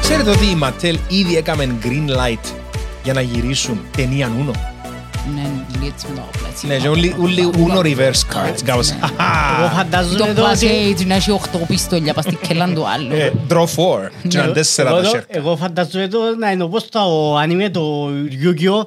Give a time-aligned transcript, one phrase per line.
[0.00, 2.52] Ξέρετε ότι η Mattel ήδη έκαμε green light
[3.02, 4.52] για να γυρίσουν ταινία Uno;
[5.34, 6.68] Ναι, λίτς με το πλαίσιο.
[6.68, 8.58] Ναι, και ούλοι- ούλοι Uno reverse cards.
[8.64, 8.90] Κάπως.
[8.90, 8.96] Ναι.
[9.58, 10.68] Εγώ φαντάζομαι Το εδώ ότι...
[10.96, 13.12] Plus Age να έχει 8 πιστόλια πας στην κελάν του άλλου.
[13.14, 14.10] Ε, Draw 4.
[14.28, 15.36] Και να τέσσερα Εγώ τα εδώ- σέρκα.
[15.38, 17.00] Εγώ φαντάζομαι εδώ να είναι όπως το
[17.40, 18.08] anime το
[18.42, 18.82] Yu-Gi-Oh!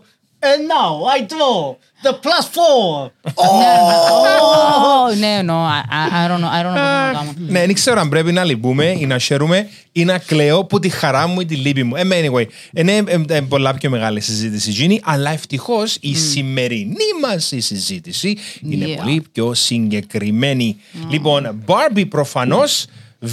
[0.49, 3.11] And now I draw the plus four.
[3.35, 7.33] Oh, Ναι, no, I I- I don't know, I don't know πώς να το κάνω.
[7.37, 10.89] Ναι, δεν ξέρω αν πρέπει να λυπούμε ή να χαίρουμε ή να κλαίω που τη
[10.89, 11.95] χαρά μου ή τη λύπη μου.
[11.95, 17.45] Ε, anyway, είναι ε, ε, πολλά πιο μεγάλη συζήτηση γίνει, αλλά ευτυχώς η σημερινή μας
[17.45, 18.97] συζήτηση είναι Yeah.
[18.97, 20.77] πολύ πιο συγκεκριμένη.
[21.09, 22.85] Λοιπόν, Barbie προφανώς.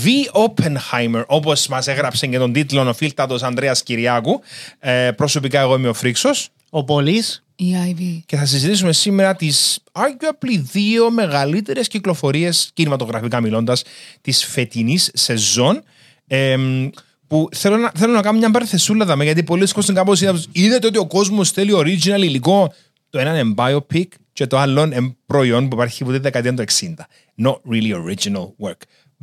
[0.05, 0.07] V.
[0.45, 4.41] Oppenheimer, όπως μας έγραψε και τον τίτλο ο φίλτατο Ανδρέα Κυριάκου.
[4.79, 6.49] Ε, προσωπικά, εγώ είμαι ο Φρίξος.
[6.71, 8.21] Ο Πολύς Η Ivy.
[8.27, 13.83] και θα συζητήσουμε σήμερα τις arguably δύο μεγαλύτερες κυκλοφορίες, κινηματογραφικά μιλώντας,
[14.21, 15.83] της φετινής σεζόν.
[16.27, 16.89] εμ,
[17.27, 20.21] που θέλω να, θέλω να κάνω μια παρθεσούλα δάμε, γιατί πολλοί κόσμοι κάπως
[20.53, 22.73] είδατε ότι ο κόσμος θέλει original υλικό.
[23.11, 26.65] Το ένα είναι biopic και το άλλο είναι προϊόν που υπάρχει από τη δεκαετία του
[26.81, 26.95] 60.
[27.43, 28.81] Not really original work.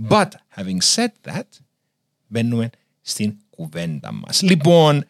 [0.10, 1.48] But having said that,
[2.28, 2.70] μπαίνουμε
[3.02, 4.42] στην κουβέντα μας.
[4.42, 5.06] Λοιπόν,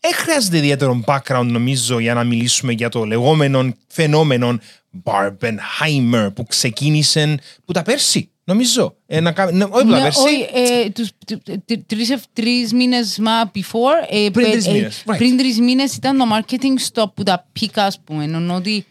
[0.00, 4.58] δεν χρειάζεται ιδιαίτερο background νομίζω για να μιλήσουμε για το λεγόμενο φαινόμενο
[5.04, 7.34] Barbenheimer που ξεκίνησε
[7.64, 8.96] που τα πέρσι, νομίζω.
[9.06, 10.20] Ε, να κα- ναι, όχι που τα Ναι, πέρσι.
[10.20, 10.48] όχι,
[10.84, 14.06] ε, τους τε- τε- τρεις ευ- τρεις μήνες μα before.
[14.10, 15.14] ε, Πριν πε- τρεις ε, μήνες, right.
[15.16, 18.24] Πριν τρεις μήνες ήταν το marketing stop που τα πήκα, ας πούμε.
[18.24, 18.86] Ενώ ότι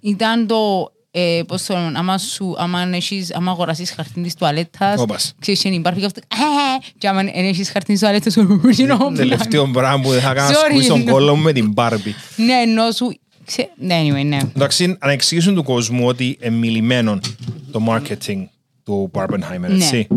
[0.00, 0.92] ήταν το...
[1.16, 5.34] Ε, πώς το λέμε, άμα, σου, άμα, έχεις, άμα αγοράσεις χαρτί της τουαλέτας, Όπας.
[5.40, 8.90] ξέρεις, είναι υπάρχει και αυτός, «Ε», και άμα εν έχεις χαρτί της τουαλέτας, σου, you
[8.92, 11.10] know, Τελευταίο πράγμα που δεν θα κάνω Sorry, σκούσει τον no.
[11.10, 12.12] κόλλο μου με την Barbie.
[12.36, 14.38] Ναι, ενώ σου, ξέ- ναι, anyway, ναι.
[14.56, 17.18] Εντάξει, να εξηγήσουν του κόσμου ότι εμιλημένο
[17.72, 18.44] το marketing
[18.84, 19.74] του Barbenheimer, Ναι.
[19.74, 20.06] έτσι.
[20.10, 20.16] Ναι,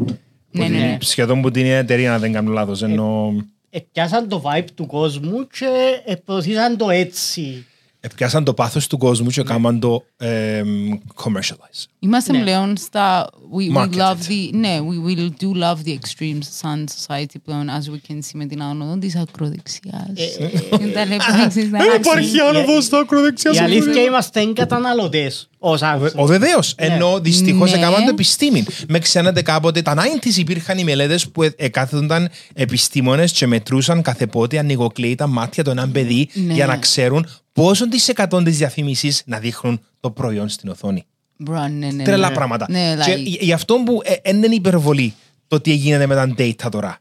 [0.51, 0.97] Που ναι, την- ναι.
[1.01, 3.33] Σχεδόν που την εταιρεία, αν δεν κάνω λάθος, ενώ
[3.69, 5.67] επιάσαν το vibe του κόσμου και
[6.25, 7.65] προωθήσαν το έτσι.
[8.11, 10.67] Επιάσαν το πάθος του κόσμου και έκαναν το εμ,
[11.23, 11.85] commercialize.
[11.99, 12.41] Είμαστε Ναι.
[12.41, 13.29] πλέον στα...
[13.57, 13.93] We, we Marketed.
[13.99, 14.49] love the...
[14.53, 18.45] Ναι, we will do love the extremes σαν society πλέον, as we can see με
[18.45, 20.37] την άνοδο της ακροδεξιάς.
[20.81, 22.09] Είναι τα λεπτά, ξέρεις, να αλλάξει.
[22.49, 25.49] άνοδος στα ακροδεξιά Η αλήθεια είμαστε καταναλωτές.
[25.59, 26.73] Όσα Ο βεβαίως.
[26.77, 27.77] Ενώ δυστυχώς Ναι.
[27.77, 28.65] έκαναν το επιστήμη.
[28.87, 34.27] Με ξέρετε κάποτε τα 90s υπήρχαν οι μελέτες που ε- εκάθονταν επιστήμονες και μετρούσαν κάθε
[34.27, 36.53] πότε ανοιγοκλείει τα μάτια του έναν παιδί Ναι.
[36.53, 37.27] για να ξέρουν
[37.61, 41.05] πόσο τη εκατόν τη διαφήμιση να δείχνουν το προϊόν στην οθόνη;
[41.37, 42.33] Μπρο, ναι, ναι, Τρελά ναι.
[42.35, 42.65] πράγματα.
[42.69, 45.13] Ναι, και like- γι' αυτό που ε, δεν είναι υπερβολή
[45.47, 46.97] το τι γίνεται με τα data τώρα.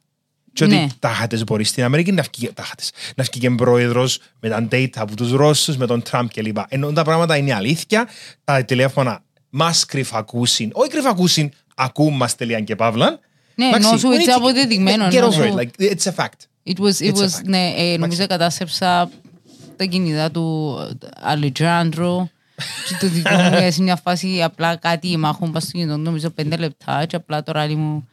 [0.52, 0.86] Και ότι Ναι.
[0.98, 4.68] τα χάτες μπορεί στην Αμερική να βγει, τα χάτες, να βγει και πρόεδρος με τα
[4.72, 6.56] data από τους Ρώσους, με τον Τραμπ κλπ.
[6.68, 8.08] Ενώ τα πράγματα είναι αλήθεια,
[8.44, 13.18] τα τηλέφωνα μας κρυφακούσιν, όχι κρυφακούσιν, ακούν μας τελείαν και παύλαν.
[13.54, 15.90] Ναι, Εντάξει, ενώ σου we έτσι need to- αποδεδειγμένο, Get ενώ over σου- it, like,
[15.92, 16.40] it's a fact.
[16.72, 17.44] It was, it It's a was, fact.
[17.44, 19.10] ναι, ε, νομίζω κατάστρεψα
[19.76, 20.76] τα κινητά του
[21.20, 22.30] Αλετζάντρο
[22.88, 26.56] και το δικό μου σε μια φάση απλά κάτι μάχων πας στο κινητό νομίζω πέντε
[26.56, 28.08] λεπτά και απλά τώρα λέει μου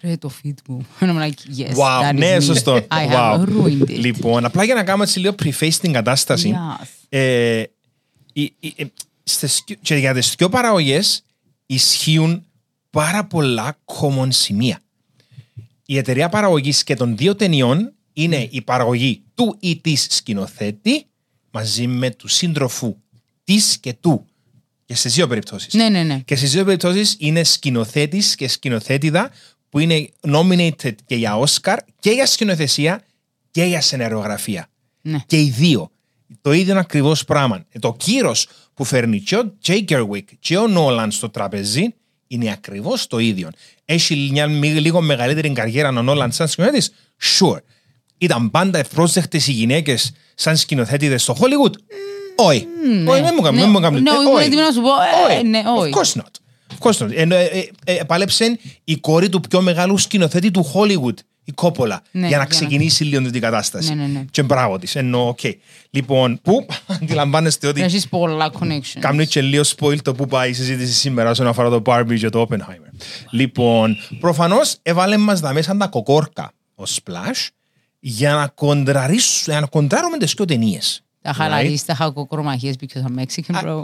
[0.00, 0.86] ρε το feed μου.
[1.00, 2.42] And I'm like, yes, Wow, that is ναι, me.
[2.42, 2.74] σωστό.
[2.76, 3.10] I Wow.
[3.10, 3.98] have ruined it.
[3.98, 6.54] Λοιπόν, απλά για να κάνουμε έτσι λίγο preface την κατάσταση.
[6.80, 6.86] Yes.
[7.08, 7.62] Ε,
[8.32, 8.84] οι- οι- ε,
[9.22, 11.24] στις δυο- και για τις δυο παραγωγές
[11.66, 12.44] ισχύουν
[12.90, 14.80] πάρα πολλά common σημεία.
[15.86, 21.06] Η εταιρεία παραγωγής και των δύο ταινιών είναι η παραγωγή του ή της σκηνοθέτη
[21.50, 22.96] μαζί με του σύντροφου
[23.44, 24.26] της και του.
[24.84, 25.74] Και στις δύο περιπτώσεις.
[25.74, 26.18] Ναι, ναι, ναι.
[26.24, 29.30] Και στις δύο περιπτώσεις είναι σκηνοθέτης και σκηνοθέτηδα
[29.68, 33.02] που είναι nominated και για Όσκαρ και για σκηνοθεσία
[33.50, 34.66] και για σεναριογραφία.
[35.02, 35.18] Ναι.
[35.26, 35.90] Και οι δύο.
[36.40, 37.64] Το ίδιο ακριβώς πράγμα.
[37.70, 41.94] Ε, Το κύρος που φέρνει και ο Gerwig και ο Νόλαν στο τραπεζί
[42.26, 43.50] είναι ακριβώς το ίδιο.
[43.84, 46.92] Έχει μια μη- λίγο μεγαλύτερη καριέρα ο Νόλαν σαν σκηνοθέτης;
[47.38, 47.58] Sure.
[48.22, 51.72] Ήταν πάντα ευπρόσδεκτες οι γυναίκες σαν σκηνοθέτηδες στο Hollywood;
[52.36, 52.66] Όχι.
[53.06, 53.56] Όχι, δεν μου κάνει.
[53.56, 54.00] Ναι, δεν μου κάνει.
[54.00, 54.44] ναι, Ε, ήμουν όχι.
[54.44, 54.88] έτοιμη να σου πω,
[55.30, 55.46] ε, Όχι.
[55.46, 55.92] ναι, όχι.
[55.94, 56.30] Of course not.
[56.78, 57.10] Of course not.
[57.16, 57.44] Ενώ, ε,
[57.84, 61.14] ε, ε, πάλεψε η κόρη του πιο μεγάλου σκηνοθέτη του Hollywood,
[61.44, 63.94] η Κόπολα, Ναι, για για να να- ξεκινήσει λίγο την κατάσταση.
[63.94, 64.24] Ναι, ναι, ναι.
[64.30, 64.96] Και μπράβο της.
[64.96, 65.38] Ενώ, οκ.
[65.90, 66.66] Λοιπόν, που
[67.02, 68.98] αντιλαμβάνεστε ότι Έχεις πολλά connections.
[69.00, 72.28] Κάνει και λίγο spoil το που πάει η συζήτηση σήμερα όσον αφορά το Barbie και
[72.28, 72.90] το Oppenheimer.
[73.30, 77.48] Λοιπόν, προφανώς έβαλε μας τα μέσα τα κοκόρκα ο Splash
[78.04, 81.02] για να, κοντραρίσ- για να κοντράρουμε τις δύο ταινίες.
[81.22, 83.82] Τα χαλαρείς, τα χακοκρομαχίες because I'm Mexican, bro.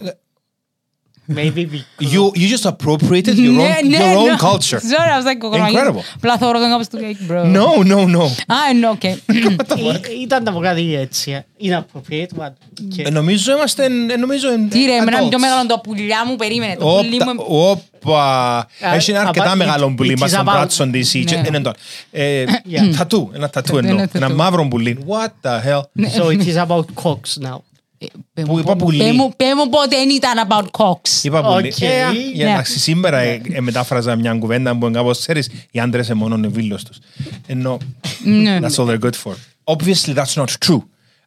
[1.30, 2.12] Maybe because...
[2.14, 4.48] You, you just appropriated your Ναι, own, ναι, your own no.
[4.50, 4.80] culture.
[4.80, 6.02] Sorry, I was like, Incredible.
[6.20, 7.42] Πλαθόρο δεν κάπως του cake, bro.
[7.44, 8.22] No, no, no.
[8.46, 9.16] Α, no, okay.
[9.34, 11.30] Ή- Ήταν να πω κάτι έτσι.
[11.30, 11.44] ε.
[11.62, 12.52] Inappropriate, but...
[12.96, 13.84] και- Ε, Νομίζω είμαστε.
[13.84, 15.28] ε, Νομίζω εν- Τι ρε, εμένα adults.
[15.28, 16.76] πιο μεγάλο το πουλιά μου, περίμενε.
[16.76, 17.44] Το πουλί Όπτα- μου...
[17.48, 18.56] Όπα.
[18.58, 21.14] Α, Έχει ένα αρκετά απα- μεγάλο it- πουλί it μας is στον about- πράτσον της.
[21.14, 21.42] ή- Ναι.
[21.46, 21.76] είναι τώρα.
[22.10, 22.94] Ε, Yeah.
[22.96, 24.06] Τατού, ένα τατού Ένα εννοώ.
[24.06, 24.24] τατού.
[24.24, 24.98] Ένα μαύρο πουλί.
[25.08, 25.80] What the hell;
[26.18, 27.58] So it is about cocks now.
[28.00, 28.98] Ε, πέ Που μου είπα πο- πουλί.
[28.98, 31.22] πέ μου- Πέ μου πότε δεν ήταν about cocks.
[31.24, 31.68] Είπα πουλί.
[31.68, 31.80] Οκ.
[31.80, 32.52] Ε, Για Ναι.
[32.52, 36.50] να σήμερα ε, ε, μετάφραζα μια κουβέντα που κάπως ξέρεις οι άντρες είναι μόνο ο
[36.50, 36.98] βίλος τους.
[37.46, 37.78] Ενώ
[38.24, 38.58] Ναι.
[38.62, 39.32] that's all they're good for.
[39.64, 40.82] Obviously that's not true.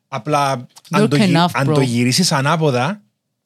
[0.08, 0.52] Απλά
[0.90, 1.74] αν Look το, γυ- enough, αν bro.
[1.74, 3.02] το γυρίσεις ανάποδα,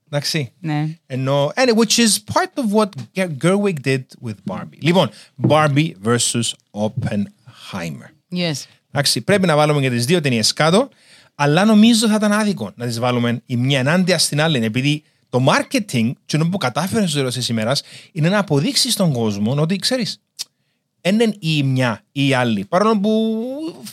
[0.07, 0.87] εντάξει, Ναι.
[1.05, 4.79] Ενώ, and which is part of what Ger- Gerwig did with Barbie.
[4.79, 5.09] Λοιπόν,
[5.47, 8.09] Barbie versus Oppenheimer.
[8.31, 8.63] Yes.
[8.91, 10.89] Εντάξει, πρέπει να βάλουμε και τις δύο ταινίες κάτω,
[11.35, 15.45] αλλά νομίζω θα ήταν άδικο να τις βάλουμε η μια ενάντια στην άλλη, επειδή το
[15.47, 20.19] marketing, το που κατάφερες στο τέλος της ημέρας, είναι να αποδείξεις στον κόσμο ότι, ξέρεις,
[21.01, 22.65] δεν είναι η μια ή η άλλη.
[22.65, 23.41] Παρόλο που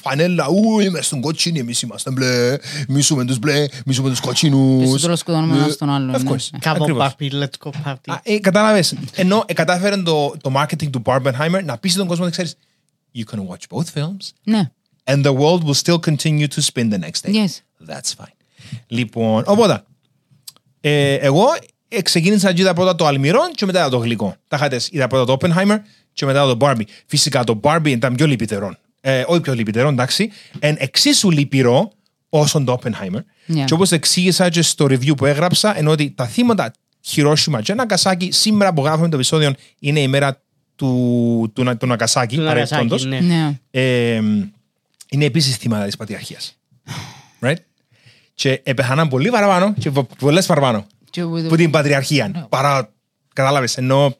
[0.02, 2.56] φανέλα, ου, είμαι στον κότσινο, εμείς είμαστε μπλε,
[2.88, 4.88] μισούμε τους μπλε, μισούμε τους Και κότσινους.
[4.88, 6.30] στο τέλος σκοτώνουμε ένας τον άλλον, Of ναι.
[6.30, 6.58] course.
[6.64, 7.14] Come on, Ακριβώς.
[7.18, 7.96] Barbie, let's go party.
[8.06, 8.94] Α, ε, κατάλαβες.
[9.14, 12.56] Ενώ ε, κατάφερε το, το marketing του Barbenheimer να πείσει τον κόσμο ότι ξέρεις
[13.14, 14.70] you can watch both films Ναι.
[15.04, 17.32] And the world will still continue to spin the next day.
[17.32, 17.62] Yes.
[17.80, 18.36] That's fine.
[18.86, 19.82] Λοιπόν, οπότε,
[20.80, 21.44] ε, εγώ
[21.88, 24.36] ε, ξεκίνησα και είδα πρώτα το αλμυρό και μετά το γλυκό.
[24.48, 25.78] Τα είχατε, είδα πρώτα το Oppenheimer
[26.12, 26.84] και μετά το Barbie.
[27.06, 28.76] Φυσικά το Barbie ήταν πιο λυπητερό.
[29.00, 30.30] Ε, όχι πιο λυπητερό, εντάξει.
[30.58, 31.92] Εν εξίσου λυπηρό
[32.28, 33.20] όσο το Oppenheimer.
[33.48, 33.64] Yeah.
[33.64, 36.72] Και όπως εξήγησα και στο review που έγραψα, ενώ ότι τα θύματα
[37.06, 40.42] Hiroshima και Nagasaki σήμερα που γράφουμε το επεισόδιο είναι η μέρα
[40.76, 43.04] του, του, του, του Nagasaki, Του παρεπτόντως.
[43.04, 43.20] Nagasaki, ναι.
[43.20, 43.58] Ναι.
[43.70, 44.22] Ε,
[45.12, 46.58] είναι επίσης θύματα της πατριαρχίας.
[47.40, 47.56] Right?
[48.34, 52.46] Και επεχάναν πολύ παραπάνω και πο- πολλές παραπάνω Και with- που την πατριαρχία.
[52.48, 52.92] Παρά,
[53.32, 54.16] κατάλαβες, ενώ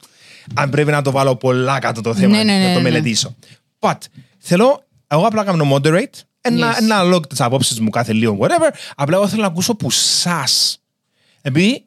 [0.55, 2.83] αν πρέπει να το βάλω πολλά κάτω το θέμα, Ναι, ναι, ναι, να το ναι.
[2.83, 3.37] μελετήσω.
[3.79, 3.97] But,
[4.39, 6.79] θέλω, εγώ απλά κάνω moderate, ένα, Yes.
[6.81, 10.83] ένα log τις απόψεις μου κάθε λίγο, whatever, απλά εγώ θέλω να ακούσω που σας.
[11.43, 11.85] Επειδή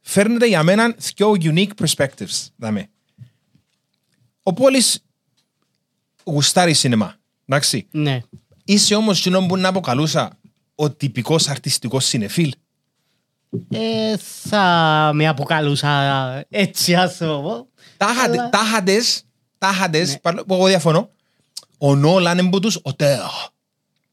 [0.00, 2.88] φέρνετε για μένα δυο unique perspectives, δάμε.
[4.42, 5.04] Ο Πόλης
[6.24, 7.14] γουστάρει σινεμά,
[7.46, 7.86] εντάξει.
[7.90, 8.20] Ναι.
[8.68, 10.38] Είσαι όμως εκείνο που να αποκαλούσα
[10.74, 12.52] ο τυπικός αρτιστικός συνεφίλ.
[13.70, 17.68] Ε, θα με αποκαλούσα έτσι άνθρωπο.
[17.96, 19.22] Τάχατε- Αλλά- Τάχατες,
[19.58, 21.10] τάχατες, παρόλο που εγώ διαφωνώ,
[21.78, 23.30] ο Νόλαν είναι που τους ο τέο.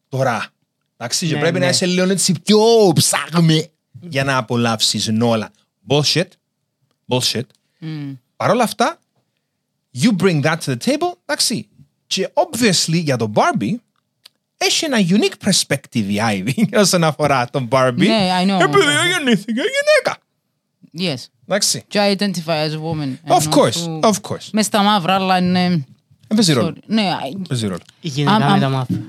[0.10, 0.48] Τώρα.
[0.98, 1.72] Εντάξει, και Ναι, πρέπει να ναι.
[1.72, 2.60] είσαι λίγο έτσι πιο
[2.96, 3.70] ψάχμη
[4.02, 5.50] για να απολαύσεις Νόλαν.
[5.88, 6.28] Bullshit.
[7.08, 7.42] Bullshit.
[7.80, 8.12] Μμ.
[8.36, 9.00] Παρ' όλα αυτά,
[10.02, 11.68] you bring that to the table, εντάξει.
[12.08, 13.76] Και obviously για τον Barbie,
[14.64, 17.94] έχει ένα unique perspective η Ivy όσον αφορά τον Barbie.
[17.98, 18.62] Ναι, I know.
[18.62, 20.18] Επειδή γεννήθηκε γυναίκα.
[20.98, 21.26] Yes.
[21.48, 21.84] Εντάξει.
[21.88, 23.34] Και I identify as a woman.
[23.36, 24.48] Of Ενώ course, σου- of course.
[24.52, 25.68] Μες στα μαύρα, αλλά είναι...
[26.28, 26.74] Δεν παίζει ρόλο.
[26.78, 26.84] sorry.
[26.86, 27.80] Ναι, I- Παίζει ρόλο.
[28.02, 28.98] Η γυναίκα Αμ- με τα αμ- μάτια.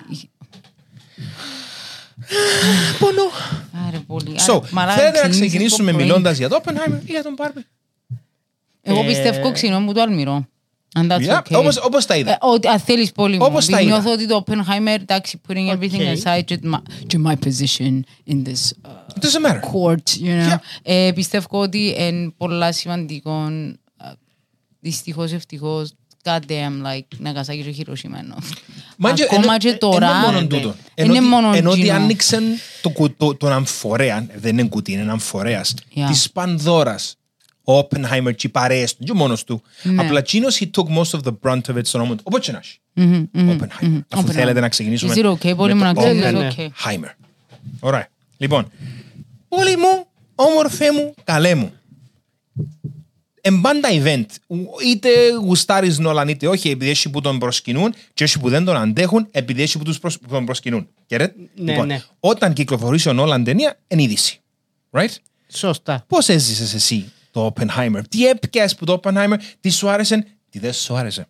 [2.99, 3.23] Πόνο.
[3.89, 4.35] Άρε πολύ.
[4.47, 6.09] So, Άρα, μαλάκα, θέλετε να ξεκινήσεις ξεκινήσουμε από πρωί.
[6.09, 7.63] μιλώντας για το Oppenheimer ή για τον Barbie;
[8.83, 10.47] Εγώ Ε, πιστεύω ξυνό μου το αλμυρό.
[10.99, 11.59] And that's Yeah, okay.
[11.59, 12.31] όπως- όπως τα είδα.
[12.33, 13.45] Ε, ότι- Αν θέλεις πολύ μου.
[13.45, 13.99] Όπως τα Επειδή είδα.
[14.01, 16.23] Νιώθω ότι το Oppenheimer, εντάξει, putting everything Okay.
[16.39, 18.01] aside, και my- και my position
[18.31, 19.61] in this uh, It doesn't matter.
[19.61, 20.53] court, you know.
[20.53, 20.59] Yeah.
[20.83, 24.13] Ε, πιστεύω ότι είναι πολλά σημαντικό, ε,
[24.81, 25.93] δυστυχώς, ευτυχώς,
[26.25, 28.37] God damn, like, Nagasaki και Hiroshima εννοώ.
[28.97, 30.47] Μα και- Ακόμα ενώ- και ε, τώρα, Είναι μόνο ναι.
[30.47, 30.75] τούτο.
[30.95, 31.95] Είναι Ενώ μόνο ότι- Ενώ ότι εκείνο.
[31.97, 32.43] άνοιξαν
[32.83, 36.05] το κου- το- τον αμφορέα, δεν είναι κουτί, είναι ένα αμφορέας, Yeah.
[36.09, 37.17] της Πανδώρας.
[37.65, 39.63] Ο Oppenheimer και οι παρέες του, και μόνος του.
[39.83, 40.03] Ναι.
[40.03, 42.21] Απλά εκείνος he took most of the brunt of it στον νόμο του.
[42.25, 42.79] Οπότε και να έχει.
[42.93, 43.83] Μμμ, μμμ, Oppenheimer.
[43.83, 44.01] μμμ.
[44.09, 44.33] Αφού Oppenheimer.
[44.33, 46.51] θέλετε να ξεκινήσουμε Is it okay, πολύ με μου να το ξέρεις, Ναι, is ναι.
[46.57, 47.11] okay; Oppenheimer.
[47.81, 48.09] Ωραία.
[48.37, 48.71] Λοιπόν,
[49.49, 51.73] όλοι μου, όμορφε μου, καλέ μου.
[53.47, 54.25] Εν πάντα event,
[54.87, 55.09] είτε
[55.41, 59.27] γουστάρεις Νόλαν είτε όχι, επειδή έχει που τον προσκυνούν και έχει που δεν τον αντέχουν,
[59.31, 60.89] επειδή έχει που τους προσ- που τον προσκυνούν.
[61.07, 61.37] Κερέτ.
[61.55, 62.03] Ναι, λοιπόν, ναι.
[62.21, 64.41] όταν κυκλοφορήσει ο Νόλαν ταινία, είναι είδηση.
[64.91, 65.09] Right?
[65.53, 66.05] Σωστά.
[66.09, 70.73] Πώς έζησες εσύ το Oppenheimer, τι έπιασες που το Oppenheimer, τι σου άρεσε, τι δεν
[70.73, 71.27] σου άρεσε.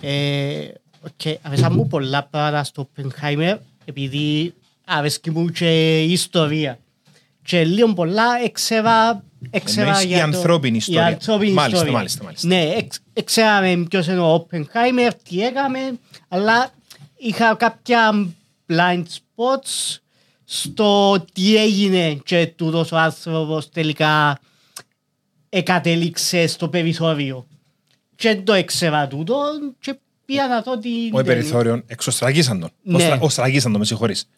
[0.00, 0.64] Ε,
[1.00, 6.78] οκ, Αρέσαν μου πολλά πράγματα στο Oppenheimer επειδή αρέσκει μου και η ιστορία.
[7.42, 11.02] Και λίγο πολλά έξερα, έξερα Εννοείς η για το- ανθρώπινη ιστορία.
[11.10, 11.92] Η ανθρώπινη Μάλιστα, ιστορία.
[11.96, 12.46] μάλιστα, μάλιστα.
[12.48, 15.78] Ναι, εξ- έξεραμε ποιος είναι ο Oppenheimer, τι έκαμε,
[16.28, 16.70] αλλά
[17.16, 18.26] είχα κάποια
[18.72, 19.96] blind spots
[20.44, 24.38] στο τι έγινε και τούτος ο άνθρωπος τελικά
[25.56, 27.46] εκατέληξε στο περιθώριο.
[28.16, 29.36] Και το έξερα τούτο
[29.80, 29.94] και
[30.24, 31.24] πήγα να δω την Όχι ταινία.
[31.24, 32.70] περιθώριο, εξωστραγίσαν τον.
[32.82, 32.96] Ναι.
[32.96, 34.28] Οστρα- Οστραγίσαν τον, με συγχωρείς.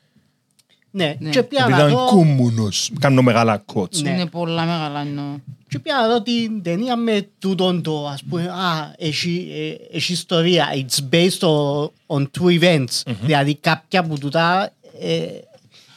[0.91, 1.31] Ναι, Ναι.
[1.31, 2.07] και πια Επειδή να ήταν δω...
[2.07, 2.91] κούμουνος.
[3.01, 3.97] Κάνω μεγάλα quotes.
[4.03, 4.11] Ναι.
[4.11, 5.41] Είναι πολλά μεγάλα νο.
[5.69, 9.49] Και πια να δω την ταινία με τούτον το, ας πούμε, α, έχει,
[9.93, 10.67] ε, έχει ιστορία.
[10.73, 13.13] It's based on, on two events.
[13.23, 14.71] Δηλαδή κάποια που τούτα
[15.01, 15.27] ε,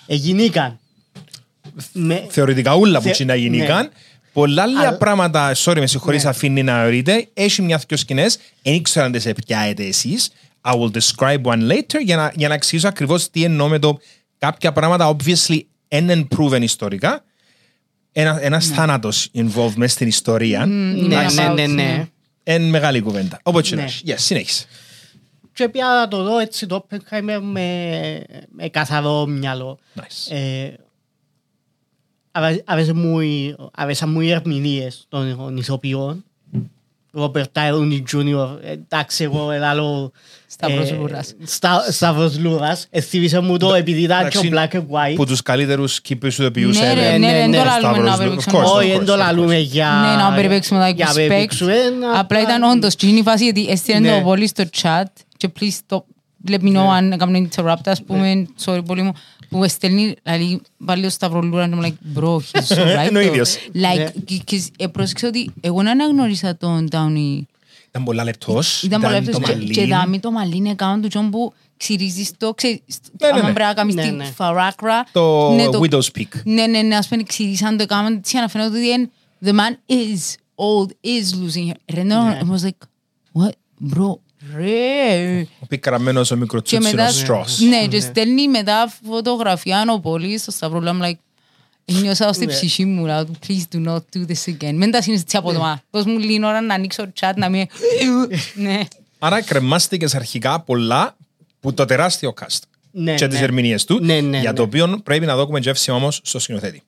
[0.08, 0.80] εγινήκαν.
[1.94, 3.84] Με, Θεωρητικά όλα που Θε- τσίνα γίνηκαν.
[3.84, 3.90] ναι.
[4.33, 6.29] Πολλά άλλα Αλλά- πράγματα, sorry με συγχωρείς Ναι.
[6.29, 10.31] αφήνει να ορείτε, έχει μια δυο σκηνές, δεν ήξερα αν τις επιάετε εσείς.
[10.61, 14.00] I will describe one later για να, για να εξηγήσω ακριβώς τι εννοώ με το
[14.38, 17.23] κάποια πράγματα obviously είναι proven ιστορικά.
[18.11, 20.65] Ένα, ένας θάνατος involved μέσα στην ιστορία.
[20.65, 21.83] ναι, ναι, about, ναι, ναι.
[21.83, 22.05] ναι.
[22.43, 23.39] Είναι μεγάλη κουβέντα.
[23.43, 23.88] Όπως και να Ναι.
[23.88, 24.03] έχει.
[24.07, 24.65] Yes, συνέχισε.
[25.53, 27.89] Και πια να το δω έτσι το Oppenheimer με,
[28.51, 29.79] με καθαρό μυαλό.
[29.95, 30.35] Nice.
[30.35, 30.69] Ε,
[32.31, 36.23] αβε- αβέσε μου οι- αβέσαν μου οι ερμηνείες των ηθοποιών.
[37.13, 40.11] Ρόπερ Τάιρουνι Τζούνιορ, εντάξει εγώ ελάλο...
[40.47, 41.33] Σταύρος ε, Λούρας.
[41.45, 42.88] Στα- Σταύρος Λούρας.
[42.89, 45.15] Εθύμισε μου το επειδή ήταν και ο Εντάξει, Black and White.
[45.15, 46.95] Που τους καλύτερους κύπρους ηθοποιούς Ναι, ever.
[46.95, 48.57] ρε, ναι, ναι, δεν ναι, το ναι, λαλούμε Σταύρος να Λου- περιπέξουμε.
[48.63, 48.75] of course.
[48.75, 49.88] Όχι, δεν το λαλούμε για...
[49.88, 51.13] Ναι, να περιπέξουμε like για respect.
[51.15, 51.73] περιπέξουμε,
[52.15, 54.17] Απλά ήταν όντως και είναι η φάση γιατί έστειλε Ναι.
[54.17, 55.03] το πολύ στο chat
[55.38, 56.00] και please stop.
[56.50, 59.12] Let me know αν έκαμε interrupt, ας πούμε, sorry πολύ μου,
[59.50, 63.10] που στέλνει, δηλαδή, βάλει το Σταυρολούρα και μου like, bro, he's so right.
[63.10, 63.25] Είναι ο though.
[63.25, 63.55] ίδιος.
[63.74, 64.12] Like, Ναι.
[64.25, 67.41] και- και ε, πρόσεξα ότι εγώ δεν αναγνώρισα τον Downey.
[67.89, 68.83] Ήταν πολλά λεπτός.
[68.83, 69.69] Ήταν πολλά το λεπτός και- μαλλί.
[69.69, 72.79] και δάμει το μαλλί είναι κάνω του τζον που ξυρίζεις το, ξέρεις,
[73.21, 73.53] Ναι, ναι, άμα ναι.
[73.53, 74.24] πρέπει να κάνεις Ναι, την ναι.
[74.24, 75.05] φαράκρα.
[75.12, 76.41] Το ναι, Widow's Peak.
[76.43, 79.10] Ναι, ναι, ναι, ας πούμε ξυρίσαν το έκαναν έτσι για να φαίνεται ότι είναι
[79.45, 81.75] the man is old, is losing hair.
[81.93, 82.39] Ρε, ναι, Ναι.
[82.41, 82.88] I was like,
[83.43, 83.51] what,
[83.93, 84.15] bro,
[84.55, 85.45] ρε.
[85.60, 87.60] Ο πικραμένος ο Και μικροτσούτσινος μετά, Στρος.
[87.60, 91.17] ναι, και στέλνει μετά φωτογραφία ο Πόλης στο Σταυρούλο, I'm like,
[92.01, 92.53] νιώσα ως την Ναι.
[92.53, 94.74] ψυχή μου, like, please do not do this again.
[94.74, 95.81] Μην τα συναισθήσει από το μα.
[95.91, 97.65] Δώσ' μου λίγη ώρα να ανοίξω το chat, να μην...
[98.55, 98.79] Ναι.
[99.19, 101.15] Άρα κρεμάστηκες αρχικά πολλά
[101.60, 102.60] που το τεράστιο cast
[102.91, 103.43] Ναι, και τις ναι.
[103.43, 104.55] ερμηνείες του, Ναι, ναι, για ναι.
[104.57, 106.81] το οποίο πρέπει να δώσουμε γεύση όμως στο σκηνοθέτη.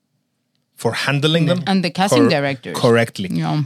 [0.82, 2.82] For handling them And the casting directors.
[2.82, 3.28] correctly.
[3.30, 3.64] Yeah.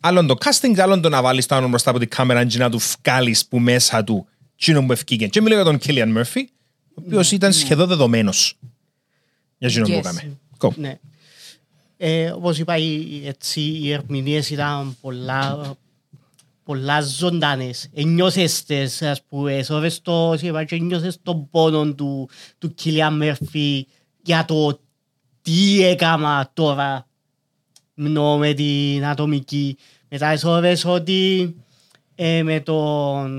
[0.00, 2.58] Άλλον το casting και άλλον το να βάλεις το άνω μπροστά από την κάμερα και
[2.58, 5.26] να του βγάλεις που μέσα του εκείνον που ευκήγε.
[5.26, 6.42] Και μιλάω για τον Killian Murphy,
[6.94, 8.58] ο οποίος ήταν σχεδόν δεδομένος
[9.58, 9.98] για εκείνον που Yes.
[9.98, 10.36] έκαμε.
[10.58, 10.68] Go.
[10.76, 10.98] Ναι.
[11.96, 15.74] Ε, όπως είπα, οι, έτσι, οι ερμηνείες ήταν πολλά,
[16.64, 17.88] πολλά ζωντανές.
[17.94, 22.28] Ενιώσες τις, ας πούμε, έσοβες το, είπα, και ενιώσες τον πόνο του,
[22.58, 23.86] του Κίλιαν Μέρφυ
[24.22, 24.80] για το
[25.42, 27.07] τι έκαμα τώρα ενώ
[28.38, 29.76] με την ατομική.
[30.08, 31.54] Μετά έσοβες ότι
[32.14, 33.30] ε, με τον,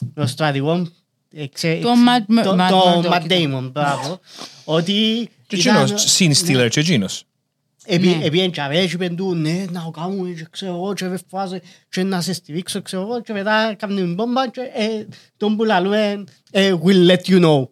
[0.00, 0.86] με τον στρατηγό
[1.34, 3.64] ε, ξέ- Το Matt Mur- το- Matt το Murdock Matt ήταν.
[3.68, 4.20] Damon, μπράβο.
[4.64, 7.24] Ότι Και ήταν- εκείνος, scene stealer και εκείνος.
[8.00, 8.18] Ναι.
[8.22, 11.18] Επίεν και avea και είπεν του, ναι, να το κάνουμε και ξέρω εγώ και με
[11.28, 15.56] φάση και να σε στηρίξω ξέρω εγώ και μετά κάνουμε την μπόμπα και ε, τον
[15.56, 17.68] που λαλούμε ε, we'll let you know.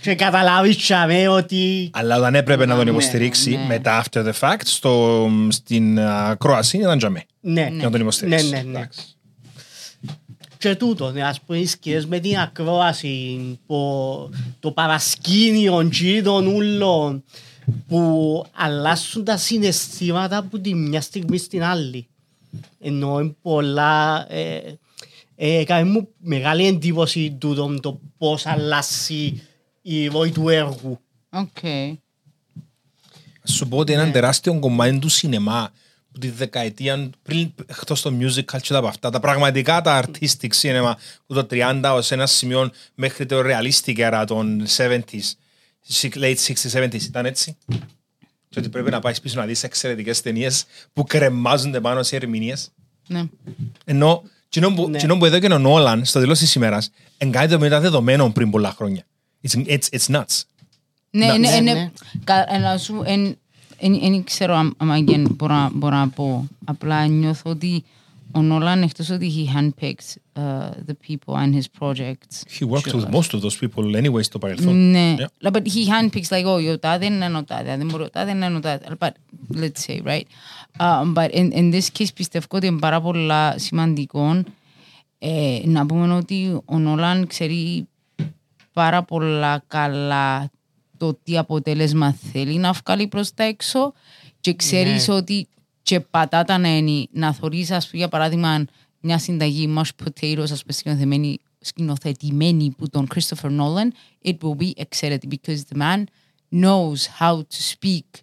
[0.00, 3.64] Και καταλάβεις και αμέ ότι Αλλά όταν έπρεπε να τον Ναι, υποστηρίξει ναι.
[3.66, 7.24] μετά after the fact στο, στην ακρόαση ήταν τζαμέ.
[7.40, 8.48] ναι, Για να τον υποστηρίξει.
[8.48, 8.78] Ναι, ναι, ναι.
[8.78, 9.00] Εντάξει.
[10.58, 16.46] Και τούτο, ναι, ας πούμε, οι σκιές με την ακρόαση, που, το παρασκήνιο και των
[16.46, 17.24] ούλων,
[17.88, 22.06] που αλλάσουν τα συναισθήματα από τη μια στιγμή στην άλλη.
[22.80, 24.26] Ενώ είναι πολλά...
[24.32, 24.60] Ε,
[25.36, 29.42] ε, έκανε μου μεγάλη εντύπωση τούτο το πώς αλλάσει
[29.86, 31.00] η ροή του έργου.
[31.30, 31.94] Okay.
[33.44, 34.02] Σου πω ότι Ναι.
[34.02, 35.70] ένα τεράστιο κομμάτι του σινεμά
[36.12, 40.50] που τη δεκαετία πριν εκτός το musical και τα από αυτά, τα πραγματικά τα artistic
[40.62, 40.92] cinema
[41.26, 45.00] που το 30 ως ένα σημείο μέχρι το realistic era των 70s,
[46.14, 47.56] late 60s, 70s ήταν έτσι;
[48.48, 52.70] Και ότι πρέπει να πάεις πίσω να δεις εξαιρετικές ταινίες που κρεμάζονται πάνω σε ερμηνείες.
[53.08, 53.22] Ναι.
[53.84, 54.98] Ενώ κοινό που, Ναι.
[54.98, 57.82] κοινό που εδώ και ο Νόλαν στο τέλος της ημέρας είναι κάτι το οποίο ήταν
[57.82, 59.04] δεδομένο πριν πολλά χρόνια.
[59.46, 60.42] It's, it's, it's nuts.
[61.10, 61.72] Ναι, Να- ναι, ναι, ναι.
[61.72, 61.90] ναι.
[62.24, 63.36] Κα- αλλά σου, εν-
[63.78, 66.48] εν- εν ξέρω αν αν again μπορώ να- μπορώ να πω.
[66.64, 67.84] Απλά νιώθω ότι
[68.32, 70.42] ο Νόλαν εκτός ότι he handpicked uh,
[70.86, 72.58] the people and his projects.
[72.58, 73.10] He worked with Sure.
[73.18, 74.90] most of those people anyway στο παρελθόν.
[74.90, 75.14] Ναι.
[75.18, 75.46] Yeah.
[75.48, 78.30] Like, But he handpicks like, oh, ο τάδε είναι ο τάδε, δεν μπορεί ο τάδε
[78.30, 78.84] είναι ο τάδε.
[78.98, 79.10] But
[79.54, 80.22] let's say, right?
[80.78, 84.42] Um, but in, in this case πιστεύω ότι είναι πάρα πολλά σημαντικό
[85.18, 87.88] ε, να πούμε ότι ο Νόλαν ξέρει
[88.74, 90.50] πάρα πολλά καλά
[90.96, 93.92] το τι αποτέλεσμα θέλει να βγάλει προς τα έξω
[94.40, 95.14] και ξέρεις Ναι.
[95.14, 95.48] ότι
[95.82, 98.64] και πατάτα να είναι να θωρείς ας πούμε για παράδειγμα
[99.00, 103.88] μια συνταγή mashed potatoes ας πούμε σκηνοθεμένη- σκηνοθετημένη που τον Christopher Nolan
[104.24, 106.04] it will be εξαίρετη because the man
[106.62, 108.20] knows how to speak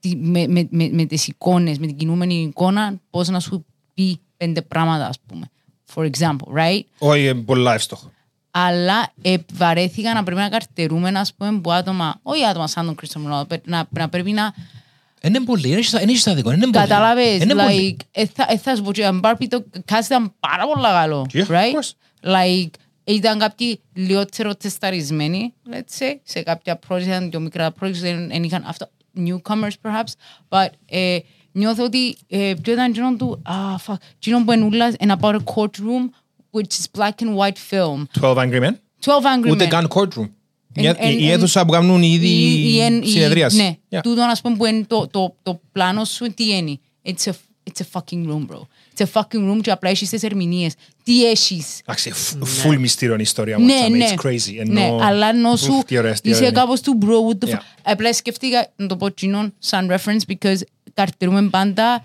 [0.00, 4.20] τι- με, με, με, με τις εικόνες, με την κινούμενη εικόνα πώς να σου πει
[4.36, 5.50] πέντε πράγματα ας πούμε
[5.94, 6.80] for example, right?
[6.98, 8.10] Όχι, ε, πολλά εύστοχο.
[8.58, 12.94] Αλλά ε, βαρέθηκα να πρέπει να καρτερούμε, ας πούμε, που άτομα, όχι άτομα σαν τον
[13.02, 14.54] Christopher Nolan, να, να πρέπει να
[15.22, 16.72] Είναι πολύ, είναι στα- είναι στα δικό, είναι πολύ.
[16.72, 17.96] Καταλάβες, Είναι πολύ.
[18.00, 20.82] like, ε, θα- ε, θα σου πω και αν Barbie το cast ήταν πάρα πολύ
[20.86, 21.74] καλό, Yeah, of right?
[21.74, 21.90] course.
[22.30, 22.70] Like,
[23.04, 28.42] ήταν κάποιοι λιγότερο τεσταρισμένοι, let's say, σε κάποια project, ήταν πιο μικρά projects, δεν δεν
[28.42, 30.12] είχαν αυτό, newcomers perhaps,
[30.48, 31.18] but ε,
[31.52, 35.38] νιώθω ότι ε, ποιο ήταν εκείνο του, ah, fuck, εκείνο που ενούλα, and about a
[35.54, 36.10] courtroom,
[36.56, 38.04] which is black and white film.
[38.20, 38.70] 12 Angry Men;
[39.00, 39.68] 12 Angry Ούτε Men.
[39.68, 40.28] καν courtroom.
[40.78, 43.56] Εν- Η- εν- Η εν- αίθουσα που κάνουν ήδη η- η- εν- η- συνεδρίαση.
[43.56, 44.00] Ναι, Yeah.
[44.02, 46.78] τούτο ας πούμε που είναι το, το, το πλάνο σου τι είναι.
[47.04, 47.32] It's a,
[47.70, 48.60] it's a fucking room, bro.
[48.96, 50.72] It's a fucking room και απλά έχεις τις ερμηνείες.
[51.02, 52.34] Τι έχεις; Εντάξει, φ-
[52.64, 53.64] full μυστήριο είναι η ιστορία μου.
[53.64, 54.14] Ναι, τσάμε, ναι.
[54.16, 54.66] It's crazy.
[54.66, 56.58] Ναι, Ενώ- αλλά ενώ σου Ουφ, τι ωραία, τι είσαι ωραία είναι.
[56.60, 57.54] κάπως του bro, what the Yeah.
[57.56, 57.60] fuck.
[57.82, 60.56] Απλά σκεφτήκα να το πω τσινόν σαν reference because
[60.94, 62.04] καρτερούμε πάντα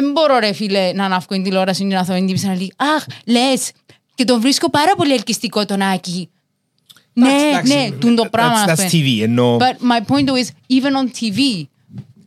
[0.00, 3.04] δεν μπορώ ρε φίλε να αναύκω την τηλεόραση και να θω εντύπωση να λέει «Αχ,
[3.26, 3.72] λες,
[4.14, 6.30] και τον βρίσκω πάρα πολύ ελκυστικό τον Άκη».
[7.12, 8.64] Ναι, Εντάξει, ναι, τούν το πράγμα.
[8.64, 9.04] that's- ας That's πούμε.
[9.04, 9.22] TV.
[9.22, 10.48] Ενώ, But my point though is,
[10.80, 11.38] even on TV,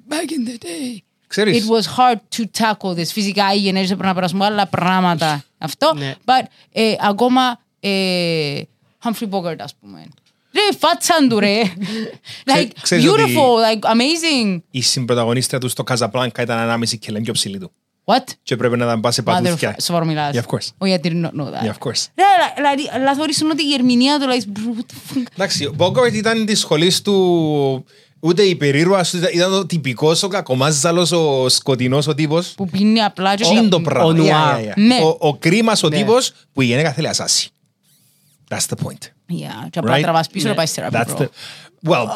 [0.10, 3.06] back in the day, ξέρεις, it was hard to tackle this.
[3.12, 5.44] Φυσικά οι γενναίες έπρεπε να περάσουμε άλλα πράγματα.
[5.58, 5.94] Αυτό.
[5.98, 6.16] Ναι.
[6.26, 8.62] But ε, ακόμα ε,
[9.04, 10.06] Humphrey Bogart, ας πούμε.
[10.56, 11.62] Ρε, φάτσαν του, ρε.
[12.46, 14.62] like, ξέρεις ότι- beautiful, like, amazing.
[14.72, 17.72] η συμπροταγωνίστρια του στο Καζαπλάνκα ήταν ανάμεση και λέμε πιο ψηλή του.
[18.08, 18.24] What?
[18.44, 19.72] Και πρέπει να τα πας σε παδούθια.
[19.76, 19.82] Motherfucker.
[19.84, 20.36] Σοβαρό μιλάς.
[20.36, 20.68] Yeah, of course.
[20.78, 21.64] Oh, yeah, didn't know that.
[21.66, 22.06] Yeah, of course.
[22.16, 22.24] Ρε,
[22.56, 26.14] δηλαδή, αλλά θεωρήσουν ότι η ερμηνεία του, like, bro, what the fuck; Εντάξει, ο Μπόγκορτ
[26.14, 27.86] ήταν της σχολής του
[28.20, 32.54] ούτε υπερήρωα, ήταν, ήταν ο τυπικός, ο κακομάζαλος, ο σκοτεινός ο τύπος.
[32.58, 33.48] Που πίνει απλά και...
[33.48, 34.14] Είναι το ο πράγμα.
[34.14, 34.60] νουάρ.
[34.60, 34.74] Yeah, yeah, yeah.
[34.76, 35.00] Ναι.
[35.04, 35.98] Ο, ο κρίμα ο Ναι.
[35.98, 37.50] τύπος που η γυναίκα θέλει ασάσει.
[38.50, 39.10] That's the point.
[39.30, 40.02] Yeah, και απλά Right?
[40.02, 40.50] τραβάς πίσω Ναι.
[40.50, 41.24] να πάει στη θεραπεία, That's bro.
[41.24, 41.28] the...
[41.92, 42.08] Well, Oh,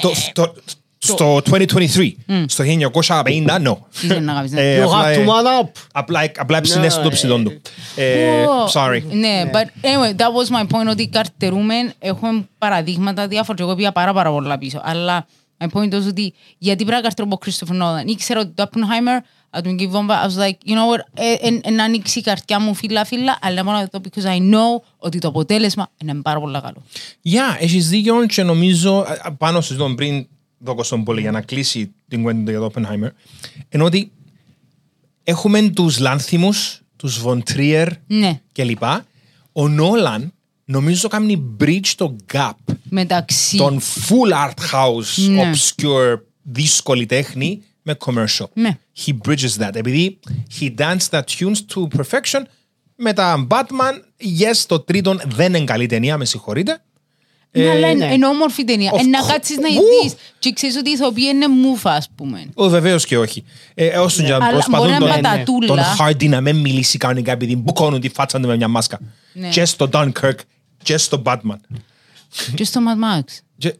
[0.00, 0.54] το, στο,
[0.98, 2.12] στο 2023,
[2.46, 3.76] στο 1950, no.
[4.00, 4.60] Τι θέλεις να κάνεις, ναι.
[4.74, 5.68] Ε, You απλά, have ε, to man up.
[5.92, 7.60] Απλά, απλά ψινέσαι το ε, ψηλόν του.
[7.96, 9.02] Ε, Ω, Sorry.
[9.10, 13.92] Ναι, but anyway, that was my point ότι καρτερούμε, έχουμε παραδείγματα διάφορα και εγώ πήγα
[13.92, 14.80] πάρα πάρα πολλά πίσω.
[14.84, 15.26] Αλλά
[15.58, 18.06] my point was ότι γιατί πρέπει να καρτερούμε από Christopher Nolan.
[18.08, 21.80] Ήξερα ότι το Oppenheimer, Atomic Bomb, I was like, you know what, ε, εν- εν
[21.80, 25.90] ανοίξει η καρδιά μου φύλλα φύλλα, αλλά μόνο το because I know ότι το αποτέλεσμα
[26.02, 26.82] είναι πάρα πολύ καλό.
[27.20, 30.26] Γεια, έχεις δίκιο και νομίζω α, α, πάνω σε αυτό πριν
[30.58, 33.08] δώκω στον πολύ για να κλείσει την κουβέντα για το Oppenheimer
[33.68, 34.12] ενώ ότι
[35.24, 38.82] έχουμε τους Λάνθιμους, τους Βοντρίερ Ναι, κλπ.
[39.52, 40.32] Ο Νόλαν
[40.64, 42.50] νομίζω κάνει bridge το gap
[42.88, 43.56] μεταξύ.
[43.56, 45.50] των full art house, Ναι.
[45.52, 48.46] obscure, δύσκολη τέχνη με commercial.
[48.52, 48.78] Ναι.
[49.06, 49.70] He bridges that.
[49.74, 50.18] Επειδή
[50.60, 52.42] he danced the tunes to perfection
[52.96, 53.92] με τα Batman,
[54.40, 56.82] yes, το τρίτον δεν είναι καλή ταινία, με συγχωρείτε.
[57.50, 58.12] Ναι, αλλά είναι ναι.
[58.14, 58.92] είναι όμορφη ταινία.
[58.92, 59.28] Of Ε, Να course.
[59.28, 59.72] κάτσεις να Ου!
[60.02, 62.46] δεις και ξέρεις ότι η ηθοποιία είναι μούφα, ας πούμε.
[62.54, 63.44] Ω, βεβαίως και όχι.
[63.74, 65.22] Ε, όσο και να Αλλά μπορεί προσπαθούν να τον, είναι ναι.
[65.22, 65.66] πατατούλα.
[65.66, 68.98] τον Hardy να μην μιλήσει κανονικά επειδή μπουκώνουν τη φάτσα του με μια μάσκα.
[69.32, 69.48] Ναι.
[69.48, 70.34] Και στο Dunkirk,
[70.82, 71.58] και στο Batman.
[72.54, 73.24] Και στο Mad Max.
[73.58, 73.74] Και,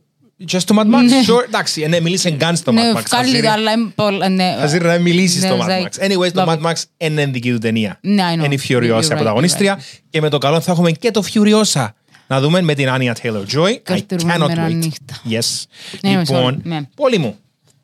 [0.44, 1.20] και στο Mad Max, Ναι.
[1.27, 3.03] sure, εντάξει, ναι, μίλησε καν στο Ναι, Mad Max.
[3.07, 4.57] βγάλει Χαζίρι- το, αλλά είναι πολλά- ναι.
[4.59, 6.11] Χαζίρι να μιλήσεις Ναι, στο Mad like, Max.
[6.11, 7.98] Anyway, το love Mad Max είναι δική του ταινία.
[8.03, 8.44] Ναι, I know.
[8.44, 11.88] Είναι η You're Furiosa right, πρωταγωνίστρια και με το καλό θα έχουμε και το Furiosa.
[12.27, 13.68] Να δούμε με την Anya Taylor-Joy.
[13.68, 14.72] I Καρτερούμε cannot μέρα wait.
[14.74, 15.20] νύχτα.
[15.31, 15.62] Yes.
[16.03, 16.81] Ναι, Λοιπόν, sorry, ναι.
[16.94, 17.37] πολύ μου.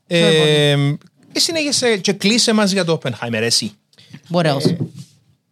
[0.06, 0.18] Ε,
[1.32, 3.72] Εσύ συνέχισε και κλείσε μας για το Oppenheimer, εσύ.
[4.30, 4.64] Ωραίος.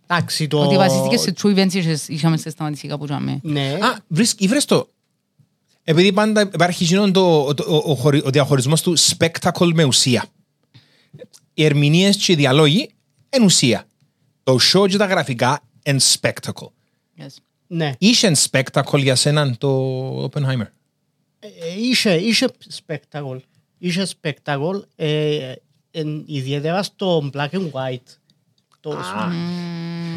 [0.07, 0.59] Εντάξει, το...
[0.61, 3.39] Ότι βασίστηκες σε true events είχες- είχαμε σε σταματήσει κάπου τζάμε.
[3.43, 3.77] Ναι.
[3.81, 4.89] Α, βρίσκ- βρες το.
[5.85, 10.25] Επειδή πάντα υπάρχει γίνον το, το, ο, ο, χωρι- ο διαχωρισμός του spectacle με ουσία.
[11.55, 12.91] Οι ερμηνείες και οι διαλόγοι
[13.37, 13.85] είναι ουσία.
[14.43, 16.67] Το show και τα γραφικά είναι spectacle.
[17.19, 17.27] Yes.
[17.67, 17.93] Ναι.
[17.99, 20.67] Είχε spectacle για σέναν το Oppenheimer;
[21.39, 22.49] Ε, Είχε, είχε
[22.87, 23.39] spectacle.
[23.79, 25.53] Είχε spectacle, ε,
[25.91, 28.17] εν- ιδιαίτερα στο black and white.
[28.83, 28.91] Το,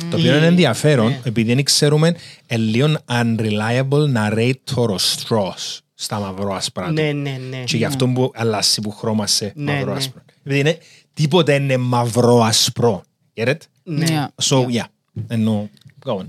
[0.10, 1.20] Το οποίο είναι Η- ενδιαφέρον, ναι.
[1.24, 2.16] επειδή δεν ξέρουμε
[2.48, 6.94] ε, λίγο unreliable narrator ο Strauss στα μαυρό-άσπρα του.
[6.94, 7.64] ναι, ναι, ναι.
[7.66, 10.22] Και γι' αυτό που αλλάσει που χρώμα σε Ναι, μαύρο-άσπρο.
[10.44, 10.78] Επειδή είναι,
[11.14, 13.04] τίποτε είναι μαυρό-άσπρο.
[13.34, 13.56] Get it?
[13.84, 14.06] Ναι.
[14.10, 14.44] Yeah.
[14.44, 14.86] So, yeah.
[15.28, 15.68] Εννοώ,
[16.06, 16.26] go on.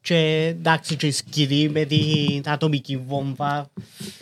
[0.00, 3.70] Και εντάξει, και η σκηνή με την ατομική βόμβα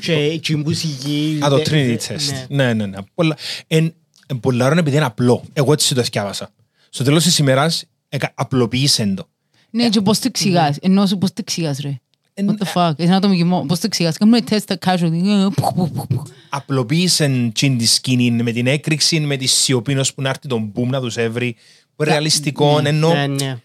[0.00, 0.12] και
[0.48, 1.38] η μουσική.
[1.44, 2.46] Α, το δε- Trinity δε- Test.
[2.48, 2.64] ναι.
[2.64, 2.98] Ναι, ναι, ναι.
[3.14, 3.94] Πολλά- Εν,
[4.26, 5.42] εν πολλά ώρα επειδή είναι απλό.
[5.52, 6.50] Εγώ έτσι το θυκιάβασα.
[6.90, 9.28] Στο τέλος της ημέρας, εκα- απλοποίησεν το.
[9.70, 12.00] Ναι, και πώς το εξηγάς; Ενώ σου πώς το εξηγάς, ρε.
[12.34, 13.64] Εν- What the fuck; Είναι ατομική μόνο.
[13.66, 15.12] Πώς το εξηγάς; Κάνουμε τεστ casual.
[15.12, 16.22] Ε, που, που, που, που.
[16.48, 20.62] απλοποίησεν την τη σκηνή με την έκρηξη, με τη σιωπή ώσπου που να έρθει τον
[20.72, 21.56] μπουμ να τους έβρει.
[21.96, 23.58] Που είναι ρεαλιστικό, ενώ Ναι, ναι.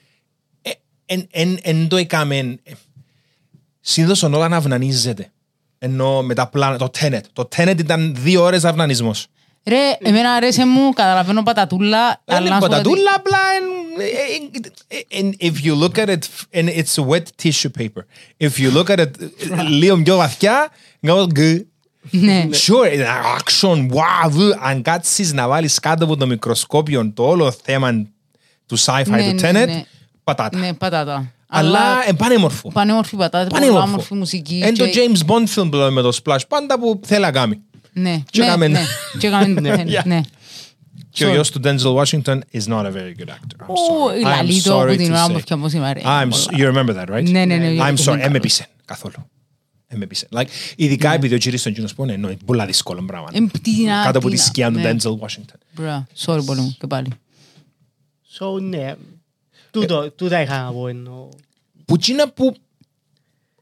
[0.61, 0.71] ε,
[1.05, 2.37] εν, εν, εν το έκαμε.
[2.37, 2.71] ε,
[3.79, 5.31] Συνήθως ο Νόλαν αυνανίζεται.
[5.77, 7.21] Ενώ με τα πλάνα, το Tenet.
[7.33, 9.27] Το Tenet ήταν δύο ώρες αυνανισμός.
[9.65, 13.37] Ρε, εμένα αρέσει μου, καταλαβαίνω πατατούλα, Δεν αλλά είναι να σου πω ότι- πατατούλα, απλά
[13.55, 13.71] εν-
[15.07, 16.19] εν- εν- if you look at it,
[16.53, 18.03] and it's wet tissue paper.
[18.37, 20.69] If you look at it ε, λίγο πιο βαθιά,
[21.01, 21.37] κάνω γκ.
[22.09, 22.47] Ναι.
[22.51, 24.49] Sure, είναι action, wow, βου.
[24.61, 27.91] αν κάτσεις να βάλεις κάτω από το μικροσκόπιο το όλο θέμα
[28.65, 29.83] του sci-fi Ναι, του ναι, Tenet, ναι.
[30.23, 30.57] πατάτα.
[30.57, 31.31] Ναι, πατάτα.
[31.47, 32.69] Αλλά είναι πανέμορφο.
[32.71, 33.87] πανέμορφη πατάτα, πολύ Πανέμορφο.
[33.87, 34.55] όμορφη μουσική.
[34.55, 37.31] Είναι το και- James Bond film που λέμε με το Splash πάντα που θέλει να
[37.31, 37.61] κάνει.
[37.93, 38.81] Ναι, Και ναι, έκαμε- ναι.
[39.19, 40.05] Και έκαμε- ναι, Yeah.
[40.05, 40.21] ναι.
[41.09, 41.31] Και ο Sorry.
[41.33, 43.59] γιος του Denzel Washington is not a very good actor.
[43.59, 44.17] I'm Ω, sorry.
[44.19, 45.33] I'm λαλεί το sorry από την to ώρα say.
[45.33, 46.01] που φτιάχνω σήμερα.
[46.03, 47.29] I'm s- you remember that, right?
[47.29, 48.39] Ναι, ναι, ναι, I'm γιατί sorry, είναι έμαι καλός.
[48.39, 49.13] πείσεν καθόλου.
[49.87, 50.29] Έμαι πείσεν.
[50.31, 53.27] Like, ειδικά επειδή ο κύριος τον κοινός που είναι, είναι πολύ δύσκολο πράγμα.
[53.31, 54.91] Εμ, τι να- Κάτω από τι τη να- σκιά του ναι.
[54.95, 55.55] Denzel Washington.
[55.75, 57.07] Μπρα, sorry πολύ μου και πάλι.
[58.39, 58.95] So, ναι.
[59.71, 61.29] Τούτο- Τούτα είχα να πω εννοώ.
[61.85, 62.55] Που τσίνα που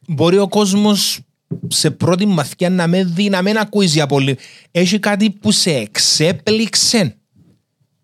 [0.07, 1.19] μπορεί ο κόσμος
[1.67, 4.37] σε πρώτη μαθηκιά να με δει, να μην ακούει για πολύ.
[4.71, 7.15] Έχει κάτι που σε εξέπληξε,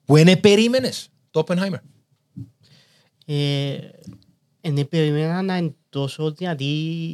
[0.05, 1.07] που είναι περίμενες.
[1.31, 1.79] Το Oppenheimer.
[3.25, 3.77] Ε,
[4.61, 6.63] Εν περιμένα να είναι τόσο δυνατή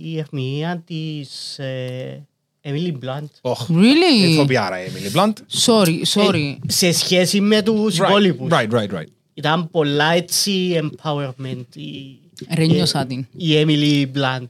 [0.04, 2.28] η ερμηνεία της ε,
[2.64, 3.30] Emily Blunt.
[3.52, 4.24] Oh, Really?
[4.30, 5.34] Ηθοποιάρα η Emily Blunt.
[5.66, 6.56] Sorry, sorry.
[6.68, 8.48] Ε, Σε σχέση με τους Right, υπόλοιπους.
[8.52, 9.06] right, right, right.
[9.34, 12.20] Ήταν πολλά έτσι empowerment η,
[12.56, 13.26] Ρε, νιώσα η- την.
[13.38, 14.48] η Emily Blunt.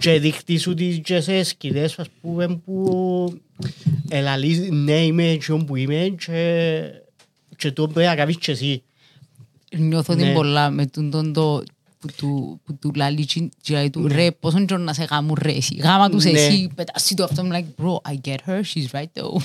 [0.00, 3.40] Και δείχνει σου τις και σε σκηνές ας πούμε που
[4.08, 6.80] ελαλείς ναι είμαι έτσι που είμαι και,
[7.56, 8.82] και το πρέπει να κάνεις και εσύ.
[9.76, 10.32] Νιώθω την Ναι.
[10.32, 11.62] πολλά με τον τον το
[11.98, 15.36] που του, που του λαλείς τσι- τσι λαλεί του ρε πόσον καιρό να σε γάμουν
[15.42, 16.30] ρε εσύ γάμα τους Ναι.
[16.30, 19.42] εσύ πετάσει το αυτό I'm like bro I get her she's right though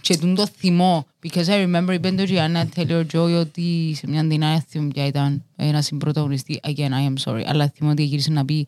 [0.00, 4.64] και τον το θυμώ because I remember είπε το Gianna Taylor-Joy ότι σε μια δυνάμει
[4.68, 8.66] θυμώ ποια ήταν ένας συμπρωταγωνιστή again I am sorry αλλά θυμώ ότι γύρισε να πει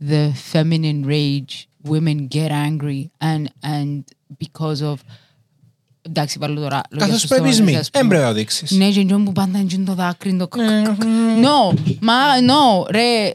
[0.00, 4.04] the feminine rage women get angry and, and
[4.38, 4.96] because of
[6.02, 7.76] εντάξει βάλω τώρα λόγια Καθώς στο πρέπει στόμα, μη.
[7.76, 8.04] ας πούμε.
[8.04, 8.70] Έμπρεπε να δείξεις.
[8.70, 10.98] Ναι, και εκείνο που πάντα είναι το δάκρυ, το κακ, κακ, κακ.
[11.42, 12.14] No, μα,
[12.48, 13.32] no, ρε,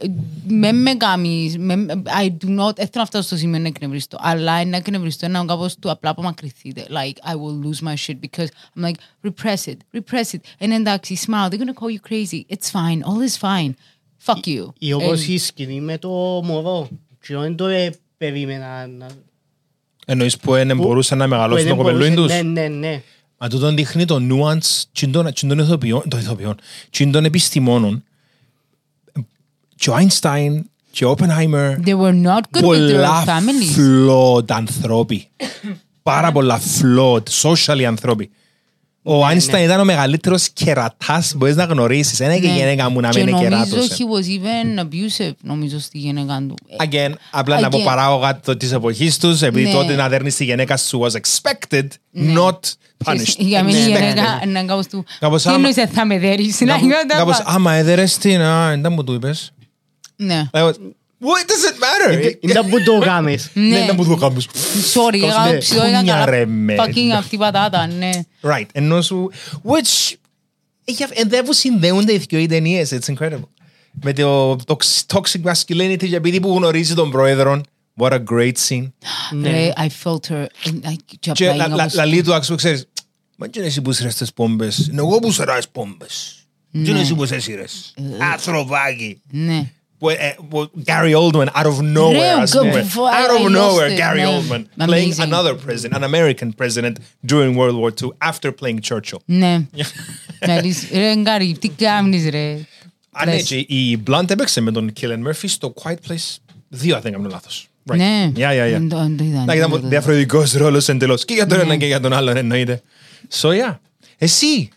[0.47, 1.85] με με κάνεις, με-
[2.21, 5.43] I do not, δεν θέλω να φτάσω στο σημείο να εκνευριστώ, αλλά να εκνευριστώ είναι
[5.47, 6.85] κάπως του απλά απομακρυνθείτε.
[6.89, 8.95] Like, I will lose my shit because I'm like,
[9.31, 10.39] repress it, repress it.
[10.65, 12.45] And εντάξει, smile, they're gonna call you crazy.
[12.55, 13.73] It's fine, all is fine.
[14.25, 14.65] Fuck you.
[14.77, 16.09] Ή όπως And- η σκηνή με το
[16.43, 16.89] μωρό.
[17.27, 19.07] Και δεν το ε, περίμενα να...
[20.05, 23.01] Εννοείς που δεν μπορούσε να μεγαλώσει που το δεν κοπελούιν μπορούσε- τους; Ναι, ναι, ναι.
[23.37, 26.55] Μα τούτο δείχνει το nuance τσιν των- τσιν των ηθοποιών, των ηθοποιών,
[26.89, 28.03] τσιν των επιστημόνων.
[29.75, 30.59] Και ο Einstein
[30.91, 33.77] και ο Oppenheimer They were not good with their πολλά families.
[33.77, 35.27] flawed ανθρώποι.
[36.03, 38.29] Πάρα πολλά flawed, socially ανθρώποι.
[39.05, 42.17] Ο Ναι, Einstein ήταν ο μεγαλύτερος κερατάς που μπορείς να γνωρίσεις.
[42.17, 42.55] Δεν είναι και η Ναι.
[42.57, 43.87] γυναίκα μου να Και μην είναι νομίζω κεράτος.
[43.97, 46.55] he was even abusive, νομίζω, στη γυναίκα του.
[46.89, 47.83] Again, απλά να πω Again.
[47.83, 49.73] παράγωγα το- της εποχής τους, επειδή Ναι.
[49.73, 51.87] τότε να δέρνεις τη γυναίκα σου was expected,
[52.35, 52.59] not
[53.05, 53.35] punished.
[53.37, 55.05] Για μένα η Ναι, ναι, γυναίκα είναι κάπως του.
[55.19, 56.59] Κάπως Τι άμα- εννοείς θα με δέρεις.
[56.61, 59.51] να Κάπως- είναι τα Κάπως, πα- άμα έδερες την, α, δεν μου το είπες.
[60.15, 60.49] Ναι.
[61.23, 62.35] I was, What does it matter?
[62.39, 63.49] Είναι που το κάνεις.
[63.53, 63.85] Ναι, Ναι.
[63.85, 64.45] δεν μου το κάνεις.
[64.93, 66.25] Sorry, Κάπως, έκανα ναι, ψηλό, ήταν πούνια, καλά.
[66.25, 66.75] ρε, με.
[66.79, 68.09] Fucking αυτή η πατάτα, ναι.
[68.41, 69.31] Right, ενώ σου,
[69.65, 70.13] which,
[70.85, 73.47] έχει αυ- εν δεν που συνδέονται οι δυο οι ταινίες, it's incredible.
[74.01, 77.61] Με το tox- toxic masculinity και επειδή που γνωρίζει τον πρόεδρο,
[77.99, 78.91] what a great scene.
[79.43, 80.45] Ρε, I felt her.
[80.65, 82.87] and I- και Και απλά λα- είναι λα- όπως- λαλεί του άξου, ξέρεις,
[83.37, 86.35] μα και είναι εσύ που σειρές τις πόμπες, είναι εγώ που σειράς πόμπες.
[86.71, 87.93] Και είναι εσύ που σε σειρές.
[88.31, 89.21] Ανθρωπάκι.
[89.31, 89.71] Ναι.
[90.03, 92.71] Που, ε, που Gary Oldman out of nowhere, Ρε, ας πούμε.
[92.71, 94.27] go- I- Out I of lost nowhere, it, Gary ναι.
[94.27, 95.31] Oldman playing Amazing.
[95.31, 96.93] another president, an American president
[97.31, 99.19] during World War II after playing Churchill.
[99.25, 99.59] Ναι.
[100.47, 102.57] Να λύσεις- Ρε, Γκάρι, τι κάνεις, ρε.
[103.11, 103.43] Α, ναι, Λες.
[103.43, 106.35] και η Blunt έπαιξε με τον Killian Murphy στο Quiet Place
[106.83, 107.67] 2, αν δεν κάνω λάθος.
[107.91, 107.95] Right.
[107.97, 108.31] Ναι.
[108.35, 108.71] Yeah, yeah, yeah.
[108.71, 109.87] Δεν το- δεν το είδα, Να δεν ήταν το είδα.
[109.87, 111.25] διαφορετικός ρόλος εντελώς.
[111.25, 111.63] Και για τον Ναι.
[111.63, 112.81] ένα και για τον άλλον εννοείται.
[113.41, 113.77] So yeah.
[114.17, 114.69] Εσύ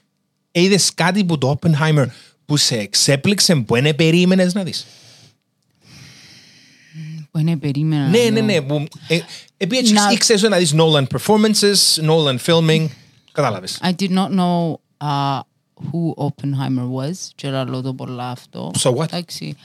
[0.50, 2.06] είδες κάτι που το Oppenheimer
[2.46, 4.86] που σε εξέπληξε που δεν περίμενες να δεις;
[7.36, 8.08] Που είναι περίμενα.
[8.08, 8.44] Ναι, να ναι, δω.
[8.46, 8.60] ναι.
[8.62, 9.18] Που, ε,
[9.56, 12.86] επειδή έτσι Να- ήξερες να δεις Nolan performances, Nolan filming.
[13.32, 13.80] Κατάλαβες.
[13.82, 14.72] I did not know
[15.02, 15.40] uh,
[15.90, 17.14] who Oppenheimer was.
[17.34, 18.70] Και λέω το πολλά αυτό.
[18.78, 19.02] So what?
[19.04, 19.56] Εντάξει.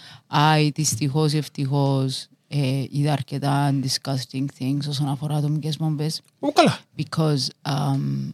[0.58, 6.22] I δυστυχώς ή ευτυχώς ε, είδα αρκετά disgusting things όσον αφορά ατομικές μπομπές.
[6.40, 6.80] Ω, καλά.
[6.98, 8.34] Because um,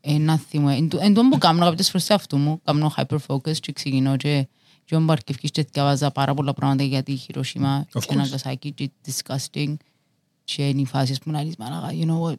[0.00, 3.56] ένα θυμό, εν τω- εν τω που κάνω κάποιες φορές σε αυτού μου, κάνω hyperfocus
[3.60, 4.48] και ξεκινώ και
[4.84, 8.16] και όταν παρκευκείς και διαβάζα πάρα πολλά πράγματα για τη Χειροσύμα Of και course.
[8.16, 9.74] Ναγκασάκη και disgusting
[10.44, 12.34] και είναι οι φάσεις που να λες μαλάκα, you know what,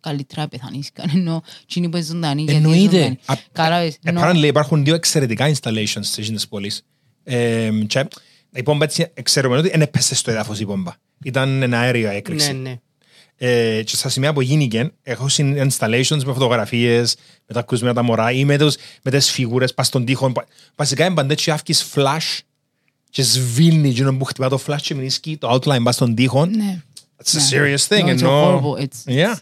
[0.00, 2.96] καλύτερα πεθανείς καν ενώ και είναι που είναι ζωντανή γιατί είναι Εννοείται.
[2.96, 3.18] ζωντανή.
[3.26, 4.18] Α, Κατάλαβες, ε, no.
[4.20, 6.84] Apparently υπάρχουν δύο εξαιρετικά installations στις εκείνες πόλεις.
[7.24, 8.08] Ε, και
[8.54, 10.92] η πόμπα έτσι ξέρουμε ότι δεν έπεσε στο έδαφος η πόμπα.
[11.24, 12.80] Ήταν ένα αέριο έκρηξη.
[13.40, 13.54] Ναι, ναι.
[13.76, 18.02] ε, και στα σημεία που γίνηκε, έχω συν- installations με φωτογραφίες, με τα ακούσματα τα
[18.02, 20.32] μωρά ή με, τους, με τις φιγούρες πας στον τοίχο.
[20.32, 22.38] Πα- Βασικά είναι πάντα έτσι άφηκες flash
[23.10, 26.46] και σβήνει εκείνο που χτυπά το flash και μηνίσκει το outline πας στον τοίχο.
[26.46, 26.82] Ναι.
[27.24, 28.04] It's a serious thing.
[28.04, 28.82] No, it's ενώ- horrible.
[28.82, 29.38] It's, Yeah.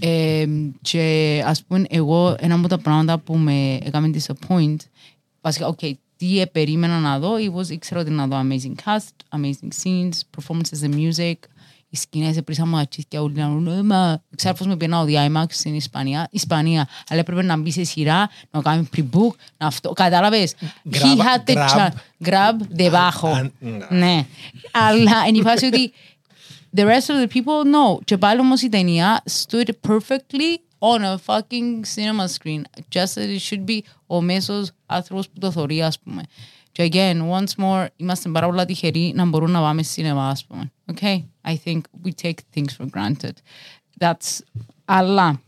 [0.00, 0.46] Ε,
[0.80, 4.76] και ας πούμε εγώ ένα από τα πράγματα που με έκαμε disappoint
[5.40, 9.68] βασικά, ok, τι περίμενα να δω it was, ήξερα ότι να δω amazing cast, amazing
[9.82, 11.34] scenes, performances and music
[11.90, 15.44] οι σκηνές έπρισα μου ατσίσκια όλοι να λένε μα ξέρω πως με πήγαινα ο IMAX
[15.48, 20.54] στην Ισπανία, Ισπανία αλλά έπρεπε να μπει σε σειρά, να κάνει pre-book να αυτό, κατάλαβες
[20.90, 21.68] he Grab- had the grab.
[21.76, 21.92] chance
[22.28, 23.52] grab debajo Αν-
[23.88, 24.26] ναι,
[24.72, 25.92] αλλά είναι η φάση ότι
[26.76, 27.98] the rest of the people, no.
[28.04, 32.62] Και πάλι όμως η ταινία stood perfectly on a fucking cinema screen.
[32.92, 36.22] Just as it should be ο μέσος άνθρωπος που το θωρεί, ας πούμε.
[36.71, 40.71] Και again, once more, είμαστε πάρα πολλά τυχεροί να μπορούν να πάμε σινεμά, ας πούμε.
[40.93, 41.23] Okay?
[41.47, 43.31] I think we take things for granted.
[43.99, 44.39] That's...
[44.85, 45.41] Αλλά,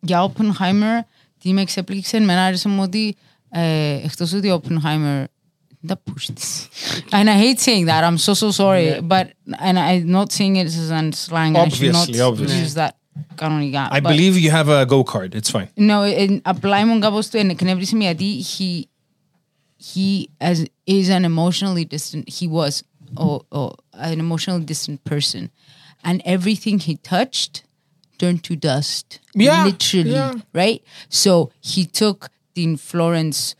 [0.00, 1.04] για Oppenheimer,
[1.38, 3.16] τι με εξέπληξε, με άρεσε μου ότι
[3.50, 5.24] ε, εκτός ότι ο Oppenheimer
[5.88, 6.68] the push this.
[7.12, 8.02] And I hate saying that.
[8.04, 9.26] I'm so so sorry, but
[9.68, 11.52] and I'm not saying it as an slang.
[11.56, 12.62] I should Obviously, not obviously.
[12.64, 12.92] use that
[13.34, 13.88] κανονικά.
[13.92, 15.34] I But- believe you have a go card.
[15.34, 15.68] It's fine.
[15.76, 18.82] No, εν- απλά ήμουν κάπως του εκνεύρισε με γιατί he,
[19.83, 22.85] he as, is an emotionally distant, he was
[23.17, 25.51] oh, oh, an emotionally distant person.
[26.05, 27.63] And everything he touched
[28.17, 29.19] turned to dust.
[29.35, 30.35] Yeah, Literally, yeah.
[30.53, 30.81] right?
[31.09, 33.55] So he took the Florence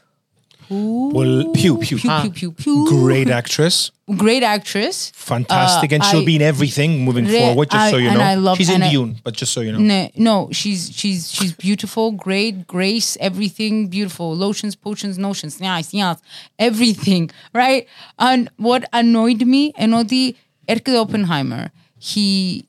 [0.68, 1.98] Pugh, Well, Pugh, Pugh.
[1.98, 2.88] Pugh, Pugh, Pugh, Pugh.
[2.88, 5.12] Great actress great actress.
[5.16, 7.70] Fantastic, uh, and she'll I, be in everything moving re, forward.
[7.70, 10.10] Just I, so you know, love, she's in Dune, but just so you know, no,
[10.16, 16.20] no, she's she's she's beautiful, great, grace, everything beautiful, lotions, potions, notions, nice, yes,
[16.60, 17.88] everything, right?
[18.20, 20.36] And what annoyed me, and all the
[20.68, 22.66] Erke Oppenheimer, he,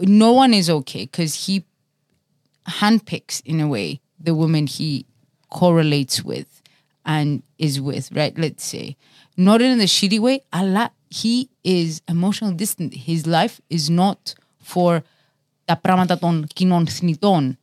[0.00, 1.64] no one is okay because he
[2.66, 5.06] handpicks in a way the woman he
[5.50, 6.62] correlates with
[7.04, 8.36] and is with, right?
[8.38, 8.96] Let's say
[9.37, 12.93] Not in a shitty way, αλλά he is emotionally distant.
[12.93, 15.01] His life is not for
[15.65, 17.57] τα πράγματα των κοινών θνητών.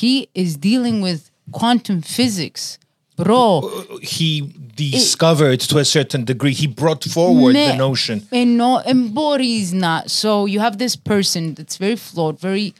[0.00, 2.78] He is dealing with quantum physics.
[3.16, 3.62] Bro,
[4.00, 8.20] He discovered to a certain degree, he brought forward Ναι, the notion.
[8.28, 10.04] Ενώ εν μπορείς να.
[10.06, 12.72] So you have this person that's very flawed, very.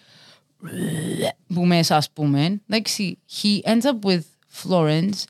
[1.54, 2.62] που μέσα ας πούμε.
[2.68, 4.24] Εντάξει, he ends up with
[4.62, 5.26] Florence.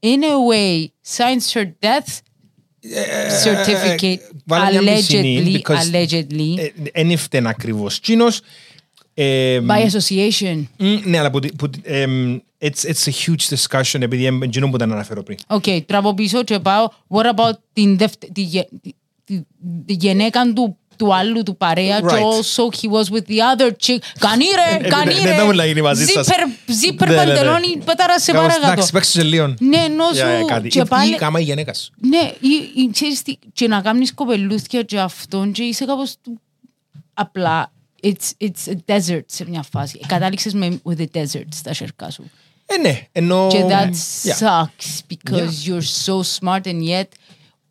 [0.00, 2.22] In a way, signs her death
[3.45, 4.17] certificate.
[4.45, 6.71] βάλε μια μισή, allegedly, because- allegedly.
[6.91, 8.41] Εν ήρθε ακριβώς τσίνος.
[9.15, 10.63] Ε, by association.
[10.77, 14.77] μ, Ναι, αλλά που, που, εμ, it's, it's a huge discussion επειδή είναι εκείνο που
[14.77, 15.37] δεν αναφέρω πριν.
[15.47, 16.87] Οκ, τραβώ πίσω και πάω.
[17.07, 19.41] What about την δευτε- τη, γε- τη- τη-
[19.85, 22.17] τη γυναίκα του, του άλλου του παρέα και Right.
[22.19, 23.97] also he was with the other chick.
[24.19, 25.27] Κανεί ρε, Ε, κανεί ναι, ρε.
[25.27, 26.25] δεν θα μιλάει μαζί σας.
[26.25, 27.27] Ζήπερ, ζήπερ Ναι, ναι, ναι.
[27.33, 28.71] παντελόνι, πέταρα σε Κάπως, παρακάτω.
[28.71, 29.53] Εντάξει, παίξε σε λίγο.
[29.59, 30.67] Ναι, ενώ Για, για σου κάτι.
[30.67, 31.11] και Ή- πάλι...
[31.13, 31.91] Ή κάμα η γυναίκα σου.
[32.01, 36.39] Ναι, ή, ή, ξέρεις τι, και να κάνεις κοπελούθια και αυτόν και είσαι κάπως του...
[37.13, 37.71] Απλά,
[38.03, 39.99] it's, it's a desert σε μια φάση.
[40.07, 42.29] Κατάληξες με with the desert στα σέρκα σου.
[42.65, 43.47] Ε, ναι, ενώ...
[43.51, 43.89] Και that
[44.29, 44.45] Yeah.
[44.47, 47.07] sucks because you're so smart and yet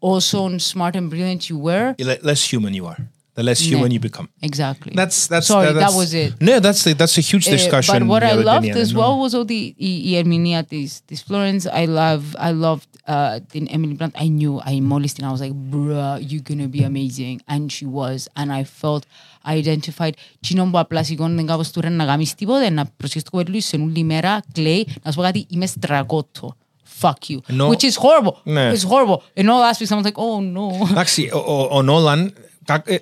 [0.01, 1.93] also smart and brilliant you were.
[1.97, 2.99] The less human you are,
[3.35, 3.95] the less human Ναι.
[3.95, 4.27] you become.
[4.41, 4.91] Exactly.
[4.95, 6.33] That's, that's, Sorry, that's, that was it.
[6.43, 7.93] Ναι, that's, that's a huge Ε, discussion.
[7.93, 8.99] but what για I την loved ταινία, as ναι.
[9.01, 13.67] well was ότι η, η ερμηνεία της, της Florence, I love, I loved uh, την
[13.73, 14.21] Emily Blunt.
[14.21, 17.37] I knew, I μόλις την, I was like, bruh, you're gonna be amazing.
[17.53, 18.17] And she was.
[18.39, 19.03] And I felt,
[19.45, 20.11] I identified.
[20.39, 23.75] Τσινόν που απλά σηκώνεται κάπως του ρε να κάνεις τίποτε, να προσχέσεις το κοπέλου σε
[23.75, 26.55] όλη μέρα, κλαίει, να σου πω κάτι, είμαι στραγότο.
[27.02, 27.36] Fuck you.
[27.46, 28.32] Ενώ- Which is horrible.
[28.42, 28.72] Ναι.
[28.72, 29.16] It's horrible.
[29.34, 30.90] Ενώ last week someone's like, oh no.
[30.90, 32.34] Εντάξει, ο, ο, ο Νόλαν,
[32.64, 32.96] κα, ε,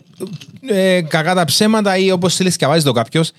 [0.96, 3.30] ε, κακά τα ψέματα ή όπως θέλεις σκευάζει το κάποιος,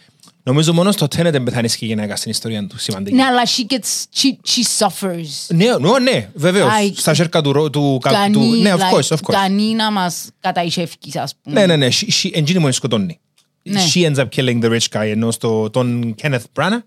[0.44, 3.16] νομίζω μόνος στο Tenet δεν πεθάνει και η γυναίκα στην ιστορία του, σημαντική.
[3.16, 5.28] Ναι, αλλά she gets, she, she suffers.
[5.48, 6.70] Ναι, ναι, ναι, βεβαίως.
[6.72, 9.32] Ai, Στα σέρκα του, ρο- του, κα- Κανεί, του ναι, of like, course, of course.
[9.42, 11.60] κανεί να μας καταϊσεύκεις, ας πούμε.
[11.60, 13.20] Ναι, ναι, ναι, she- she- εντζήνη μου σκοτώνει.
[13.64, 13.82] Ναι.
[13.94, 16.80] She ends up killing the rich guy, ενώ στο, τον Kenneth Branagh,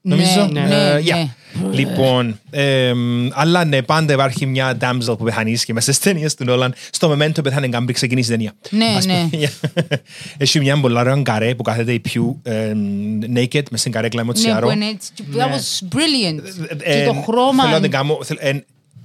[0.00, 1.14] νομίζω; Ναι, Ε, ναι, yeah.
[1.14, 1.28] ναι.
[1.72, 6.44] Λοιπόν, εμ, αλλά ναι, πάντα υπάρχει μια damsel που πεθάνει και μέσα στις ταινίες του
[6.44, 6.74] Νόλαν.
[6.90, 8.52] Στο Memento πεθάνε καν πριν ξεκινήσει η ταινία.
[8.70, 9.48] Ναι, Ας πούμε, ναι.
[9.48, 9.96] yeah.
[10.38, 14.32] Έχει μια πολλά ωραία καρέ που κάθεται η Pew εμ, naked μες στην καρέκλα με
[14.32, 14.66] Ναι, τσιάρο.
[14.66, 15.12] που είναι έτσι.
[15.34, 16.42] That was brilliant.
[16.78, 17.62] Ε, Και το χρώμα.
[17.62, 18.18] Θέλω να την κάνω.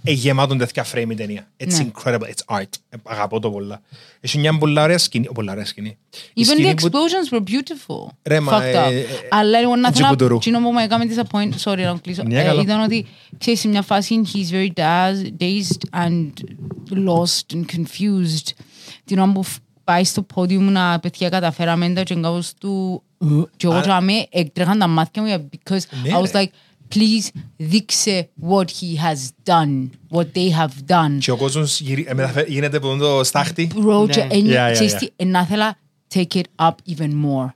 [0.05, 1.47] Θέλω- εν- ε, γεμάτον τέτοια frame η ταινία.
[1.57, 1.87] It's Ναι.
[1.91, 2.17] incredible.
[2.19, 2.69] It's art.
[2.89, 3.81] Ε, Αγαπώ το πολλά.
[4.19, 5.27] Έχει μια πολλά ωραία σκηνή.
[5.33, 5.97] Πολλά ωραία σκηνή.
[6.33, 8.11] Η Even the σκηνή που- explosions were beautiful.
[8.23, 8.91] Ρε, μα, Fucked up.
[8.91, 10.33] ε, ε, Αλλά εγώ να έτσι θέλω που το ρου.
[10.33, 10.39] να...
[10.39, 12.61] Κοινό που με έκαμε disappoint, sorry να κλείσω, Ναι, ε, καλό.
[12.61, 13.05] ήταν ότι,
[13.37, 16.29] ξέρεις, σε μια φάση he's very daz- dazed and
[17.07, 18.47] lost and confused.
[19.05, 23.03] Την ώρα που φ- πάει στο podium να παιδιά καταφέραμε τα και κάπως του
[23.57, 26.41] και εγώ τζάμε έκτρεχαν τα μάτια μου για- because Ναι, I was ρε.
[26.43, 26.49] like
[26.95, 32.13] please δείξε what he has done what they have done Και ο κόσμος γυρι- ε,
[32.13, 33.71] μεταφε- γίνεται από το στάχτη.
[33.75, 34.27] bro και Ναι.
[34.35, 34.97] εν- Yeah, yeah, ξέρεις yeah.
[34.99, 35.77] τι, ε, να θέλα
[36.13, 37.49] take it up even more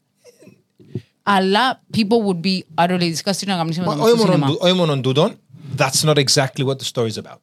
[1.23, 4.57] αλλά people would be utterly disgusted να κάνεις με το Όχι στο μόνο σινεμά τού-
[4.61, 5.35] όχι μόνο τούτον,
[5.77, 7.37] that's not exactly what the story is about.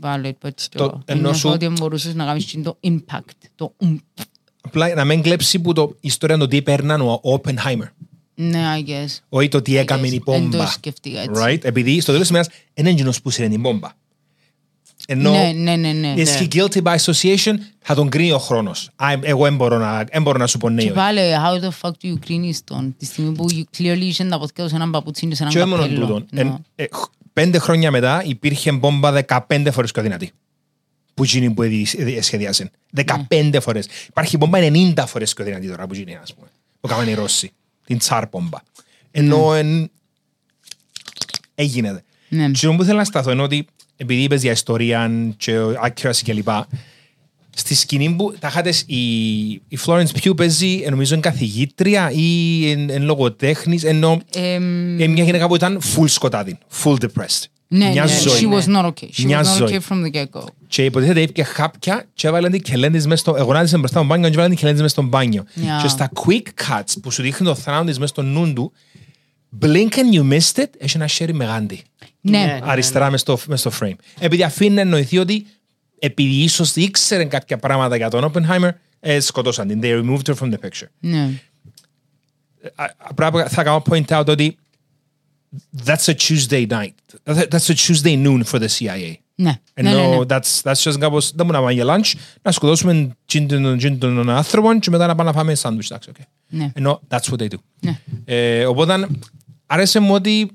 [0.00, 1.00] Valid, but Το- still.
[1.04, 3.96] ενώ Ενώ σου- ότι μπορούσες να κάνεις και το impact, το ump.
[4.60, 7.88] Απλά να μην κλέψει που το ιστορία το τι έπαιρναν ο Oppenheimer.
[8.38, 9.18] Ναι, I guess.
[9.28, 10.12] Όχι το τι έκαμε guess.
[10.12, 10.20] η Εν
[10.50, 10.66] το πόμπα.
[10.66, 11.42] σκεφτήκα έτσι.
[11.44, 11.64] Right?
[11.64, 13.88] Επειδή στο τέλος της ημέρας είναι εκείνος που σύρε την πόμπα.
[15.08, 16.14] Ενώ Ναι, ναι, ναι, ναι.
[16.16, 18.90] is he guilty by association, θα τον κρίνει ο χρόνος.
[18.96, 20.80] Α, Εγώ δεν μπορώ να, δεν μπορώ να σου πω ναι.
[20.82, 20.96] Και όχι.
[20.96, 24.38] πάλι, how the fuck do you κρίνεις τον, τη στιγμή που you clearly είχε τα
[24.38, 26.00] ποδιά του σε έναν παπούτσι και σε έναν Και όχι μόνο καπέλο.
[26.06, 26.26] τούτον.
[26.32, 26.38] No.
[26.38, 29.12] Εν- ε, χ- Πέντε χρόνια μετά υπήρχε μπόμπα
[29.48, 30.30] 15 φορές πιο δυνατή.
[31.14, 32.70] Που εκείνη που έδι- έδι- σχεδιάσε.
[33.28, 33.86] 15 φορές.
[34.08, 36.46] Υπάρχει μπόμπα 90 φορές πιο δυνατή τώρα που εκείνη, ας πούμε.
[36.80, 37.52] Που κάνουν οι Ρώσοι.
[37.86, 38.58] Την τσάρ μπόμπα.
[39.10, 39.90] Ενώ εν...
[41.54, 42.04] έγινε.
[42.28, 42.50] Ναι.
[42.50, 46.68] Και που θέλω να σταθώ είναι ότι επειδή είπες για ιστορία και accuracy και λοιπά,
[47.56, 52.70] στη σκηνή που τα είχατε, η, η Florence Pugh παίζει, ε, νομίζω, είναι καθηγήτρια ή
[52.70, 57.44] εν, εν λογοτέχνης, ενώ Εμ, ε, μια γυναίκα που ήταν full σκοτάδι, full depressed.
[57.68, 58.40] Ναι, μια ναι, ζωή.
[58.40, 59.08] she was not okay.
[59.12, 59.68] She Μια was not ζωή.
[59.70, 60.44] okay from the get-go.
[60.68, 63.36] Και υποτίθεται είπε χάπια και έβαλαν την κελέντης μέσα στο...
[63.36, 65.44] Εγωνάτισε μπροστά στο μπάνιο και έβαλαν την κελέντης μέσα στο μπάνιο.
[65.56, 65.60] Yeah.
[65.82, 68.72] Και στα quick cuts που σου δείχνει το θράνο της μέσα στο νου του,
[69.60, 71.82] blink and you missed it, έχει ένα χέρι με γάντι.
[72.20, 72.58] Ναι, Ναι.
[72.62, 73.94] Αριστερά μες στο, μες στο frame.
[74.18, 75.46] Επειδή αφήνει να εννοηθεί ότι
[75.98, 79.80] επειδή ίσως ήξερε κάποια πράγματα για τον Oppenheimer, ε, σκοτώσαν την.
[79.82, 80.88] They removed her from the picture.
[81.00, 81.30] ναι.
[82.74, 84.56] Α- Απλά θα κάνω point out ότι
[85.84, 86.94] that's a Tuesday night.
[87.24, 89.12] That's a Tuesday noon for the CIA.
[89.38, 90.02] Ναι, ναι, ναι, ναι.
[90.02, 93.76] Ενώ that's, that's just κάπως, δεν μπορούμε να πάμε για lunch, να σκοτώσουμε τζιν τον-
[93.78, 95.86] τζιν τον άνθρωπο και μετά να πάμε να φάμε σάντουιτς.
[95.90, 96.24] εντάξει, okay.
[96.48, 96.70] Ναι.
[96.74, 97.56] Ενώ that's what they do.
[97.80, 98.00] Ναι.
[98.24, 99.06] Ε, οπότε
[99.66, 100.50] άρεσε μου ότι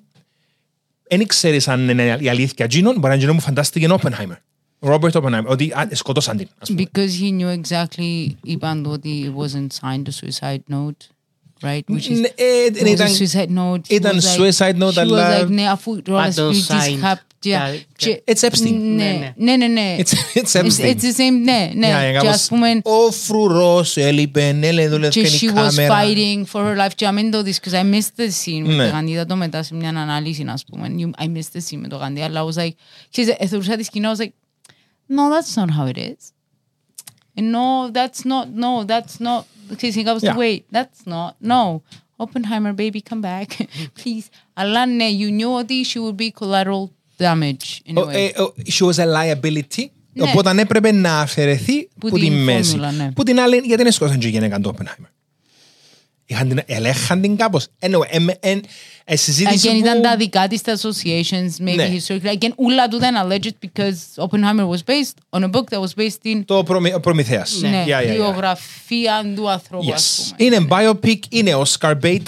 [1.08, 4.38] δεν ξέρεις αν είναι η αλήθεια τζίνον, μπορεί να είναι τζίνον που φαντάστηκε ο Oppenheimer.
[4.80, 6.48] Ο Robert Oppenheimer, ότι α, σκοτώσαν την.
[6.60, 6.84] ας πούμε.
[6.94, 11.08] Because he knew exactly, είπαν το ότι it wasn't signed a suicide note,
[11.62, 11.94] right?
[11.96, 13.82] Which is, Ναι, ε, it was ήταν- a suicide note.
[13.88, 16.74] He ήταν was like- suicide note, he was αλλά- like, ναι, αφού τώρα Πάντως σπίτι
[17.41, 17.41] signed.
[17.41, 17.75] κάποια...
[17.75, 18.73] Yeah, και- It's Epstein.
[18.73, 19.97] Ναι, ναι, ναι, ναι.
[19.99, 20.85] It's- it's Epstein.
[20.85, 21.89] It's the same, ναι, ναι.
[21.93, 25.95] Yeah, Και κάπως, ας πούμε, Ο φρουρός έλειπε, έλε δούλευε και η she was κάμερα.
[26.03, 26.91] fighting for her life.
[26.95, 28.63] Και αμήν το δεις, because I missed the scene.
[28.67, 28.75] Ναι.
[28.75, 30.95] Με το Γαντί, είδα το μετά σε μια ανάλυση, ας πούμε.
[30.99, 32.71] You- I missed the scene με το Γαντί, αλλά I was like,
[33.11, 34.33] ξέρεις, εθωρούσα τη σκηνή, I was like,
[35.09, 36.31] no, that's not how it is.
[37.39, 39.45] And no, that's not, no, that's not,
[39.77, 40.37] ξέρεις, είναι κάπως, Yeah.
[40.39, 41.81] wait, that's not, no.
[42.19, 43.47] Oppenheimer, baby, come back,
[43.99, 44.27] please.
[44.55, 46.91] Αλλά ναι, you knew ότι she would be collateral
[47.22, 47.92] damage.
[47.94, 48.14] in a Ο- way.
[48.36, 49.86] ε, ο- She was a liability.
[50.14, 50.24] Ναι.
[50.30, 52.70] Οπότε έπρεπε να αφαιρεθεί Που που τη την μέση.
[52.70, 53.12] φόρμουλα, ναι.
[53.12, 55.08] Που την άλλη, γιατί δεν σκόσαν και η γυναίκα του Oppenheimer.
[56.26, 57.68] Είχαν την, ελέγχαν την κάπως.
[57.80, 58.62] Anyway, εμ, εν,
[59.06, 59.78] ε, συζήτηση Again, που...
[59.80, 61.90] ήταν τα δικά της τα associations, maybe Ναι.
[61.98, 62.38] historically.
[62.38, 66.24] Again, ούλα του ήταν alleged because Oppenheimer was based on a book that was based
[66.36, 67.60] in Το προμη, ο Προμηθέας.
[67.62, 68.12] ναι, Yeah, yeah, yeah.
[68.14, 70.36] βιογραφία του ανθρώπου, ας Yes.
[70.38, 70.56] πούμε.
[70.56, 72.22] Είναι biopic, είναι Oscar bait,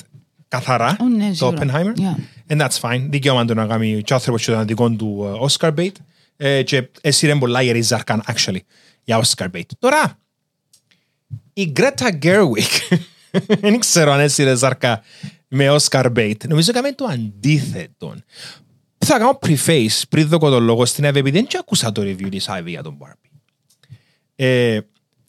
[0.47, 1.57] καθαρά, Ω, ναι, το σίγουρα.
[1.59, 1.99] Oppenheimer.
[1.99, 2.19] Yeah.
[2.47, 3.07] And that's fine.
[3.09, 5.91] Δικαίωμα του να κάνει και ο άνθρωπος και τον δικό του ε, Oscar bait.
[6.37, 8.59] Ε, και έσυρε πολλά η Ριζαρκάν, actually,
[9.03, 9.65] για Oscar bait.
[9.79, 10.19] Τώρα,
[11.53, 12.97] η Greta Gerwig,
[13.61, 15.01] δεν ξέρω αν έσυρε ζαρκά
[15.47, 16.47] με Oscar bait.
[16.47, 18.15] Νομίζω έκαμε το αντίθετο.
[18.97, 22.27] Θα κάνω preface πριν δω τον λόγο στην Εύη, επειδή δεν και άκουσα το review
[22.29, 23.29] της Ivy για τον Barbie.
[24.35, 24.79] Ε,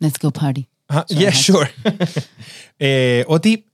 [0.00, 0.62] Let's go party.
[0.86, 1.68] Α, Yeah, sure.
[2.76, 3.64] ε, ότι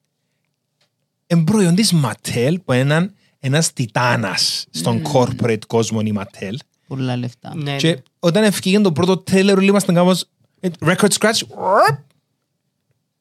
[1.26, 6.54] είναι προϊόν της Mattel που είναι έναν, ένας τιτάνας στον corporate κόσμο η Mattel
[6.86, 7.54] Πολλά λεφτά.
[7.56, 10.24] Ναι, και όταν ευκήγε το πρώτο τρέλερ όλοι ήμασταν κάπως
[10.60, 11.40] ε, record scratch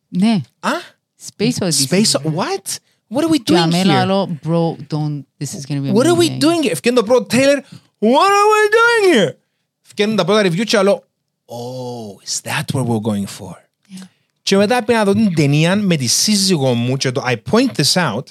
[0.08, 0.42] Ναι.
[0.60, 0.70] Α,
[1.38, 1.88] Space Odyssey.
[1.90, 2.78] space, what?
[3.14, 3.98] What are we Και doing αμένα here?
[3.98, 6.40] άλλο, bro, don't, this is gonna be What are we amazing.
[6.40, 6.72] doing here?
[6.72, 7.60] Ευκήγε το πρώτο τρέλερ
[8.00, 9.34] What are we doing here?
[9.86, 11.04] Ευκήγαν τα πρώτα review και άλλο
[11.46, 13.54] Oh, is that what we're going for?
[14.44, 17.72] Και μετά πήγα να δω την ταινία με τη σύζυγό μου και το I point
[17.82, 18.24] this out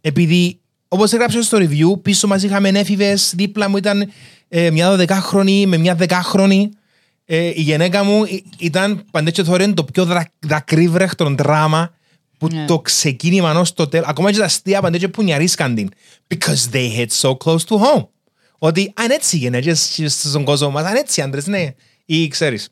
[0.00, 0.59] επειδή
[0.92, 4.10] όπως έγραψε στο review πίσω μας είχαμε έφηβες, δίπλα μου ήταν
[4.48, 6.70] ε, μια δεκάχρονη με μια δεκάχρονη
[7.24, 11.94] ε, η γυναίκα μου ε, ήταν παντέτσι θωρέν το πιο δρα, δακρύβρεχτο δράμα
[12.38, 12.64] που Ναι.
[12.64, 15.88] το ξεκίνημα ως το τέλος ακόμα και τα αστεία παντέτσι που νιαρίσκαν την
[16.34, 18.06] because they hit so close to home
[18.58, 22.68] ότι αν έτσι οι γυναίκες στον κόσμο μας αν έτσι οι άντρες ναι ή ξέρεις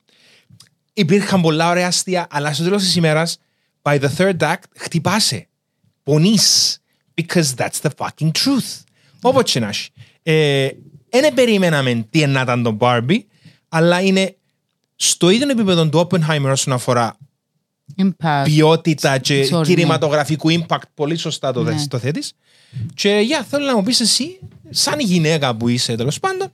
[0.99, 3.39] υπήρχαν πολλά ωραία αστεία, αλλά στο τέλος της ημέρας,
[3.83, 5.49] by the third act, χτυπάσαι.
[6.03, 6.79] Πονείς.
[7.19, 8.83] Because that's the fucking truth.
[9.21, 9.91] Όπως και να έχει.
[10.23, 10.69] Ε,
[11.11, 13.19] Δεν περίμεναμε τι να ήταν το Barbie,
[13.69, 14.37] αλλά είναι
[14.97, 17.17] στο ίδιο επίπεδο του Oppenheimer όσον αφορά
[18.03, 18.43] Impact.
[18.45, 20.83] ποιότητα και Sorry, κινηματογραφικού impact.
[20.95, 21.71] Πολύ σωστά το, Ναι.
[21.73, 22.33] θες- το θέτεις.
[22.95, 24.39] Και για θέλω να μου πεις εσύ,
[24.71, 26.49] σαν γυναίκα που είσαι τέλος πάντων,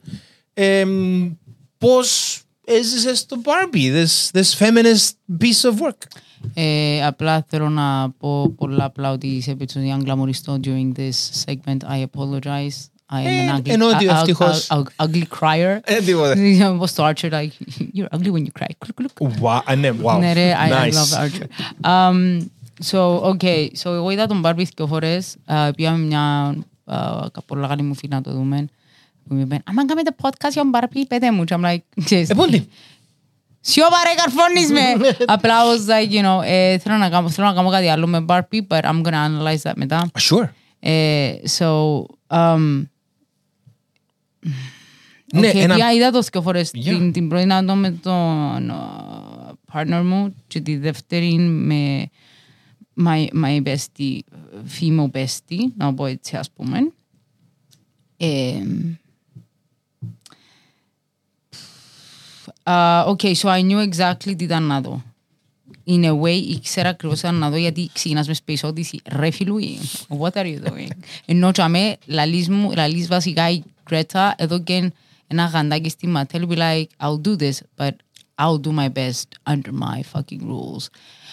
[0.55, 1.31] εμ,
[1.79, 5.11] πώς έζησες το Barbie, this, this feminist
[5.43, 6.07] piece of work.
[6.55, 11.79] Ε, απλά θέλω να πω πολλά απλά ότι σε επεισόδιο γκλαμουριστώ during this segment.
[11.97, 12.89] I apologize.
[13.13, 15.79] I am Ε, an ugly, ενώ ότι a- a- ευτυχώς- a- a- ugly crier.
[15.85, 16.67] Ε, τίποτε.
[16.75, 17.51] Όπως το Archer, like,
[17.97, 18.67] you're ugly when you cry.
[18.79, 19.33] Κλουκ, κλουκ.
[19.43, 20.19] Wow, α, ναι, wow.
[20.19, 20.93] Ναι ρε, I, I Nice.
[20.93, 21.47] love Archer.
[21.91, 22.47] Um,
[22.91, 25.37] so, okay, so εγώ είδα τον Barbie δύο φορές.
[25.49, 26.55] Uh, πήγαμε μια
[26.87, 28.57] uh, πολλά καλή μου φίλη να το δούμε.
[28.57, 28.69] Που
[29.29, 31.45] μου είπε, άμα κάνετε podcast για τον Barbie, πέτε μου.
[31.45, 32.69] Και I'm like, ξέρεις, Ε, πόντι.
[33.61, 35.09] Σιώπα ρε καρφώνεις με.
[35.35, 38.07] Απλά I was like, you know, ε, θέλω, να κάνω, θέλω να κάνω κάτι άλλο
[38.07, 40.11] με Barbie, but I'm gonna analyze that μετά.
[40.21, 40.49] Sure.
[40.81, 41.67] Ε, so,
[42.27, 42.87] um,
[45.33, 46.71] Ναι, okay, ένα- πια είδα το δύο φορές.
[46.75, 46.83] Yeah.
[46.85, 52.09] Την, την πρώτη να δω με τον uh, partner μου και τη δεύτερη με
[53.05, 54.19] my, my bestie,
[54.79, 56.79] female bestie, να πω έτσι ας πούμε.
[58.17, 58.53] Ε,
[62.66, 65.04] uh, okay, so I knew exactly τι ήταν να δω.
[65.88, 68.98] In a way, ήξερα ακριβώς τι ήταν να δω γιατί ξεκινάς με Space Odyssey.
[69.06, 69.78] Ρε φιλούι,
[70.20, 70.88] what are you doing?
[71.26, 74.92] Ενώ και αμέ, λαλείς μου, λαλείς βασικά η Greta, εδώ και
[75.28, 77.92] ένα γαντάκι στη Mattel, be like, I'll do this, but
[78.40, 80.86] I'll do my best under my fucking rules.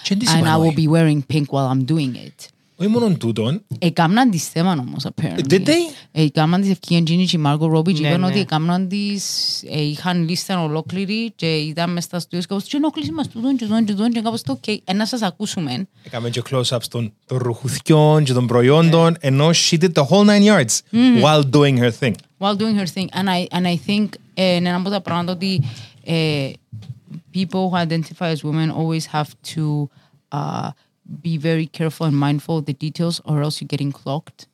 [0.02, 0.74] Και τι And I will σημαίνει.
[0.74, 2.48] be wearing pink while I'm doing it.
[2.81, 3.61] Όχι μόνο τούτον.
[3.79, 5.51] Έκαναν τις θέμα όμως, apparently.
[5.51, 5.93] Did they?
[6.11, 8.25] Έκαναν τις ευκαιρίες Gini και η Margot Robbie και Ναι, είπαν ναι.
[8.25, 9.23] ότι έκαναν τις,
[9.69, 13.55] ε, είχαν λίστα ολόκληρη και ήταν μες στα στούντιο και κάπως «Και ενόχληση μας τούτον
[13.55, 15.87] και τούτον και τούτον» και κάπως το «ΟΚ, ε, να σας ακούσουμε».
[16.03, 20.43] Έκαμε και close-ups των, των ρουχουθιών και των προϊόντων, ενώ she did the whole nine
[20.43, 20.79] yards
[21.21, 22.13] while doing her thing.
[22.37, 23.07] while doing her thing.
[23.19, 25.61] And I, and I think ε, είναι ένα από τα πράγματα ότι
[26.03, 26.49] ε,
[27.33, 29.89] people who identify as women always have to
[30.31, 30.69] uh,
[31.22, 34.46] be very careful and mindful of the details or else you're getting clocked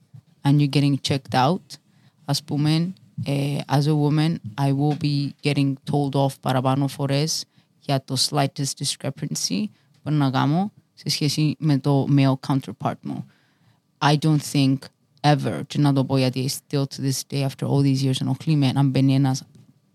[0.44, 1.78] and you're getting checked out.
[2.24, 2.92] Ας πούμε,
[3.24, 7.44] ε, as a woman, I will be getting told off παραπάνω φορές
[7.80, 9.64] για το slightest discrepancy
[10.02, 13.26] που να κάνω σε σχέση με το male counterpart μου.
[13.98, 14.78] I don't think
[15.20, 18.56] ever, και να το πω γιατί still to this day after all these years ενοχλεί
[18.56, 19.42] με να μπαίνει ένας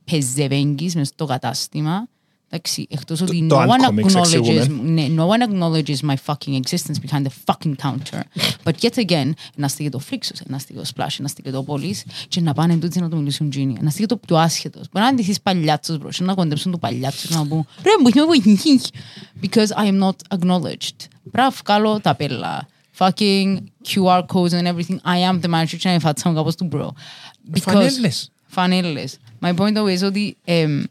[0.03, 2.07] πεζεβέγγις μες στο κατάστημα
[2.54, 4.64] Εντάξει, εκτός ότι το no one, Uncomics acknowledges, εξηγούμε.
[4.82, 8.20] ναι, no one acknowledges my fucking existence behind the fucking counter.
[8.64, 12.10] But yet again, να στείλει το Flixus, να στείλει το Splash, να στείλει το Police
[12.28, 13.80] και να πάνε τούτοι να το μιλήσουν Genie.
[13.80, 14.86] Να στείλει το πιο άσχετος.
[14.92, 18.08] Μπορεί να αντιθείς παλιάτσος μπρο, και να κοντέψουν το παλιάτσος και να πούν «Ρε, μου
[18.08, 18.80] είχε μου
[19.42, 20.96] Because I am not acknowledged.
[21.30, 22.68] Πρέπει να βγάλω τα πέλα.
[22.98, 23.56] Fucking
[23.88, 24.98] QR codes and everything.
[25.04, 26.86] I am the manager και να φάτσα μου κάπως του bro.
[27.54, 28.30] Because- Φανέλες.
[28.46, 29.18] Φανέλες.
[29.40, 30.82] My point though is ότι εμ,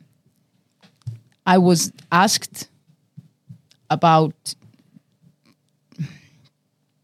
[1.43, 2.69] I was asked
[3.87, 4.55] about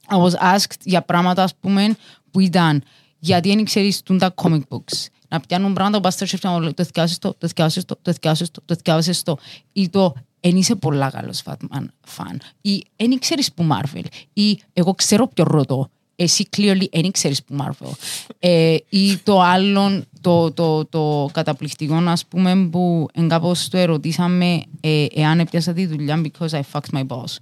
[0.09, 1.95] I was asked για πράγματα ας πούμε
[2.31, 2.83] που ήταν
[3.19, 6.47] γιατί δεν ξέρεις τούν τα comic books; Να πιάνουν πράγματα που πας στο σεφ και
[6.47, 9.37] να λέω, το θυκιάσεις το, το θυκιάσεις το, το θυκιάσεις το, το θυκιάσεις το
[9.73, 14.93] ή το εν είσαι πολλά καλός φαν, φαν ή εν ξέρεις που Marvel ή εγώ
[14.93, 15.89] ξέρω ποιο ρωτώ.
[16.19, 17.91] Εσύ clearly δεν ξέρεις που Marvel
[18.39, 24.63] ε, ή το άλλο το, το, το καταπληκτικό ας πούμε που εν κάπως το ερωτήσαμε
[24.81, 27.37] ε, εάν έπιασα τη δουλειά because I fucked my boss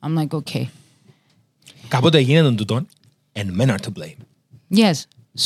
[0.00, 0.64] I'm like okay
[1.88, 2.86] Κάποτε γίνεται τον τούτον,
[3.32, 4.24] and men are to blame.
[4.78, 4.92] Yes.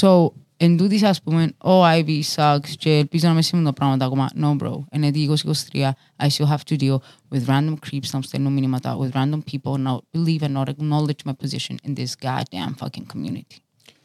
[0.01, 4.05] So, εν τούτης ας πούμε, oh, Ivy sucks και ελπίζω να με σημαίνουν τα πράγματα
[4.05, 4.31] ακόμα.
[4.41, 4.79] No, bro.
[4.91, 5.39] Εν έτη
[5.73, 6.97] 2023, I still have to deal
[7.31, 11.25] with random creeps να μου στέλνουν μηνύματα, with random people not believe and not acknowledge
[11.25, 13.57] my position in this goddamn fucking community.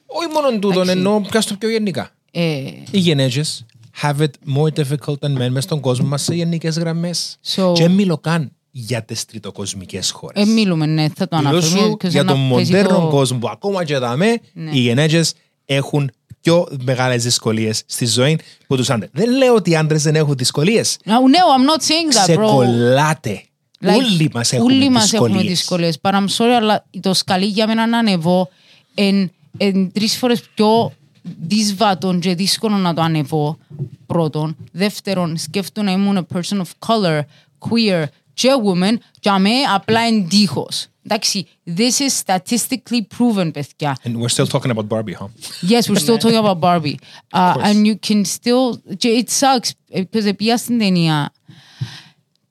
[0.06, 0.92] Όχι μόνο τούτον, Εντάξει.
[0.92, 2.12] ενώ πιάσ' το πιο γενικά.
[2.32, 2.62] Ε,
[2.92, 3.66] Οι γυναίκες
[4.02, 7.38] have it more difficult than men μες στον κόσμο μας σε γενικές γραμμές.
[7.56, 10.44] So- Και μιλώ καν για τις τριτοκοσμικές χώρες.
[10.48, 11.82] ε, μιλούμε, ναι, θα το Μιλώ αναφέρουμε.
[11.82, 14.70] σου because για να τον παίζει μοντέρνο το- κόσμο που ακόμα και δαμέ Ναι.
[14.74, 15.34] οι γυναίκες
[15.66, 16.12] έχουν
[16.42, 19.10] πιο μεγάλες δυσκολίες στη ζωή που τους άντρες.
[19.14, 20.98] Δεν λέω ότι οι άντρες δεν έχουν δυσκολίες.
[21.06, 22.38] No, no, I'm not saying that, bro.
[22.38, 23.44] Ξεκολλάτε.
[23.84, 25.58] Like, Όλοι μας έχουμε όλοι μας έχουμε δυσκολίες.
[25.58, 25.98] δυσκολίες.
[26.02, 28.50] But I'm sorry, αλλά το σκαλί για μένα να ανεβώ
[28.96, 30.92] εν, εν τρεις φορές πιο
[31.22, 33.58] δύσβατον και δύσκολο να το ανεβώ
[34.06, 34.56] πρώτον.
[34.72, 37.22] Δεύτερον, σκέφτομαι να ήμουν a person of color,
[37.70, 38.04] queer
[38.34, 40.86] και woman για με απλά εν τείχος.
[41.04, 43.98] Εντάξει, this is statistically proven, παιδιά.
[44.04, 45.28] And we're still talking about Barbie, huh?
[45.62, 47.00] Yes, we're still talking about Barbie.
[47.34, 47.68] Uh, course.
[47.68, 48.96] and you can still...
[48.98, 51.32] και It sucks, because πήγα στην ταινία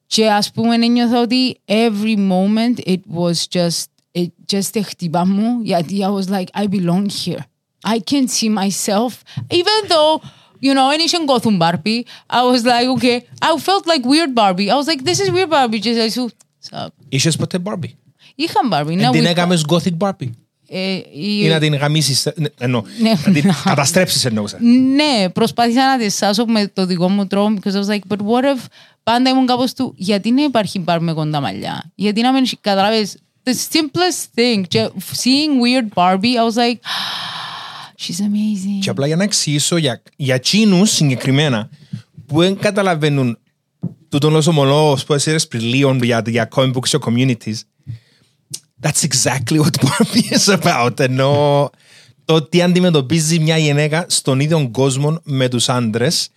[0.06, 3.84] και ας πούμε ένιωθα ότι every moment it was just...
[4.12, 7.40] It just χτύπα μου γιατί I was like, I belong here.
[7.87, 9.11] I can see myself,
[9.59, 10.13] even though
[10.65, 12.01] you know, and είχε Gotham Barbie.
[12.29, 14.69] I was like, okay, I felt like weird Barbie.
[14.71, 15.79] I was like, this is weird Barbie.
[15.79, 16.29] Και σου,
[16.71, 17.91] «Sup?» Είχες ποτέ Barbie.
[18.35, 18.95] Είχα Barbie.
[18.95, 20.29] ναι, Εν την with- έκαμες Gothic Barbie.
[20.67, 23.13] ε, η- Ή να την γαμίσεις, ε, εννοώ, Ναι.
[23.25, 24.57] να την καταστρέψεις εννοούσα.
[24.61, 28.17] Ναι, προσπάθησα να τη σάσω με το δικό μου τρόπο because I was like, but
[28.17, 28.65] what if
[29.03, 33.17] πάντα ήμουν κάπως του, γιατί να υπάρχει Barbie με κοντά μαλλιά, γιατί να μην καταλάβεις,
[33.43, 34.89] the simplest thing, και
[35.23, 36.79] seeing weird Barbie, I was like,
[38.00, 38.78] She's amazing.
[38.80, 41.68] Και απλά για να εξηγήσω για, για τσίνους συγκεκριμένα
[42.26, 43.38] που δεν καταλαβαίνουν
[44.08, 47.56] τούτον όσο μολό σπέσιρες πριλίων για, για comic books και communities
[48.80, 51.70] that's exactly what Barbie is about ενώ
[52.24, 56.28] το τι αντιμετωπίζει μια γυναίκα στον ίδιο κόσμο με τους άντρες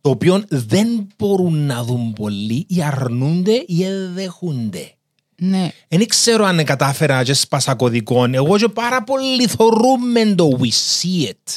[0.00, 4.97] το οποίο δεν μπορούν να δουν πολύ ή αρνούνται ή εδέχονται.
[5.40, 8.34] Ναι, Δεν ξέρω αν κατάφερα και σπάσα κωδικών.
[8.34, 11.56] Εγώ και πάρα πολύ θορούμε το we see it.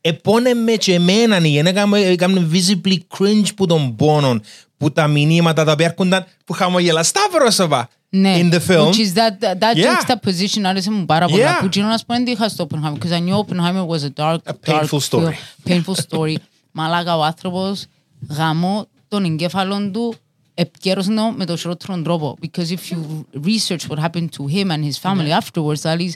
[0.00, 4.42] Επώνε με και εμένα η γυναίκα μου έκανε visibly cringe που τον πόνον
[4.76, 8.34] που τα μηνύματα τα οποία έρχονταν που χαμογελαστά πρόσωπα ναι.
[8.40, 8.86] in the film.
[8.86, 9.84] Which is that, that, that Yeah.
[9.84, 11.58] juxtaposition άρεσε μου πάρα πολλά.
[11.58, 11.60] Yeah.
[11.60, 14.22] Που γίνω να σου πω δεν είχα στο Oppenheimer, because I knew Oppenheimer was a
[14.22, 15.34] dark, A painful dark story.
[15.64, 16.34] film, painful story.
[16.72, 17.84] Μαλάκα ο άνθρωπος
[18.28, 20.14] γαμώ τον εγκέφαλο του
[20.59, 22.37] επικέρωσε το με τον χειρότερο τρόπο.
[22.41, 26.15] Because if you research what happened to him and his family afterwards, θα λες,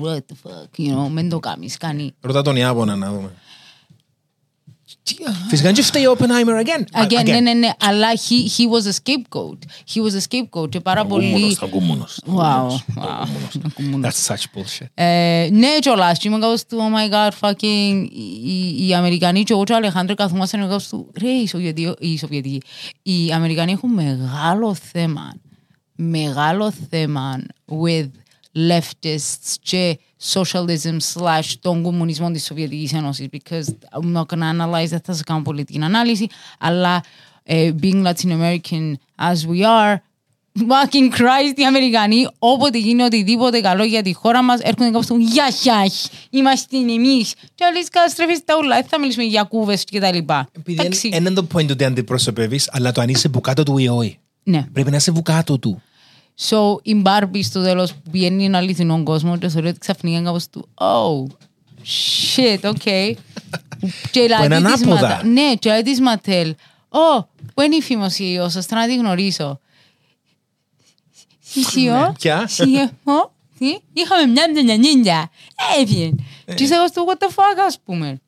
[0.00, 2.14] what the fuck, you know, μεν το κάνεις, κάνει.
[2.20, 3.32] Ρώτα τον Ιάπωνα να δούμε.
[5.47, 7.03] Φυσικά και φταίει ο Oppenheimer again.
[7.03, 9.57] Again, ναι, ναι, ναι, αλλά he, he was a scapegoat.
[9.93, 11.57] He was a scapegoat και πάρα πολύ...
[11.61, 12.21] Αγκούμονος.
[12.27, 13.27] Wow, wow.
[13.65, 14.13] Αγκούμονος.
[14.27, 14.85] That's such bullshit.
[14.93, 18.07] Ε, ναι, κιόλας, και είμαι κάπως του, oh my god, fucking,
[18.43, 21.93] οι, οι Αμερικανοί και εγώ και ο Αλεχάνδρε καθόμαστε και κάπως του, ρε, οι Σοβιετικοί,
[21.99, 22.61] οι Σοβιετικοί,
[23.01, 25.33] οι Αμερικανοί έχουν μεγάλο θέμα,
[25.95, 28.09] μεγάλο θέμα with
[28.55, 29.99] leftists και
[30.33, 33.65] socialism slash τον κομμουνισμό της Σοβιετικής Ένωσης because
[33.99, 36.27] I'm not gonna analyze, δεν θα σας κάνω πολιτική ανάλυση,
[36.59, 37.03] αλλά
[37.43, 39.95] ε, being Latin American as we are,
[40.59, 45.17] fucking Christ, οι Αμερικανοί, όποτε γίνει οτιδήποτε καλό για τη χώρα μας, έρχονται κάπως του
[45.17, 45.91] «Γεια, γεια,
[46.29, 47.33] είμαστε εμείς».
[47.55, 50.47] Και άλλοι καταστρέφεις τα ούλα, δεν θα μιλήσουμε για κούβες και τα λοιπά.
[50.57, 51.09] Επειδή Εντάξει.
[51.09, 54.19] δεν είναι το point ότι αντιπροσωπεύεις, αλλά το αν είσαι που κάτω του ή όχι.
[54.43, 54.67] Ναι.
[54.73, 55.81] Πρέπει να είσαι που κάτω του.
[56.39, 60.25] So, η Barbie στο τέλος που βγαίνει έναν αληθινό κόσμο και θεωρεί ότι ξαφνικά είναι
[60.25, 61.31] κάπως του «Oh,
[62.35, 63.13] shit, okay».
[64.11, 65.01] και είναι λέει της ανάποδα.
[65.07, 66.55] Ματα- Ναι, και λέει της Ματέλ
[66.89, 69.59] «Oh, πού είναι η φημοσίω σας, θέλω να τη γνωρίσω».
[71.39, 72.91] Σισιό, Ποια; σιό,
[73.59, 75.29] τι, είχαμε μια μια νίνια,
[75.81, 76.11] έφυγε.
[76.55, 78.21] Και είσαι εγώ στο what the fuck, ας πούμε.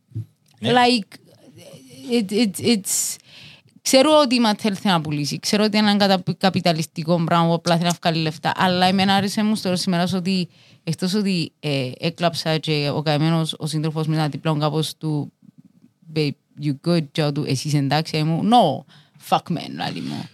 [0.62, 1.18] Like,
[2.12, 3.16] it, it, it's...
[3.88, 5.40] Ξέρω ότι η Ματέλ θέλει να πουλήσει.
[5.40, 8.52] Ξέρω ότι είναι ένα κατα- καπιταλιστικό πράγμα που απλά θέλει να βγάλει λεφτά.
[8.56, 10.48] Αλλά εμένα άρεσε μου στο σήμερα ότι
[10.84, 15.32] εκτός ότι ε, έκλαψα και ο καημένος ο σύντροφος με ένα διπλό κάπως του
[16.16, 16.30] babe,
[16.64, 18.84] you good, και του εσείς εντάξει, μου, no,
[19.30, 20.30] fuck men, λάλη μου.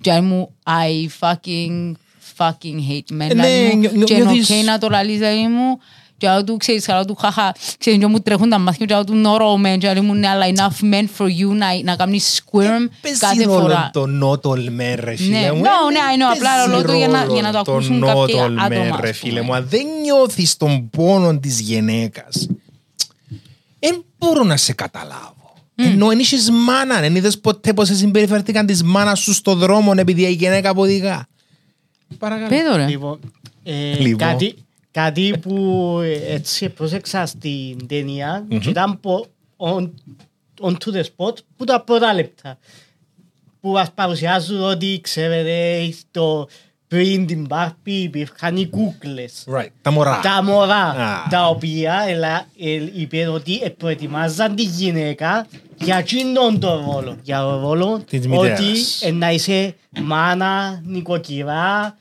[0.00, 1.92] Και μου, I fucking,
[2.36, 3.78] fucking hate men, Ε, λάλη ναι, μου.
[3.78, 5.78] νιώ- νιώ- Και είναι νιώθεις- ok να το λαλείς, λάλη μου.
[6.18, 9.04] Και άλλο του ξέρεις, καλά του χαχα, ξέρεις, και μου τρέχουν τα μάτια και άλλο
[9.04, 12.40] του no man, και άλλο μου ναι, αλλά enough men for you να, να κάνεις
[12.44, 13.90] squirm Παίζει κάθε ρόλο φορά.
[13.92, 15.62] το νότολμέ ρε φίλε Ναι, μου.
[15.62, 17.76] no, Ε, ναι, I know, απλά παίζει λέω το για να- για να το ρόλο
[17.76, 19.42] ακούσουν κάποια νότολμέ, άτομα, ρε ας φίλε πούμε.
[19.52, 19.54] μου.
[19.54, 22.46] Αν δεν νιώθεις τον πόνο της γυναίκας,
[23.78, 25.34] δεν μπορώ να σε καταλάβω.
[25.74, 30.22] Ενώ εν είχες μάνα, δεν είδες ποτέ πως συμπεριφερθήκαν της μάνας σου στο δρόμο επειδή
[30.22, 31.26] η γυναίκα αποδηγά.
[32.18, 32.48] Παρακαλώ.
[32.48, 32.86] Πέτω ρε.
[32.86, 33.18] Λοιπόν,
[33.64, 34.28] ε, Λοιπόν.
[34.28, 34.54] Κάτι,
[34.90, 39.26] κάτι που ε, έτσι πρόσεξα στην ταινία και ήταν πο-
[39.56, 39.90] on,
[40.60, 42.58] on to the spot που τα πρώτα λεπτά
[43.60, 46.48] που μας παρουσιάζουν ότι ξέρετε στο
[46.88, 49.44] πριν την Barbie υπήρχαν οι κούκλες.
[49.54, 49.68] Right.
[49.82, 50.20] Τα μωρά.
[50.20, 51.28] Τα μωρά Α.
[51.30, 57.16] τα οποία ελα, ε, είπε ότι ε, προετοιμάζαν τη γυναίκα για εκείνον τον ρόλο.
[57.22, 59.02] Για τον ρόλο Της ότι μητέρας.
[59.02, 61.98] ε, να είσαι μάνα, νοικοκυρά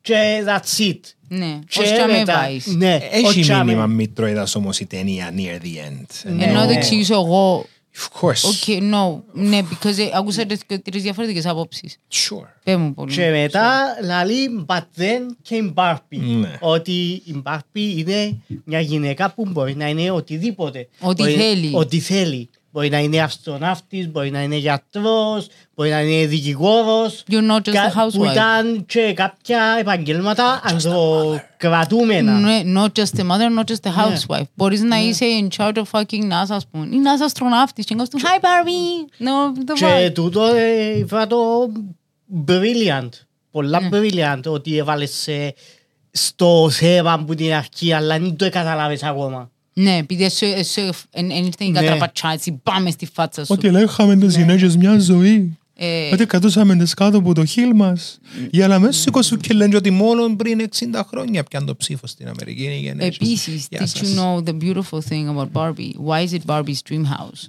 [0.00, 1.00] και that's it.
[1.28, 2.66] Ναι, Και ως και με μετά- βάεις.
[2.66, 6.32] Ναι, Έχει ως και με- μήνυμα μήτροειδας όμως η ταινία near the end.
[6.36, 6.44] Ναι.
[6.44, 7.66] Ενώ το εξηγήσω εγώ,
[7.96, 8.32] Of course.
[8.66, 11.96] okay, no, ναι, because ε, άκουσα τις και τρεις διαφορετικές απόψεις.
[12.12, 12.46] Sure.
[12.64, 13.12] Πες μου πολύ.
[13.14, 13.80] Και μετά
[14.24, 16.18] λέει but then came Barbie.
[16.38, 16.56] Ναι.
[16.60, 16.92] Ότι
[17.24, 20.88] η Barbie είναι μια γυναίκα που μπορεί να είναι οτιδήποτε.
[21.00, 21.70] Ό,τι Μπορεί- θέλει.
[21.74, 22.48] Ό,τι θέλει.
[22.78, 27.24] Μπορεί να είναι αστροναύτης, μπορεί να είναι γιατρός, μπορεί να είναι δικηγόρος.
[27.30, 28.32] You're not just Κα- a Που housewife.
[28.32, 32.32] ήταν και κάποια επαγγέλματα ανδροκρατούμενα.
[32.32, 34.42] Ναι, not just a mother, not just a housewife.
[34.54, 36.86] Μπορείς να είσαι in charge of fucking NASA, ας πούμε.
[36.86, 39.24] Ή NASA αστροναύτης και εγκάς του Hi Barbie!
[39.24, 40.12] No, the Και fuck.
[40.14, 41.36] τούτο ε, είπα το
[42.46, 43.08] brilliant.
[43.50, 43.88] Πολλά Ναι.
[43.92, 45.54] brilliant ότι έβαλες σε-
[46.10, 49.50] στο θέμα που την αρχή αλλά δεν το καταλάβες ακόμα.
[49.82, 51.80] Ναι, επειδή εσύ- εσύ- εν- εν ήρθε η Ναι.
[51.80, 53.54] κατραπατσά, έτσι πάμε στη φάτσα σου.
[53.56, 55.56] Ότι ελέγχαμε τις γυναίκες μια ζωή.
[55.80, 58.18] Ε, Ότι κατούσαμε τις κάτω από το χείλ μας.
[58.50, 62.28] Για να μέσα σηκώσουν Και λένε ότι μόνο πριν 60 χρόνια πιάνουν το ψήφο στην
[62.28, 62.62] Αμερική.
[62.64, 63.16] Είναι οι γενέσεις.
[63.16, 64.00] Επίσης, Γεια did σας.
[64.00, 65.92] you know the beautiful thing about Barbie?
[66.06, 67.48] Why is it Barbie's dream house?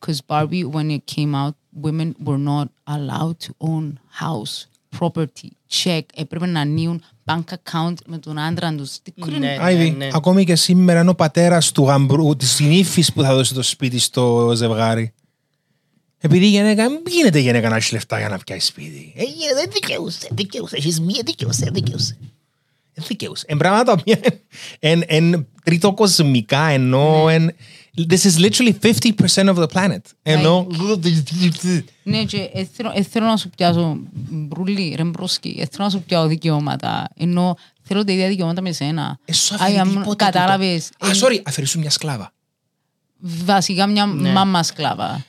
[0.00, 2.66] Because Barbie, when it came out, women were not
[2.96, 3.86] allowed to own
[4.20, 4.54] house,
[4.98, 5.48] property,
[5.82, 6.00] check.
[6.14, 8.96] Έπρεπε να ανοίγουν bank account με τον άντρα τους.
[9.04, 9.56] They couldn't- Ναι.
[9.60, 10.08] Άιβι, ναι.
[10.12, 13.98] ακόμη και σήμερα είναι ο πατέρας του γαμπρού, της νύφη που θα δώσει το σπίτι
[13.98, 15.12] στο ζευγάρι.
[16.18, 19.12] Επειδή η γυναίκα, μην γίνεται η γυναίκα να έχει λεφτά για να πιάσει σπίτι.
[19.16, 20.76] Ε, γίνεται, δεν δικαιούσε, δικαιούσε.
[20.76, 22.16] Έχεις μία, δικαιούσε, δικαιούσε.
[22.94, 23.44] Δεν δικαιούσε.
[23.48, 24.18] Εν πράγματα τα οποία
[24.78, 27.54] εν, εν τρίτο κοσμικά, ενώ εν,
[28.08, 30.00] this is literally 50% of the planet.
[30.22, 30.66] Ενώ,
[32.02, 33.98] Ναι, και ε, θέλω- ε, θέλω να σου πιάσω
[34.30, 38.72] μπρουλί, ρε μπροσκή, ε, θέλω να σου πιάσω δικαιώματα, ενώ θέλω τα ίδια δικαιώματα με
[38.72, 39.18] σένα.
[39.24, 40.16] ε, σου I αφαιρεί am- τίποτα τούτο.
[40.16, 40.90] Κατάλαβες.
[40.98, 42.32] Α, Ε, sorry, αφαιρήσου μια σκλάβα.
[43.44, 45.24] Βασικά μια μάμα σκλάβα.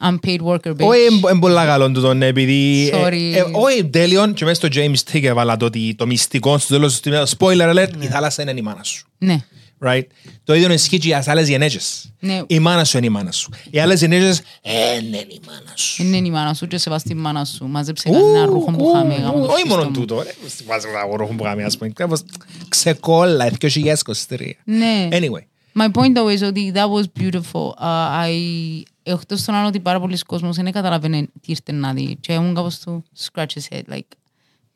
[0.00, 0.78] Unpaid worker bitch.
[0.78, 2.88] Όχι, είναι πολλά καλό τούτο, ναι, επειδή...
[2.92, 3.32] ε, Sorry.
[3.34, 6.94] ε, Όχι, τέλειον, και μέσα στο James Tick έβαλα το ότι το μυστικό στο τέλος
[6.94, 9.06] του τμήματος, spoiler alert, η θάλασσα είναι η μάνα σου.
[9.18, 9.44] Ναι.
[9.80, 10.02] Right?
[10.44, 12.12] Το ίδιο ισχύει και για τις άλλες γενέτσες.
[12.20, 12.40] Ναι.
[12.46, 13.50] Η μάνα σου είναι η μάνα σου.
[13.70, 16.02] Οι άλλες γενέτσες, ε, είναι η μάνα σου.
[16.02, 17.66] Είναι η μάνα σου και σε βάζει τη μάνα σου.
[17.66, 19.14] Μάζεψε κανένα ρούχο που είχαμε.
[19.14, 19.90] γάμο το Όχι μόνο σχιστό μου.
[20.06, 20.22] τούτο.
[20.22, 20.30] ρε.
[20.66, 21.90] Βάζεις ένα ρούχο που είχαμε, ας πούμε.
[21.90, 22.22] Κάπως
[22.68, 24.50] Ξεκόλλα, 2023.
[24.64, 25.08] Ναι.
[25.12, 25.44] Anyway.
[25.78, 27.68] My point though is ότι that was beautiful.
[27.80, 28.82] Uh, I...
[29.02, 32.16] Εκτός των άλλων ότι πάρα πολλοί κόσμος δεν καταλαβαίνουν τι ήρθε να δει.
[32.20, 33.82] Και ήμουν κάπως του scratch his head.
[33.94, 34.00] Like,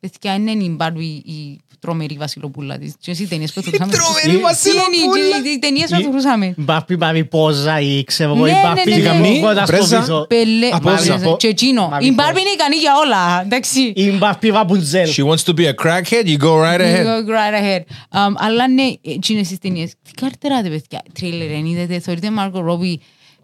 [0.01, 2.95] παιδιά, είναι η Barbie η τρομερή βασιλοπούλα της.
[3.01, 3.93] Και οι ταινίες που θεωρούσαμε.
[3.93, 5.53] τρομερή βασιλοπούλα.
[5.55, 6.55] Οι ταινίες που θεωρούσαμε.
[6.57, 9.03] Μπάρπι Μαριπόζα ή ξέρω εγώ, Ναι, η ναι, Μπάρπι ναι, ναι.
[9.03, 10.27] Γαμνή, πρέζα.
[10.29, 11.11] Πελέ, Απόζα.
[11.13, 11.83] Μαριζα- και εκείνο.
[11.83, 12.29] Η Μαριπόζα.
[12.29, 13.43] Barbie είναι ικανή για όλα.
[13.45, 13.81] Εντάξει.
[13.97, 15.09] Η Μπάρπι Ραπουνζέλ.
[15.17, 17.05] She wants to be a crackhead, you go right You ahead.
[17.27, 17.81] go right ahead.
[17.81, 19.91] Um, αλλά ναι, εκείνες τις ταινίες.
[20.03, 21.03] Τι καρτεράτε, παιδιά.
[21.13, 22.31] Τρίλερ, εν είδατε, θεωρείτε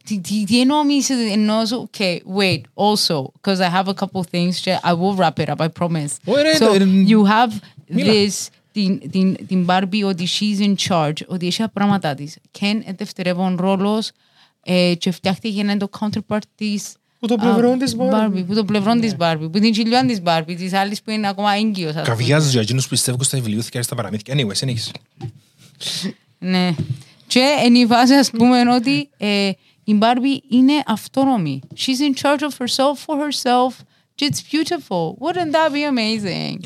[0.06, 0.20] Margot Robbie.
[0.20, 4.20] Τι, τι, τι εννοώ εμείς, εννοώ σου, okay, wait, also, because I have a couple
[4.30, 6.12] things, και I will wrap it up, I promise.
[6.24, 6.74] Ωραία, so, το-
[7.08, 7.52] you have
[7.86, 8.12] Μίλα.
[8.12, 12.36] this, την, την, την Barbie, ότι she's in charge, ότι έχει τα πράγματα της.
[12.58, 14.10] Ken είναι δευτερεύον ρόλος
[14.62, 18.44] ε, και φτιάχτηκε για να είναι το counterpart της Που το α, πλευρό της Barbie.
[18.46, 21.52] Που το πλευρό της Barbie, που την κοιλιόν της Barbie, της άλλης που είναι ακόμα
[21.52, 21.88] έγκυος.
[21.88, 22.06] ας πούμε.
[22.16, 24.34] Καβιάζεις για εκείνους που πιστεύουν στα βιβλιοθηκιά και στα παραμύθια.
[24.34, 24.90] Anyway, συνέχισε.
[26.38, 26.74] Ναι.
[27.26, 29.50] Και είναι η βάση, ας πούμε, ότι ε,
[29.88, 31.60] η Barbie είναι αυτόνομη.
[31.76, 33.74] She's in charge of herself for herself.
[34.14, 35.14] Και it's beautiful.
[35.18, 36.56] Wouldn't that be amazing?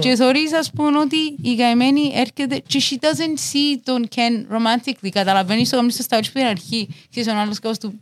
[0.00, 5.08] και θεωρείς, ας πούμε, ότι η καημένη έρχεται και she doesn't see τον Ken romantically.
[5.12, 6.88] Καταλαβαίνεις το καμνί στο στάτσι που την αρχή.
[7.10, 7.98] Και ο άλλος κάπως του...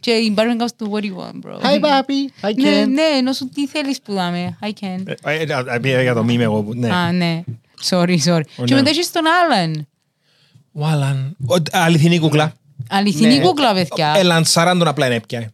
[0.00, 1.74] Και η Barbie κάπως του, what do you want, bro?
[1.74, 2.88] Hi Μπάρπι, hi Ναι, Ken.
[2.88, 4.58] ναι, ενώ σου τι θέλεις που δάμε.
[4.62, 5.02] I can.
[5.24, 5.42] Ε, ε,
[5.74, 6.62] ε, Πήγα για το μήμε εγώ.
[6.62, 6.94] που- Ναι.
[6.94, 7.44] Α, ναι.
[7.90, 8.40] Sorry, sorry.
[8.56, 8.74] Και ναι.
[8.74, 9.88] μετά έχεις τον Άλαν.
[10.72, 11.36] Ο Άλαν.
[11.46, 12.52] Ο- Αληθινή κούκλα.
[12.90, 13.44] Αληθινή Ναι.
[13.44, 14.14] κούκλα, παιδιά.
[14.16, 15.52] Ε, λανσάραν τον απλά έπια.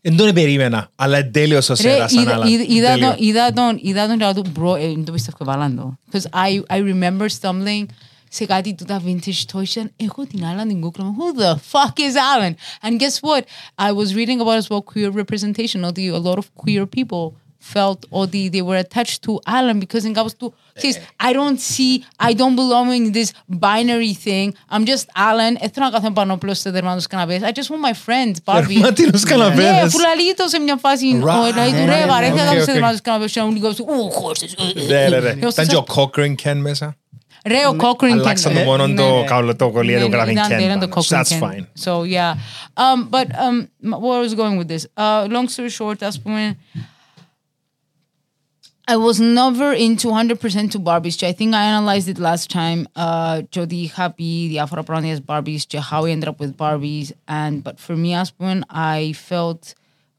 [0.00, 2.48] Δεν τον περίμενα, αλλά τέλειος ο Ρε, Σέρας σαν είδα- Άλαν.
[2.48, 3.14] είδα- είδα Τέλειος.
[3.14, 5.76] τον- είδα τον, είδα τον και λέω του, bro, ε, δεν το πιστεύω και βάλαν
[5.76, 5.96] το.
[6.10, 7.84] Because I, I remember stumbling
[8.28, 11.14] σε κάτι του τα vintage toys και έχω την Alan την κούκλα μου.
[11.18, 12.52] Who the fuck is Alan?
[12.88, 13.42] And guess what?
[13.88, 17.32] I was reading about as well queer representation, ότι a lot of queer people
[17.72, 22.26] felt ότι they were attached to Alan because in κάπως του, ξέρεις, I don't see,
[22.28, 23.28] I don't belong in this
[23.60, 24.48] binary thing.
[24.76, 25.54] I'm just Alan.
[25.60, 27.40] Ε, θέλω να κάθομαι πάνω απλώς στο δερμάτους καναπές.
[27.42, 28.66] I just want my friends, Barbie.
[28.66, 29.64] Δερμάτινους καναπέδες.
[29.72, 31.20] Ναι, αφού λαλεί το σε μια φάση.
[31.24, 31.52] Right.
[31.52, 32.62] ο, λέει του, Ναι, ρε, ναι, βαρέθηκα οκ, να οκ.
[32.64, 34.54] σε δερμάτους καναπές και να μου λίγο σου, «Ου, χώστες».
[34.88, 35.28] Ναι, ναι, ναι.
[35.28, 36.96] Εγώ Ήταν σας- και ο cock ring Ken μέσα.
[37.46, 38.54] Ρε, ο Cochrane Αλλάξαν Ken.
[38.54, 39.24] το μόνο Ναι, το ναι.
[39.24, 41.02] καύλο, το κολλιέριο Ναι, γράφει ήταν- Ken ήταν το πάνω.
[41.08, 41.40] Cochrane That's Ken.
[41.42, 41.64] fine.
[41.84, 42.32] So, yeah.
[42.84, 43.56] Um, but, um,
[44.02, 44.82] where I was going with this.
[44.96, 46.56] Uh, long story short, ας πούμε,
[48.86, 51.22] I was never into 100% to Barbies.
[51.26, 52.86] I think I analyzed it last time.
[52.94, 57.10] Uh, Jodi Happy, the Afro Pranias Barbies, how I ended up with Barbies.
[57.26, 59.74] And But for me, Aspen, I felt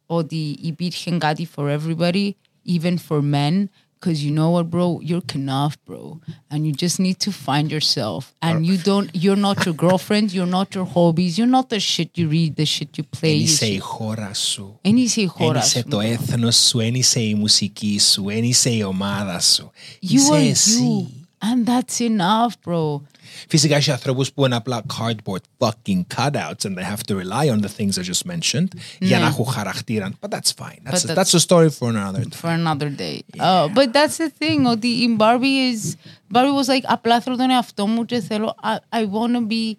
[0.09, 3.69] oh, the Ibit Hengadi for everybody, even for men.
[4.04, 4.86] Because you know what, bro?
[5.02, 6.20] You're enough, bro.
[6.50, 8.32] And you just need to find yourself.
[8.40, 12.10] And you don't, you're not your girlfriend, you're not your hobbies, you're not the shit
[12.18, 13.32] you read, the shit you play.
[13.34, 14.78] Εν you είσαι η shit- χώρα σου.
[14.82, 15.88] Εν είσαι η Εν χώρα είσαι σου.
[15.88, 19.70] το έθνος σου, εν είσαι η μουσική σου, εν είσαι η ομάδα σου.
[20.02, 20.78] You Είσαι are εσύ.
[20.80, 21.06] you.
[21.44, 23.00] And that's enough, bro.
[23.48, 27.60] Φυσικά έχει ανθρώπους που είναι απλά cardboard fucking cutouts and they have to rely on
[27.60, 28.68] the things I just mentioned
[28.98, 30.10] για να έχουν χαρακτήρα.
[30.20, 30.78] But that's fine.
[30.84, 32.30] That's, But a, that's- that's a story for another time.
[32.42, 33.16] For another day.
[33.38, 35.94] Uh, but that's the thing, ότι η Barbie is...
[36.34, 38.54] Barbie was like, απλά θέλω τον εαυτό μου και θέλω...
[38.62, 39.74] I, I wanna be...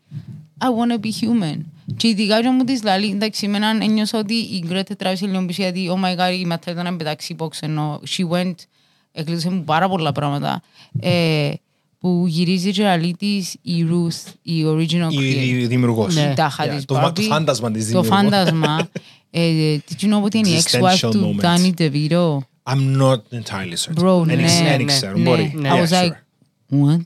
[0.64, 1.58] I wanna be human.
[1.98, 5.62] Και ειδικά και μου της λαλή, εντάξει, εμένα ένιωσα ότι η Γκρέτε τράβησε λίγο πίσω
[5.62, 8.56] γιατί, oh my god, η ματιά ήταν πετάξει box, ενώ she went,
[9.17, 10.63] εκλείδωσε μου πάρα πολλά πράγματα.
[11.01, 11.51] Ε,
[11.99, 15.61] που γυρίζει και λαλεί της η Ruth, η original Η, creator.
[15.61, 16.15] η δημιουργός.
[16.15, 16.31] Ναι.
[16.31, 17.27] Η τάχα Yeah, της το, μα- το Barbie.
[17.29, 18.15] φάντασμα της Το δημιουργού.
[18.31, 18.89] φάντασμα.
[19.31, 21.45] ε, Did you know ότι είναι η ex-wife Existential του moment.
[21.45, 22.39] Danny DeVito?
[22.69, 24.05] I'm not entirely certain.
[24.05, 25.23] Bro, Δεν ναι, ήξερα, δεν ναι, ήξερα, Ναι.
[25.23, 25.53] μπορεί.
[25.57, 25.69] Ναι.
[25.73, 26.03] I Yeah, was sure.
[26.03, 26.13] like,
[26.71, 27.01] what?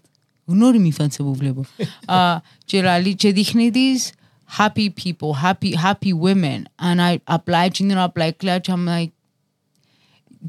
[0.45, 1.65] Γνώριμη φάτσα που βλέπω.
[2.15, 4.11] Α, και, λαλεί, και δείχνει της
[4.59, 6.63] happy people, happy, happy women.
[6.83, 9.11] And I apply, και είναι απλά έκλαια και I'm like,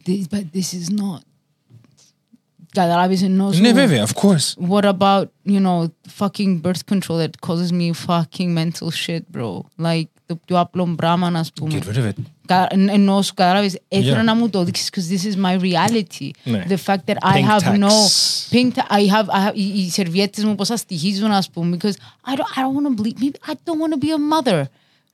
[0.08, 1.22] this, but this is not.
[2.73, 3.61] Καταλάβεις ενώ σου.
[3.61, 4.69] Ναι, βέβαια, of course.
[4.71, 5.87] What about, you know,
[6.19, 9.61] fucking birth control that causes me fucking mental shit, bro?
[9.83, 11.79] Like, το πιο απλό πράγμα, να πούμε.
[11.79, 12.13] Get rid of it.
[12.47, 14.25] Κα- εν- Ενώ σου καταλάβεις, ήθελα Yeah.
[14.25, 16.31] να μου το δείξεις because this is my reality.
[16.45, 16.65] Ναι.
[16.69, 17.79] The fact that I Pink have tax.
[17.79, 17.91] no...
[18.51, 21.93] Pink ta- I have, I have, οι, οι σερβιέτες μου πόσα στοιχίζουν, ας πούμε, because
[22.31, 24.63] I don't, I don't want to believe, maybe I don't want to be a mother,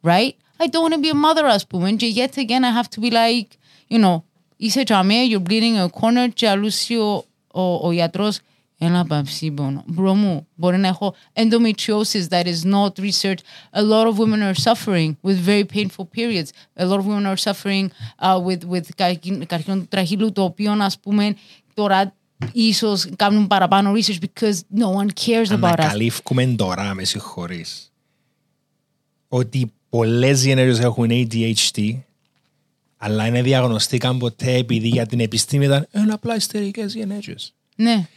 [0.03, 0.35] right?
[0.63, 3.01] I don't want to be a mother, ας πούμε, και yet again I have to
[3.05, 3.49] be like,
[3.95, 4.23] you know,
[4.57, 6.75] είσαι τζαμέ, you're bleeding a corner και αλλούς
[7.58, 8.40] ο, ο, ο γιατρός,
[8.78, 9.84] ένα παυσίμπονο.
[9.88, 13.44] Μπρο μου, μπορεί να έχω endometriosis that is not researched.
[13.72, 16.50] A lot of women are suffering with very painful periods.
[16.76, 17.92] A lot of women are suffering
[18.22, 21.36] uh, with, with καρκίνο καρκίνο του τραχύλου, το οποίο, ας πούμε,
[21.74, 22.14] τώρα
[22.52, 25.78] ίσως κάνουν παραπάνω research because no one cares about us.
[25.78, 27.92] Ανακαλύφουμε τώρα, με συγχωρείς,
[29.28, 32.00] ότι πολλές γενέργειες έχουν ADHD,
[32.98, 37.54] αλλά είναι διαγνωστήκαν ποτέ επειδή για την επιστήμη ήταν «Είναι απλά ιστερικές γενέργειες».
[37.76, 38.08] Ναι.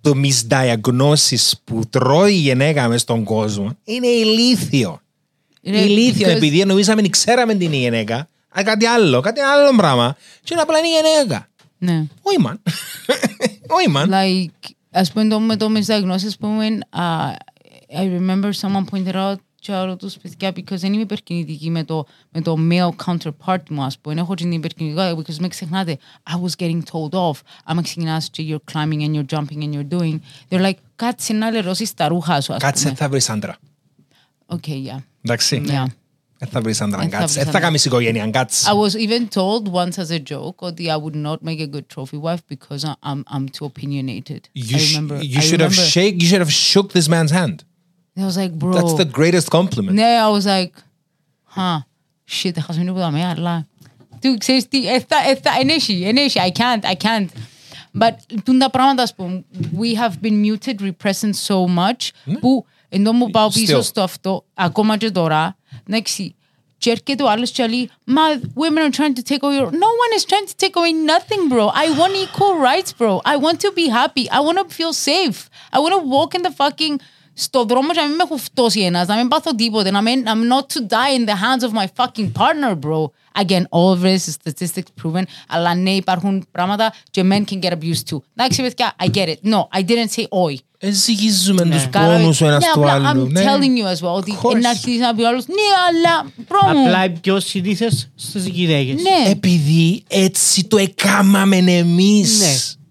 [0.00, 5.00] Το misdiagnosis που τρώει η γυναίκα μες στον κόσμο είναι ηλίθιο.
[5.62, 10.52] Ρε, ηλίθιο, because- επειδή νομίζαμε ξέραμε την γυναίκα, αλλά κάτι άλλο, κάτι άλλο πράγμα, και
[10.52, 11.48] είναι απλά είναι η γυναίκα.
[11.78, 12.06] Ναι.
[12.22, 12.54] Όχι, man.
[13.76, 14.06] Όχι, man.
[14.06, 17.32] like ας πούμε το, με το misdiagnosis ας πούμε uh,
[17.98, 22.05] I remember someone pointed out και άλλο τους παιδιά because δεν είμαι υπερκινητική με το,
[22.31, 25.97] με το male counterpart μου ας πούμε έχω την υπερκινητικότητα because μην ξεχνάτε
[26.29, 29.97] I was getting told off άμα ξεκινάς και you're climbing and you're jumping and you're
[29.99, 30.19] doing
[30.49, 33.57] they're like κάτσε να λερώσεις τα ρούχα σου ας Κάτσε, πούμε θα βρεις άντρα.
[34.47, 35.63] okay yeah Εντάξει.
[35.67, 35.83] yeah
[36.39, 37.25] Δεν θα βρεις άντρα, Δεν θα κάτσε.
[37.25, 37.59] βρεις Δεν θα άντρα.
[37.59, 38.69] κάνεις οικογένεια, κάτσε.
[38.69, 41.85] I was even told once as a joke ότι I would not make a good
[41.95, 45.61] trophy wife because I- I'm, I'm too opinionated You, I sh- remember you I should
[45.65, 46.15] have remember- shake.
[46.21, 47.55] You should have shook this man's hand.
[48.17, 49.93] I was like bro That's the greatest compliment.
[49.93, 50.71] Ναι, I was like,
[51.55, 51.77] huh,
[52.29, 53.67] shit, θα χάσουμε τίποτα με, αλλά...
[54.21, 57.27] Του, ξέρεις τι, εφτά, εφτά, ενέχει, ενέχει, I can't, I can't.
[57.99, 58.11] But,
[58.43, 59.45] τούν τα πράγματα, ας πούμε,
[59.79, 63.83] we have been muted, repressed so much, που, ενώ μου πάω πίσω Still.
[63.83, 66.35] στο αυτό, ακόμα και τώρα, εντάξει,
[66.77, 68.21] και έρχεται ο άλλος και λέει, μα,
[68.55, 69.71] women are trying to take away your...
[69.71, 71.65] No one is trying to take away nothing, bro.
[71.83, 73.21] I want equal rights, bro.
[73.25, 74.25] I want to be happy.
[74.37, 75.49] I want to feel safe.
[75.75, 76.95] I want to walk in the fucking
[77.34, 80.24] στο δρόμο και να μην με έχω φτώσει ένας, να μην πάθω τίποτε, να μην,
[80.26, 83.10] I'm not to die in the hands of my fucking partner, bro.
[83.42, 87.70] Again, all of this is statistics proven, αλλά ναι, υπάρχουν πράγματα και men can get
[87.72, 88.18] abused too.
[88.36, 89.50] Εντάξει, παιδιά, I get it.
[89.52, 90.54] No, I didn't say oi.
[90.90, 93.26] Ζυγίζουμε τους Καλά, πόνους ο ένας ναι, του απλά άλλου.
[93.26, 93.42] I'm ναι.
[93.44, 94.60] telling you as well, ότι course.
[94.60, 95.54] να αρχίσει να πει ο άλλος, ναι,
[95.88, 98.94] αλλά, bro μου, Απλά είναι πιο συνήθες στις γυναίκες.
[99.02, 99.30] ναι.
[99.30, 102.40] Επειδή έτσι το έκαμαμε εμείς.
[102.40, 102.81] Ναι.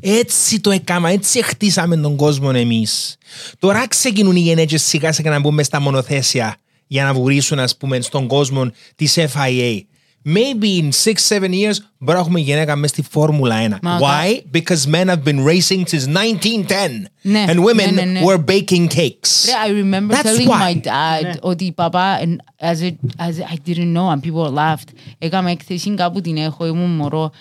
[0.00, 3.16] Έτσι το έκαμα, έτσι χτίσαμε τον κόσμο εμείς.
[3.58, 6.56] Τώρα ξεκινούν οι γενέτσες σιγά σιγά να μπουν μες στα μονοθέσια
[6.86, 9.80] για να βουρήσουν ας πούμε στον κόσμο της FIA.
[10.27, 13.77] Maybe in six, seven years μπορεί να έχουμε γυναίκα μέσα στη Φόρμουλα 1.
[13.81, 14.41] Μα, Why?
[14.57, 18.21] Because men have been racing since 1910 Ναι, and women ναι, ναι, ναι.
[18.25, 19.45] were baking cakes.
[19.45, 20.73] Ρε, I remember That's telling why.
[20.73, 24.89] my dad ότι η παπά, and as, it, as I didn't know and people laughed,
[25.17, 27.31] έκαμε έκθεση κάπου την έχω, ήμουν μωρό,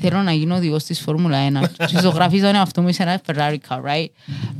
[0.00, 1.86] θέλω να γίνω οδηγός της Φόρμουλα 1.
[1.86, 4.08] Και ζωγραφίζανε αυτό μου σε ένα Ferrari car, right?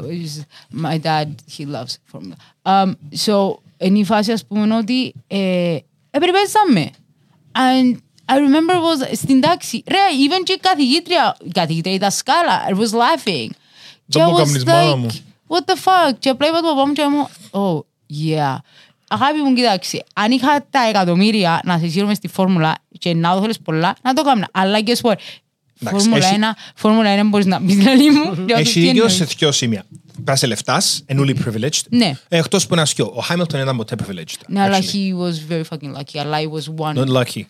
[0.03, 0.45] Which is-
[0.85, 2.37] My dad, he loves Formula.
[2.63, 2.93] Um,
[3.27, 5.77] so, είναι η φάση ας πούμε ότι ε,
[6.11, 6.91] επεριπέζαμε.
[7.58, 7.96] And
[8.30, 12.72] I remember was στην τάξη, ρε, even και η καθηγήτρια, η καθηγήτρια, η δασκάλα, I
[12.74, 13.50] was laughing.
[14.08, 15.08] Και I μου was έκαμνες μάνα μου.
[15.10, 17.78] like, what the fuck; Και απλά είπα του παπά μου και μου, oh,
[18.26, 18.58] yeah.
[19.10, 23.42] Αγάπη μου, κοιτάξτε, αν είχα τα εκατομμύρια να σε σύρουμε στη φόρμουλα και να το
[23.42, 24.46] θέλεις πολλά, να το κάνω.
[24.52, 25.14] Αλλά guess what,
[25.82, 28.34] Εντάξει, Φόρμουλα έχει- 1, Φόρμουλα 1 μπορείς να πεις λαλή μου.
[28.48, 29.14] Λέω, Έχει τι δίκιο εννοείς.
[29.14, 29.84] σε δυο σημεία.
[30.24, 31.82] Πας λεφτάς, and only privileged.
[31.90, 32.14] Ναι.
[32.28, 33.06] Εκτός που είναι ασκιό.
[33.06, 34.40] Ο Hamilton ήταν ποτέ privileged.
[34.48, 34.82] Ναι, αλλά actually.
[34.82, 36.18] he was very fucking lucky.
[36.20, 36.96] Αλλά he was one.
[36.96, 37.44] Not lucky.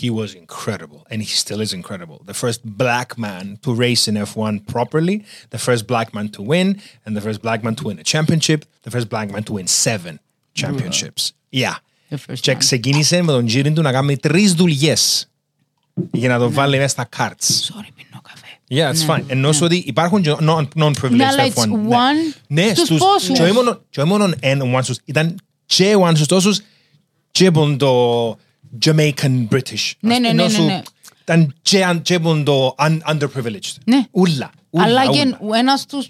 [0.00, 2.18] He was incredible, and he still is incredible.
[2.32, 5.16] The first black man to race in F1 properly,
[5.54, 6.66] the first black man to win,
[7.04, 9.66] and the first black man to win a championship, the first black man to win
[9.86, 10.14] seven
[10.60, 11.22] championships.
[11.50, 11.76] Yeah.
[12.10, 12.58] The first Και one.
[12.58, 15.28] ξεκίνησε με τον Τζίριν του να κάνει τρεις δουλειές
[16.12, 17.48] για να τον βάλει μέσα στα carts.
[17.68, 17.95] Sorry, πίνω καφέ.
[18.70, 19.22] Yeah, it's fine.
[19.26, 21.58] Ενώ σου ότι υπάρχουν και non- non-privileged Ναι, αλλά F1.
[21.58, 21.96] it's Ναι.
[21.96, 23.36] one Ναι, στους στους- πόσους.
[23.38, 25.36] και όχι μόνο- και όχι μόνο ένα one στους, ήταν
[25.66, 26.60] και one στους τόσους
[27.30, 28.30] και από το
[28.84, 29.90] Jamaican British.
[30.00, 30.82] Ναι, ναι, Ενώ ναι, σου- ναι, ναι.
[31.22, 33.74] Ήταν και, αν- και που το un- underprivileged.
[33.84, 34.04] Ναι.
[34.10, 34.50] Ούλα.
[34.70, 35.10] ούλα, Αλλά ούλα.
[35.12, 36.08] και ένας στους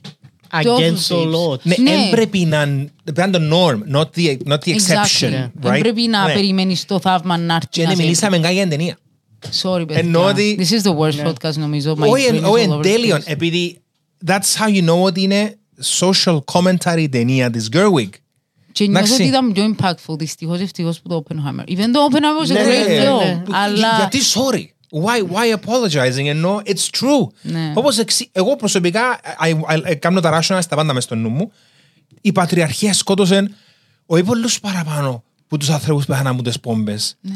[0.53, 1.59] Against the law.
[1.63, 1.91] Ναι, Ναι.
[1.91, 5.31] δεν πρέπει να είναι πρέπει να είναι το norm, not the, not the exception.
[5.31, 5.45] Exactly.
[5.45, 5.51] right?
[5.55, 6.33] Δεν πρέπει να Ναι.
[6.33, 8.99] περιμένεις το θαύμα να έρθει Και να ναι, σε- μιλήσαμε κάτι για την ταινία.
[9.63, 9.99] Sorry, παιδιά.
[9.99, 11.95] Ενώ ότι- This is the worst podcast νομίζω.
[11.99, 13.27] My Όχι, brain εν- is όχι all εν over the τέλειον, place.
[13.27, 13.81] επειδή
[14.27, 15.59] that's how you know ότι είναι
[15.99, 18.09] social commentary η ταινία της Gerwig.
[18.73, 19.13] Και νιώθω Εντάξει.
[19.13, 21.69] ότι ήταν πιο impactful δυστυχώς ευτυχώς που το Oppenheimer.
[21.69, 23.25] Even though Oppenheimer was a Ναι, great ναι, ναι, film.
[23.25, 23.43] ναι.
[23.57, 24.65] Αλλά Γιατί sorry.
[25.05, 27.27] Why, why apologizing ενώ it's true.
[27.43, 27.73] Ναι.
[27.75, 31.29] Όπως εξι- εγώ προσωπικά I, I, I, κάνω τα rationals τα πάντα μες στο νου
[31.29, 31.53] μου.
[32.21, 33.51] Η πατριαρχία σκότωσε
[34.07, 37.17] όχι πολλούς παραπάνω που τους ανθρώπους που πέθαναν από τις πόμπες.
[37.21, 37.33] Ναι.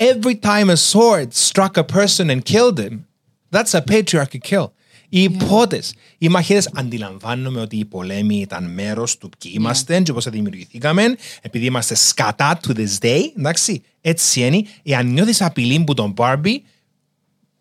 [0.00, 2.94] Every time a sword struck a person and killed him,
[3.50, 4.72] that's a patriarchy kill.
[5.12, 10.28] Οι υπότες, οι μαχαίρες, αντιλαμβάνομαι ότι οι πολέμοι ήταν μέρος του ποιοι είμαστε και πώς
[10.28, 16.14] δημιουργηθήκαμε, επειδή είμαστε σκατά to this day, εντάξει, έτσι είναι, εάν νιώθεις απειλή που τον
[16.16, 16.56] Barbie,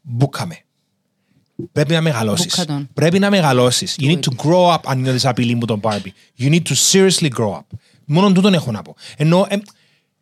[0.01, 0.57] μπούκαμε.
[1.71, 2.45] Πρέπει να μεγαλώσεις.
[2.45, 2.89] Μπούκα τον.
[2.93, 3.95] Πρέπει να μεγαλώσεις.
[3.99, 6.11] You need to grow up αν νιώθεις απειλή που τον Barbie.
[6.39, 7.65] You need to seriously grow up.
[8.05, 8.95] Μόνο τούτον έχω να πω.
[9.17, 9.47] Ενώ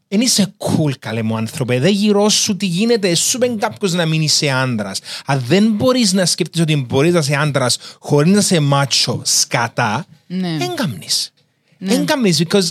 [0.07, 1.79] δεν είσαι cool καλέ μου άνθρωπε.
[1.79, 3.15] Δεν γύρω σου τι γίνεται.
[3.15, 4.99] Σου πεν κάποιος να μην είσαι άντρας.
[5.25, 10.05] Αν δεν μπορείς να σκεφτείς ότι μπορείς να είσαι άντρας χωρίς να είσαι μάτσο σκατά,
[10.27, 10.57] Ναι.
[10.57, 11.33] δεν κάμνεις.
[11.77, 12.67] Δεν κάμνεις because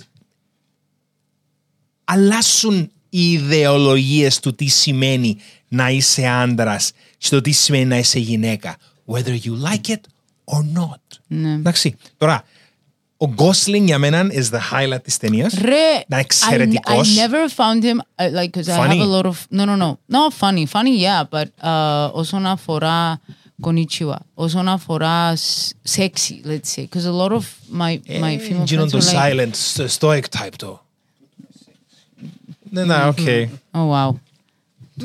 [2.05, 5.37] αλλάσουν οι ιδεολογίες του τι σημαίνει
[5.69, 8.77] να είσαι άντρας και το τι σημαίνει να είσαι γυναίκα.
[9.07, 10.01] Whether you like it
[10.45, 11.19] or not.
[11.27, 11.53] Ναι.
[11.53, 11.97] Εντάξει.
[12.17, 12.45] Τώρα,
[13.18, 15.54] ο Gosling για μένα is the highlight της ταινίας.
[15.54, 15.70] Ρε,
[16.06, 17.10] Ήταν I, I εξαιρετικός.
[17.18, 18.98] never found him, uh, like, because I Funny.
[18.98, 23.22] have a lot of, no, no, no, not funny, funny, yeah, but uh, όσον αφορά
[23.64, 27.44] konnichiwa, όσον αφορά s- sexy, let's say, because a lot of
[27.82, 30.86] my, Ε, my female Γίνον friends το were like, silent, sto- stoic type το.
[32.70, 33.18] Ναι, ναι, οκ.
[33.72, 34.16] oh wow.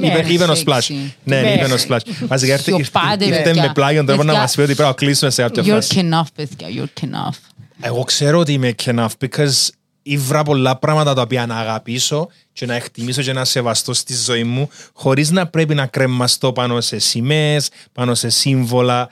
[0.01, 0.79] Είπε, είπε ο Splash.
[0.81, 0.95] Sexy.
[1.25, 2.01] Ναι, ναι, είπε ο Splash.
[2.27, 3.63] Βασικά ήρθε- ήρθε Σιωπάτε, ήρθε παιδιά.
[3.63, 4.41] με πλάγιον τώρα να Παιδιά.
[4.41, 6.09] μας πει ότι πρέπει να κλείσουμε σε κάποια You're φάση.
[6.13, 7.37] enough, παιδιά, you're enough.
[7.82, 9.68] Εγώ ξέρω ότι είμαι enough because
[10.04, 14.44] ήβρα πολλά πράγματα τα οποία να αγαπήσω και να εκτιμήσω και να σεβαστώ στη ζωή
[14.44, 19.10] μου χωρίς να πρέπει να κρεμαστώ πάνω σε σημαίες, πάνω σε σύμβολα,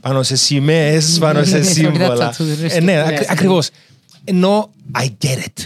[0.00, 2.34] πάνω σε σημαίες, πάνω σε Sorry, σύμβολα.
[2.36, 3.68] that's a- Ε, ναι, ακρι- ακριβώς.
[4.24, 5.64] Ενώ I get it.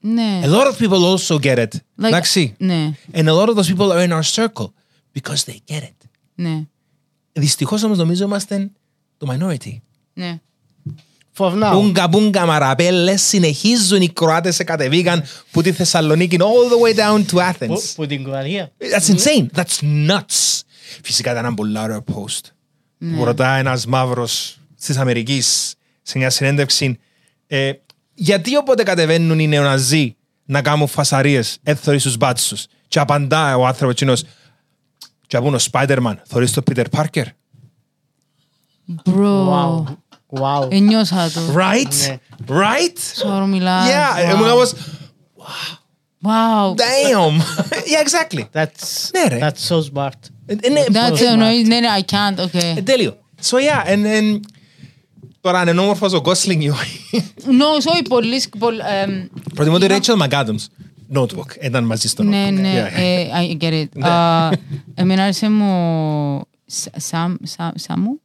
[0.00, 0.40] Ναι.
[0.44, 1.68] A lot of people also get it.
[2.00, 2.54] Like, Εντάξει.
[2.58, 4.72] ναι, And a lot of those people are in our circle
[5.18, 5.94] because they get it.
[6.34, 6.62] ναι,
[7.32, 8.70] Δυστυχώς όμως νομίζω είμαστε
[9.18, 9.76] το minority.
[10.14, 10.40] ναι.
[11.38, 11.70] For now.
[11.72, 17.18] Πούγκα πούγκα μαραπέλες συνεχίζουν οι Κροάτες σε κατεβήκαν που τη Θεσσαλονίκη all the way down
[17.24, 17.92] to Που- Athens.
[17.94, 18.72] Που την Κροατία.
[18.78, 19.46] That's insane.
[19.54, 19.78] That's
[20.08, 20.60] nuts.
[21.02, 22.40] Φυσικά ήταν ένα πολύ ωραίο post.
[23.16, 26.98] Που ρωτάει ένας μαύρος της Αμερικής σε μια συνέντευξη
[27.46, 27.72] ε,
[28.14, 33.94] γιατί όποτε κατεβαίνουν οι νεοναζί να κάνουν φασαρίες έθωροι στους μπάτσους και απαντά ο άνθρωπος
[33.94, 34.24] εκείνος
[35.26, 37.24] και απούν ο Spider-Man θωρείς τον Peter Parker
[39.04, 39.84] Bro, Wow.
[40.40, 40.68] Wow.
[40.72, 41.40] ένιωσα το.
[41.56, 42.18] right; Ναι.
[42.48, 43.86] right; Σώρο μιλάς.
[43.88, 44.34] yeah Wow.
[44.34, 44.72] ήμουν κάπως
[46.24, 46.74] Wow.
[46.76, 47.40] damn
[47.92, 49.38] yeah exactly That's, Ναι, ρε.
[49.40, 50.28] that's so smart.
[50.46, 52.76] Ε, ε, ναι, That's ε, it, no, ναι, ναι, I can't, okay.
[52.76, 53.16] ε, τέλειο
[53.50, 54.40] so yeah and, and
[55.40, 57.00] τώρα αν είναι όμορφος ο Gosling ή όχι
[57.60, 60.64] No, sorry, πολύ, πολύ, εμ, προτιμώ τη Rachel McAdams
[61.14, 62.98] Notebook ήταν μαζί στο ναι, Notebook ναι, Yeah.
[63.00, 63.26] ε,
[63.58, 63.88] I get it.
[63.94, 64.08] Ναι.
[64.08, 64.50] Α,
[64.94, 68.20] Εμένα άρεσε μου Σα- Σαμ- Σα- Σαμού,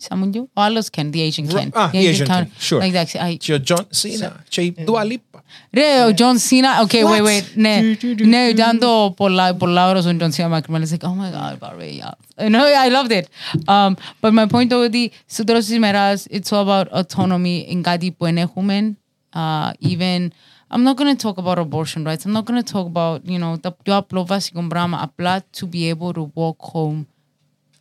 [0.00, 1.68] Σαμουλιούι, Σαμουλιού, ο άλλος Ken, the Asian Ken.
[1.72, 2.46] Ah, The the Asian Ken, Ken.
[2.68, 2.80] sure.
[2.82, 5.38] Εντάξει, I- Και ο John Cena και η Dua Lipa
[5.72, 7.26] Ρε, ο John Cena, okay, wait, What?
[7.26, 7.80] wait, ναι,
[8.26, 12.00] ναι, ήταν το πολλά, πολλά ώρες ο John Cena μακρυμμένος, like, oh my god, Barry,
[12.00, 12.48] yeah.
[12.50, 13.26] No, I loved it.
[13.66, 18.10] Um, but my point ότι στο τέλος της ημέρας, it's all about autonomy, είναι κάτι
[18.12, 18.96] που εν έχουμε,
[19.34, 20.28] uh, even,
[20.74, 23.38] I'm not going to talk about abortion rights, I'm not going to talk about, you
[23.38, 27.06] know, τα πιο απλό βασικό πράγμα, απλά to be able to walk home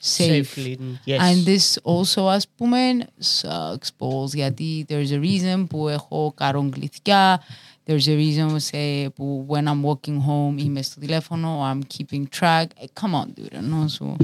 [0.01, 0.43] safe.
[0.55, 0.75] Safely,
[1.05, 1.19] yes.
[1.19, 2.77] And this also, ας πούμε,
[3.19, 7.41] sucks balls, γιατί there's a reason που έχω καρογκληθιά,
[7.87, 12.63] there's a reason σε, που when I'm walking home είμαι στο τηλέφωνο, I'm keeping track.
[12.63, 14.15] Eh, come on, dude, ενώ σου.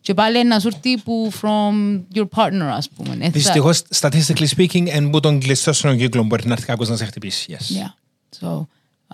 [0.00, 3.14] Και πάλι να σου έρθει που from your partner, ας πούμε.
[3.14, 6.88] Ε, θα- Δυστυχώς statistically speaking εν που τον κλειστός στον κύκλος μπορεί να έρθει κάποιος
[6.88, 7.76] να σε χτυπήσει yes.
[7.76, 7.92] Yeah.
[8.40, 8.66] So,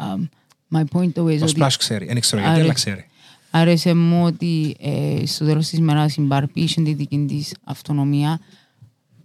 [0.02, 0.28] um,
[0.78, 2.64] my point though is Ο ότι Splash ξέρει δεν ξέρω γιατί Άρε.
[2.64, 3.08] αλλά ξέρει
[3.53, 8.39] άρεσε μου ότι ε, στο τέλος της ημέρας η Barbie είχε τη δική της αυτονομία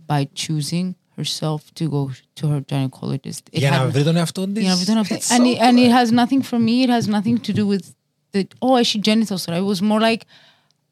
[0.06, 2.08] by choosing herself to go
[2.40, 3.42] to her gynecologist.
[3.50, 5.40] It για να had- βρει τον εαυτό της για να βρει τον εαυτό- It's And,
[5.40, 5.92] so it, and it good.
[5.92, 7.84] has nothing for me, it has nothing to do with
[8.32, 9.44] the, oh, έχει genitals.
[9.46, 10.20] It was more like,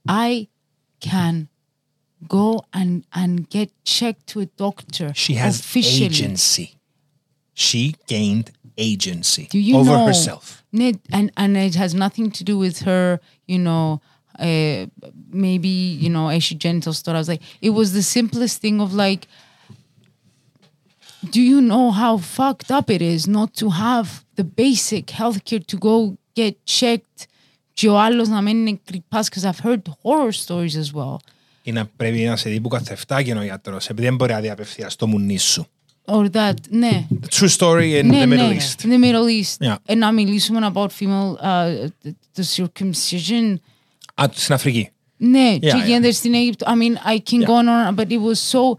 [0.09, 0.47] I
[1.11, 1.49] can
[2.39, 2.49] go
[2.81, 2.93] and,
[3.23, 6.05] and get checked to a doctor She has officially.
[6.11, 6.67] agency.
[7.67, 7.83] She
[8.15, 8.47] gained
[8.79, 10.07] agency Do you over know?
[10.07, 10.63] herself.
[10.71, 14.01] Ναι, and and it has nothing to do with her, you know,
[14.39, 14.87] uh,
[15.31, 17.19] maybe you know, έχει genitals τώρα.
[17.19, 19.23] I was like, it was the simplest thing of like,
[21.31, 24.09] do you know how fucked up it is not to have
[24.41, 27.27] the basic healthcare to go get checked?
[27.75, 31.17] Και ο άλλος να μένει νεκρυπάς, because I've heard horror stories as well.
[31.63, 34.51] Ή να πρέπει να σε δει που καθεφτάκι ο γιατρός, επειδή δεν μπορεί να δει
[34.51, 35.67] απευθείας το μουνί σου.
[36.07, 37.07] Or that, ναι.
[37.21, 38.85] The true story in Ναι, the Middle ναι, East.
[38.85, 39.65] In the Middle East.
[39.65, 39.77] Yeah.
[39.85, 43.57] Ε, να μιλήσουμε about female, uh, the, the circumcision.
[44.15, 44.91] Α, στην Αφρική.
[45.17, 45.87] Ναι, Yeah, και yeah.
[45.87, 46.67] γίνεται στην Αίγυπτο.
[46.69, 48.79] I mean, I can go on and on, but it was so...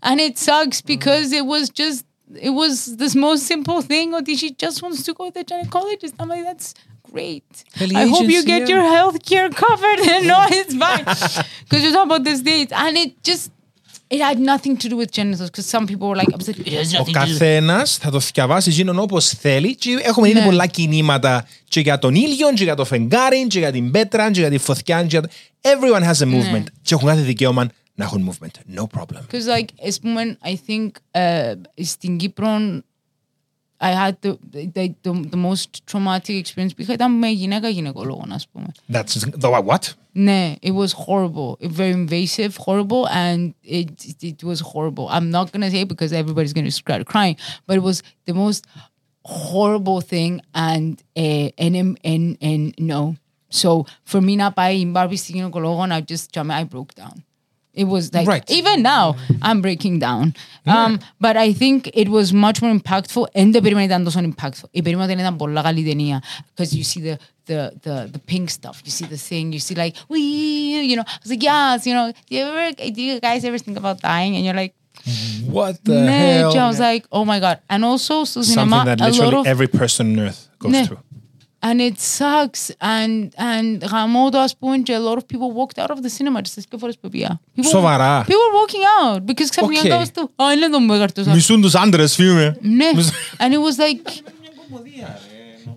[0.00, 2.04] And it sucks because it was just...
[2.48, 6.14] It was this most simple thing ότι she just wants to go to the gynecologist.
[6.20, 6.68] I'm like, that's
[7.10, 7.50] great.
[7.80, 8.74] Well, I hope you agency, get yeah.
[8.74, 11.04] your health care covered and no, it's fine.
[11.62, 12.72] Because you're talking about the States.
[12.84, 13.50] And it just...
[14.11, 16.55] It had nothing to do with genitals because some people were like, upset.
[16.57, 19.75] It has Ο nothing to do καθένας θα το θυκευάσει γίνον όπως θέλει.
[19.75, 20.45] Και έχουμε δει Ναι.
[20.45, 24.39] πολλά κινήματα και για τον ήλιο, και για το φεγγάρι, και για την πέτρα, και
[24.39, 25.01] για τη φωτιά.
[25.01, 25.21] Και για...
[25.21, 25.29] το-
[25.61, 26.51] Everyone has a movement.
[26.51, 26.63] Ναι.
[26.81, 28.79] Και έχουν κάθε δικαίωμα να έχουν movement.
[28.79, 29.21] No problem.
[29.31, 32.47] Because like as when I think uh στην Κύπρο
[33.81, 34.31] I had the,
[34.75, 38.67] the, the, the most traumatic experience because ήταν με γυναίκα γυναικολόγο, ας πούμε.
[38.91, 39.79] That's the what?
[40.19, 41.57] Nah, it was horrible.
[41.61, 45.07] Very invasive, horrible, and it, it was horrible.
[45.07, 48.67] I'm not gonna say because everybody's gonna start crying, but it was the most
[49.23, 53.15] horrible thing, and uh, and and and, and no.
[53.49, 57.23] So for me not buying Barbie Sino Cologne, I just I broke down.
[57.79, 58.43] It was like right.
[58.51, 60.35] even now I'm breaking down.
[60.65, 60.83] Yeah.
[60.83, 64.69] Um, but I think it was much more impactful and the Perimanidando son impactful.
[64.73, 68.81] Y Perimanidando por la galidenía because you see the the the the pink stuff.
[68.83, 69.53] You see the thing.
[69.53, 70.19] You see like we,
[70.81, 71.03] you know.
[71.07, 72.11] I was like, yes, you know.
[72.11, 74.35] Do you ever do you guys ever think about dying?
[74.35, 74.75] And you're like,
[75.05, 75.51] mm-hmm.
[75.51, 76.57] what the hell?
[76.57, 77.61] I was like, oh my god.
[77.69, 80.99] And also, so cinema, something that literally every person on earth goes ne- through.
[81.61, 82.75] And it sucks.
[82.79, 86.09] And, and γαμώ το, ας πούμε, και a lot of people walked out of the
[86.17, 87.39] cinema τις δύο φορές που πήγα.
[87.55, 88.21] People- Σοβαρά.
[88.23, 89.87] People were walking out because ξαφνικά Okay.
[89.87, 91.25] κάπως του, «Α, είναι το μέγαρτος».
[91.27, 92.53] Μισούν τους άντρες, φίλε.
[92.61, 92.85] Ναι.
[93.37, 94.11] And it was like,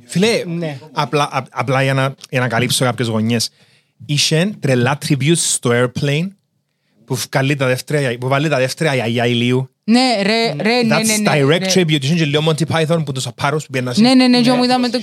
[0.06, 0.78] Φίλε, Ναι.
[0.92, 3.48] απλά, α- απλά για, να, για να καλύψω κάποιες γωνιές.
[4.06, 6.28] Είχε τρελά tributes στο Airplane
[7.04, 9.70] που, βγάλει τα δεύτερα, που βάλει τα δεύτερα γιαγιά ηλίου.
[9.84, 11.30] ναι, ρε, ρε, ναι, That's ναι, ναι.
[11.34, 11.82] direct ρε.
[11.82, 12.02] tribute.
[12.04, 14.64] Είχε και λίγο Monty Python που τους απάρους που πήγαιναν Ναι, ναι, ναι, και μου
[14.64, 15.00] είδαμε το...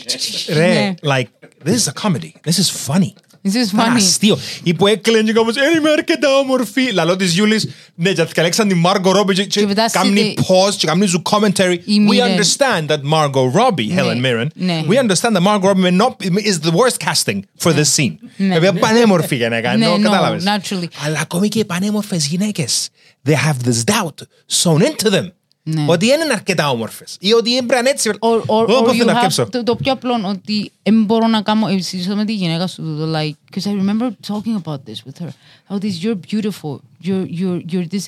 [0.49, 0.93] Ρε, Ναι.
[1.03, 1.27] like,
[1.69, 2.31] this is a comedy.
[2.47, 3.13] This is funny.
[3.46, 3.96] This is Ήταν funny.
[3.96, 4.38] αστείο.
[4.62, 6.92] Ή που έκλαινε και κάπως, «Ε, είμαι αρκετά όμορφη.
[6.92, 10.34] Λαλό της Γιούλης, ναι, και καλέξαν τη Margot Robbie και- και Και μετά κάνει στη-
[10.48, 11.78] pause και κάνει σου commentary.
[11.84, 12.28] Η We Mirren.
[12.28, 14.82] understand that Margot Robbie, Helen Mirren, ναι.
[14.88, 18.14] we understand that Margot Robbie may not, is the worst casting for this scene.
[18.36, 18.58] Ναι.
[18.58, 20.44] Βέβαια πανέμορφη γυναίκα, Ναι, ενώ no, κατάλαβες.
[20.44, 20.86] naturally.
[21.06, 22.88] Αλλά ακόμη και οι πανέμορφες γυναίκες,
[23.28, 24.26] they have this doubt
[24.62, 25.26] sewn into them.
[25.63, 25.85] Ναι.
[25.87, 27.17] Ότι δεν είναι αρκετά όμορφες.
[27.19, 28.09] Ή ότι έμπραν έτσι.
[28.19, 29.47] Or, or, Εγώ or πώς you θέλω να have, αρκέψω.
[29.49, 32.81] το, το πιο απλό ότι δεν μπορώ να κάνω ε, συζητώ με τη γυναίκα σου
[32.83, 35.29] το like because I remember talking about this with her
[35.69, 38.05] how this you're beautiful you're you're you're this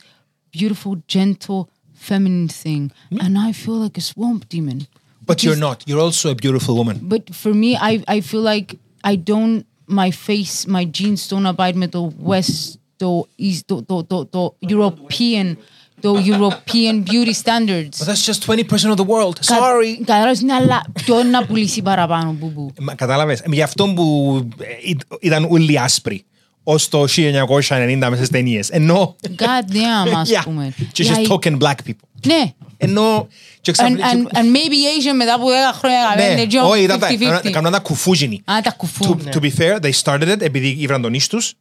[0.58, 1.62] beautiful gentle
[2.08, 2.84] feminine thing
[3.24, 4.80] and I feel like a swamp demon
[5.30, 5.78] But you're Because- not.
[5.88, 6.96] You're also a beautiful woman.
[7.14, 8.70] but for me I I feel like
[9.12, 9.58] I don't
[10.02, 12.60] my face my genes don't abide με το west
[12.98, 15.48] το east το, το, το, το European
[16.02, 19.36] το European beauty standards But that's just 20% of the world.
[19.46, 19.98] Sorry.
[20.06, 22.74] Κατάλαβες, ναι, αλλά ποιο να πουλήσει παραπάνω, μπουμπού.
[22.80, 23.42] Μα, Κατάλαβες.
[23.46, 26.24] Γι' αυτό που ε, εί- ήταν όλοι άσπροι
[26.64, 28.70] ως το 1990 μέσα στις ταινίες.
[28.70, 29.16] Ενώ...
[29.38, 30.42] God damn, ας Yeah.
[30.44, 30.74] πούμε.
[30.92, 32.08] Και just Like, token black people.
[32.26, 32.54] Ναι.
[32.78, 33.28] Ενώ...
[33.62, 34.78] και And, ξαφνικά- and, and maybe
[35.12, 37.08] Asian μετά από 10 χρόνια Ναι, είναι job όχι, ήταν τα-
[37.42, 37.46] 50-50.
[37.46, 38.42] έκαναν τα κουφούγινοι.
[38.52, 39.18] Α, τα κουφού.
[39.26, 41.54] To, to be fair, they started it επειδή ήβραν τον ίσους τους.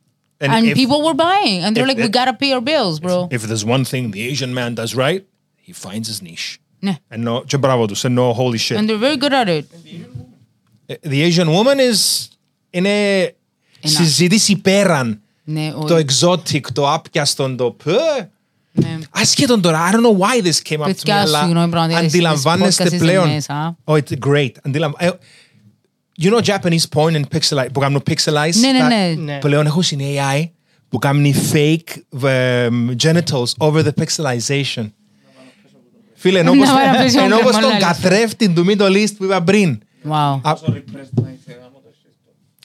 [0.44, 1.58] And And if, people were buying.
[1.64, 3.18] And they're if like, we it- gotta pay our bills, bro.
[3.38, 5.22] if there's one thing the Asian man does right,
[5.68, 6.58] he finds his niche.
[6.80, 6.96] Ναι.
[7.08, 8.78] Ενώ, και μπράβο τους, ενώ holy shit.
[8.78, 9.66] And they're very good at it.
[11.12, 12.28] The Asian woman is...
[12.70, 13.36] Είναι
[13.84, 15.22] συζήτηση πέραν.
[15.44, 16.06] Ναι, Το όχι.
[16.08, 18.30] exotic, το άπιαστον, το πε.
[18.72, 18.98] Ναι.
[19.12, 22.00] Ασχέτον τώρα, I don't know why this came up to me, Παιδιά, αλλά συγγνώμη, πραγματικά,
[22.00, 23.28] εσείς αντιλαμβάνεστε podcast είστε πλέον.
[23.30, 23.78] μέσα.
[23.84, 24.50] Oh, it's great.
[24.62, 24.92] Αντιλαμ...
[26.21, 29.15] ε, You know Japanese porn and pixelize, που κάνουν pixelize; Ναι, ναι, τα- ναι.
[29.19, 29.39] Ναι.
[29.39, 30.49] Πλέον έχουν στην AI
[30.89, 34.91] που κάνουν fake um, genitals over the pixelization.
[36.15, 38.93] Φίλε, ενώ Να πως- βάλω πίσω ενώ μου πως και τον μόνο καθρέφτη του Middle
[38.97, 39.81] East που είπα πριν.
[40.09, 40.41] Wow.
[40.43, 40.55] Α,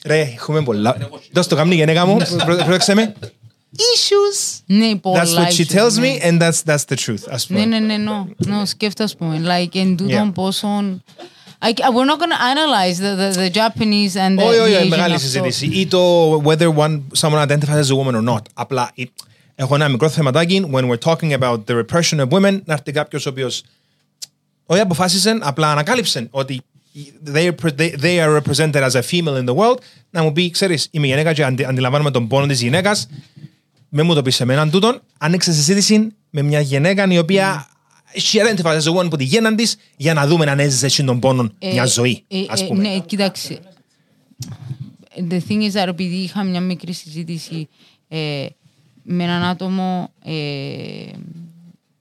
[0.04, 0.96] Ρε, έχουμε πολλά.
[1.32, 3.14] Δώσ' το κάμνη γενέκα μου, πρό- πρόσεξε με.
[3.76, 5.22] Issues; Ναι, πολλά.
[5.24, 6.16] That's what she issues, tells ναι.
[6.20, 7.22] me and that's, that's the truth.
[7.30, 7.58] Ας πούμε.
[7.64, 8.56] Ναι, ναι, ναι, ναι.
[8.56, 9.40] Ναι, σκέφτα, ας πούμε.
[9.44, 10.42] Like, εν τούτον Yeah.
[11.60, 11.74] Πόσον...
[11.78, 14.74] I, we're not going to analyze the, the, the Japanese and the, Όχι, the όχι,
[14.82, 15.26] Asian μεγάλη αυτό.
[15.26, 15.66] συζήτηση.
[15.66, 18.42] Ή το whether one, someone identifies as a woman or not.
[18.54, 19.10] Απλά ή-
[19.54, 23.26] έχω ένα μικρό θεματάκι when we're talking about the repression of women να έρθει κάποιος
[23.26, 23.62] ο οποίος
[24.66, 26.60] Όχι αποφάσισε, απλά ανακάλυψε ότι
[27.34, 29.78] they are, they, they are represented as a female in the world,
[30.10, 33.08] να μου πει, ξέρεις, είμαι γυναίκα και αντι, αντιλαμβάνομαι τον πόνο της γυναίκας,
[33.88, 37.68] με μου το πεις σε μέναν τούτον, άνοιξε συζήτηση με μια γυναίκα η οποία
[38.16, 41.20] she identifies as a woman που τη γέναν της για να δούμε αν έζησε εκείνον
[41.20, 42.82] τον πόνο μια ζωή, Ε, ας ε, πούμε.
[42.88, 43.60] Ναι, κοίταξε.
[45.30, 47.68] The thing is that επειδή είχα μια μικρή συζήτηση
[48.08, 48.46] ε,
[49.02, 50.34] με έναν άτομο ε,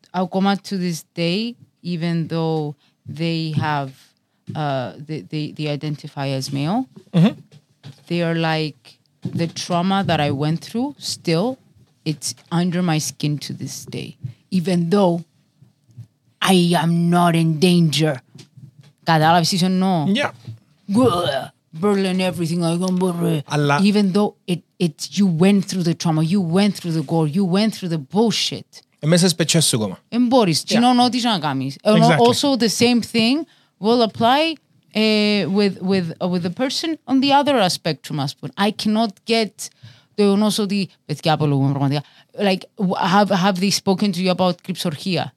[0.10, 1.54] ακόμα to this day,
[1.84, 2.76] even though
[3.20, 3.90] they have
[4.54, 6.88] uh, they, they, they identify as male,
[8.08, 9.00] they are like
[9.34, 11.58] the trauma that I went through still
[12.06, 14.18] it's under my skin to this day
[14.52, 15.24] even though
[16.45, 18.15] I am not in danger
[19.03, 20.31] κατάλαβες τι σου εννοώ Yeah.
[20.97, 21.51] Grr,
[21.81, 23.39] Berlin everything I can brr.
[23.47, 27.29] Αλλά- even though it it's you went through the trauma you went through the gore
[27.29, 29.99] you went through the bullshit Ε, μέσα στις πετσές σου ακόμα.
[30.09, 31.77] Εν μπορείς, κοινών ό,τι και να κάνεις.
[31.83, 32.17] And Exactly.
[32.27, 33.37] Also the same thing
[33.85, 34.41] will apply
[34.95, 38.53] uh, with, with, uh, with the person on the other spectrum, ας πούμε.
[38.59, 39.51] I cannot get
[40.15, 42.03] το γεγονός ότι, παιδιά απολογούμε πραγματικά,
[42.39, 42.61] like,
[43.13, 45.35] have, have they spoken to you about κρυψορχία.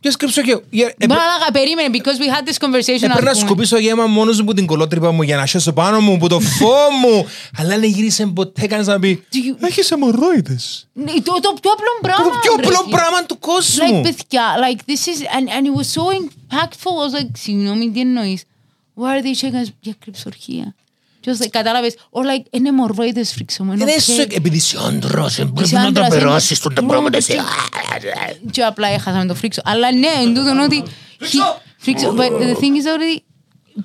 [0.00, 0.50] Ποιος κρύψω και...
[0.50, 3.48] ε, ε, Μα αλλά περίμενε, because we had this conversation, Έπρεπε να ας πούμε.
[3.48, 6.40] σκουπίσω γέμα μόνος μου που την κολότρυπα μου για να σώσω πάνω μου, που το
[6.40, 7.26] φω μου.
[7.58, 10.88] Αλλά δεν γύρισε ποτέ κανείς να πει Do you- Έχεις αιμορρόιδες.
[10.92, 12.38] Ναι, Το, το πιο απλό Το πράγμα.
[12.42, 12.90] πιο ρε, απλό εσύ.
[12.90, 14.00] πράγμα του κόσμου.
[14.00, 16.92] Like, παιδιά, like, this is, and, and it was so impactful.
[17.02, 18.42] I was like, συγγνώμη, τι εννοείς;
[18.96, 20.74] Why are they checking us; Για κρυψορχία.
[21.32, 24.00] Και was like, κατάλαβες, or like, είναι μορβόιδες Φρίξο μου, είναι Είναι οκ.
[24.00, 27.32] σου επειδή είσαι άντρας, ε, πρέπει Είσαι να τα άντρας, περάσεις είναι- τα πράγματα εσύ.
[27.32, 29.60] Και- Και απλά έχασαμε το Φρίξο.
[29.64, 30.82] Αλλά ναι, εν τούτον ότι...
[31.20, 33.24] he- Φρίξο, but the thing is ότι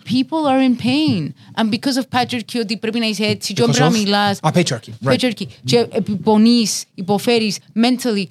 [0.03, 1.33] people are in pain.
[1.61, 4.37] And because of patriarchy, ότι πρέπει να είσαι έτσι, και Because πρέπει να of- μιλάς.
[4.41, 5.13] Α, patriarchy, right.
[5.13, 5.45] Patriarchy.
[5.65, 5.87] Και
[6.23, 8.23] πονείς, υποφέρεις, mentally.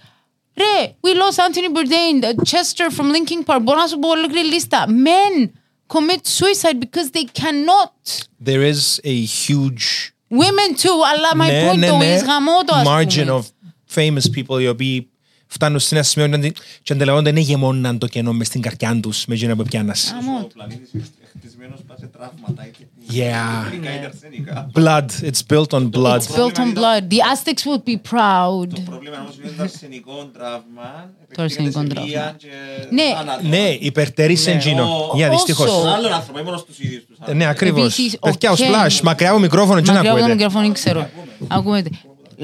[0.56, 3.60] Ρε, we lost Anthony Bourdain, the Chester from Linkin Park.
[3.62, 4.84] Μπορώ να σου πω ολόκληρη λίστα.
[4.88, 5.50] Men
[5.91, 7.93] commit suicide because they cannot.
[8.49, 12.73] There is a huge Women too, αλλά my ναι, point ναι, though ναι, is γαμώτο,
[12.75, 13.31] ας margin πούμε.
[13.31, 13.43] of
[13.95, 15.09] famous people οι οποίοι
[15.52, 19.26] φτάνουν στην ένα σημείο και- και αντιλαμβάνονται δεν γεμώναν το κενό μες στην καρδιά τους
[19.26, 20.14] με εκείνα που πιάνας.
[20.14, 20.44] Γαμώτο.
[20.44, 21.04] Ο πλανήτης είναι
[21.38, 22.66] χτισμένος πάνω σε τραύματα.
[22.66, 23.72] είτε Yeah.
[23.72, 24.70] υλικά είτε αρσενικά.
[24.78, 26.18] Blood, it's built on blood.
[26.20, 27.02] It's built on blood.
[27.12, 28.68] The Aztecs would be proud.
[28.74, 31.10] Το πρόβλημα όμως είναι το αρσενικό τραύμα.
[31.34, 32.06] Το αρσενικό επεκτείνεται σε τραύμα.
[32.06, 32.48] βία και
[32.94, 33.02] Ναι.
[33.16, 33.48] θάνατο.
[33.48, 34.82] Ναι, υπερτερείς Ναι, εκείνο.
[34.82, 35.70] ο- Για όσο- δυστυχώς.
[35.70, 37.42] Στον άλλον άνθρωπο, ή μόνος στους ίδιους τους Ε, άνθρωπους.
[37.42, 37.82] Ναι, ακριβώς.
[37.98, 40.44] Επίσης, ο Παιδιά, ο Ken- Splash, μακριά από μικρόφωνο, τι να Μακριά από το ακούετε;
[40.44, 41.08] μικρόφωνο, ξέρω.
[41.48, 41.90] Ακούετε.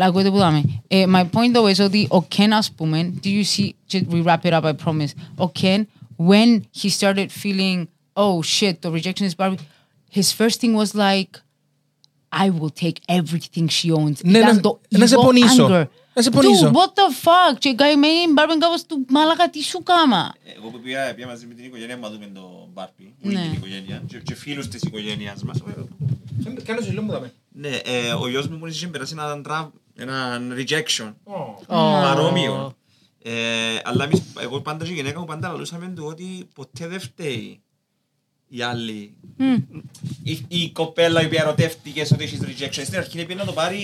[0.06, 0.82] Ακούετε που δάμε.
[0.88, 4.22] Ε, my point though is ότι ο Ken, ας πούμε, do you see, just we
[4.24, 5.10] wrap it up, I promise.
[5.36, 5.82] Ο Ken,
[6.28, 9.58] when he started feeling, oh shit, the rejection is Barbie,
[10.18, 11.32] his first thing was like,
[12.44, 14.18] I will take everything she owns.
[14.24, 15.66] Ναι, Ήταν να- το να σε ego πονήσω.
[15.70, 15.84] anger.
[16.14, 16.70] Να σε πονήσω.
[16.70, 20.34] Dude, what the fuck; Και η καημένη η Barbie κάπως του, μάλακα, τι σου κάμα.
[20.56, 23.38] Εγώ που πήγα, πήγα μαζί με την οικογένεια μου να δούμε τον Μπάρπι, Ναι.
[23.38, 25.58] όλη την οικογένεια, και, και φίλους της οικογένειας μας.
[26.64, 27.32] Κάνω ζηλό μου δάμε.
[27.52, 29.68] Ναι, ε, ο γιος μου μόλις είχε περάσει έναν τραύ,
[29.98, 31.14] έναν rejection,
[32.02, 32.72] παρόμοιο.
[33.22, 33.32] Ε,
[33.84, 37.60] αλλά εμείς, εγώ πάντα και η γυναίκα μου πάντα λαλούσαμε του ότι ποτέ δεν φταίει
[38.48, 39.14] η άλλη.
[40.22, 42.82] Η, η κοπέλα η οποία ερωτεύτηκες ότι έχεις rejection.
[42.84, 43.78] Στην αρχή έπαιρνε να το πάρει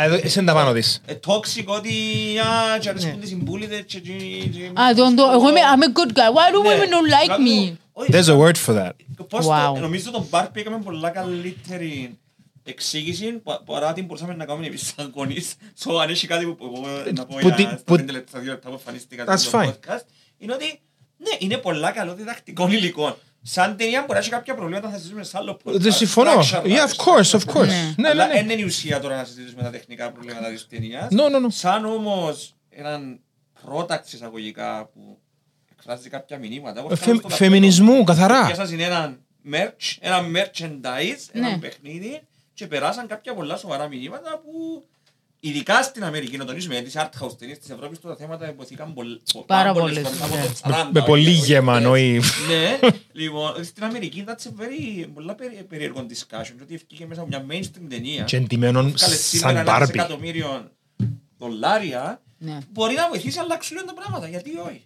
[0.00, 1.00] Α, εδώ είσαι τα πάνω της.
[1.06, 1.90] ε, toxic ότι
[2.38, 4.00] α, και αρέσκουν τις συμπούλητες και...
[4.00, 6.30] και- και- Α, τον- τον- εγώ είμαι, I'm a good guy.
[6.36, 6.68] Why do Ναι.
[6.68, 7.76] women don't like me?
[7.92, 8.90] Όχι, There's a word for that.
[9.28, 9.72] Πώς Wow.
[9.74, 12.18] το, νομίζω τον Μπάρπι έκαμε πολλά καλύτερη
[12.64, 15.54] εξήγηση πα- παρά την μπορούσαμε να κάνουμε εμείς σαν γονείς.
[15.84, 18.38] So, αν έχει κάτι που εγώ να πω Που τι- για στα που- πέντε λεπτά,
[18.38, 19.66] δύο λεπτά που εμφανίστηκα That's στο fine.
[19.66, 20.02] podcast,
[20.38, 20.80] είναι ότι
[21.16, 23.18] ναι, είναι πολλά καλό διδακτικό υλικό.
[23.44, 25.72] Σαν ταινία μπορεί να έχει κάποια προβλήματα θα συζητήσουμε σε άλλο podcast.
[25.80, 26.30] Δεν συμφωνώ.
[26.40, 27.54] Structure, Yeah, of structure, course, of structure.
[27.56, 27.66] course.
[27.66, 28.32] Ναι, ναι, Αλλά ναι.
[28.32, 31.08] δεν είναι η ουσία τώρα να συζητήσουμε τα τεχνικά προβλήματα της ταινίας.
[31.10, 31.46] No, no, no.
[31.48, 33.20] Σαν όμως έναν
[33.68, 35.18] product εισαγωγικά που
[35.72, 36.80] εκφράζει κάποια μηνύματα.
[36.80, 38.28] Εγώ Ε, φτάνω φε- στο φεμινισμού, ταυτόχρονα.
[38.28, 38.46] καθαρά.
[38.46, 39.16] Για σας είναι ένα
[39.52, 41.58] merch, ένα merchandise, ένα Ναι.
[41.58, 42.20] παιχνίδι
[42.62, 44.84] και περάσαν κάποια πολλά σοβαρά μηνύματα που
[45.40, 48.94] ειδικά στην Αμερική, να τονίσουμε, γιατί σε art house ταινίες της Ευρώπης τώρα θέματα υποθήκαν
[48.94, 50.46] πολλ- πο- Πάρα πολλές πολλές, φορές, από ναι.
[50.46, 50.52] το
[50.84, 51.86] 40, Με όχι- πολύ όχι γέμα, χθες.
[51.88, 52.20] όχι.
[52.48, 52.78] Ναι,
[53.12, 57.46] λοιπόν, στην Αμερική that's a very, πολλά περι- περίεργο discussion, ότι ευκήκε μέσα από μια
[57.50, 59.80] mainstream ταινία, Και εντυμένων βγάλε σήμερα σαν ένα Barbie.
[59.86, 60.70] δισεκατομμύριο
[61.38, 62.58] δολάρια, Ναι.
[62.72, 64.84] μπορεί να βοηθήσει να αλλάξουν λίγο τα πράγματα, γιατί όχι.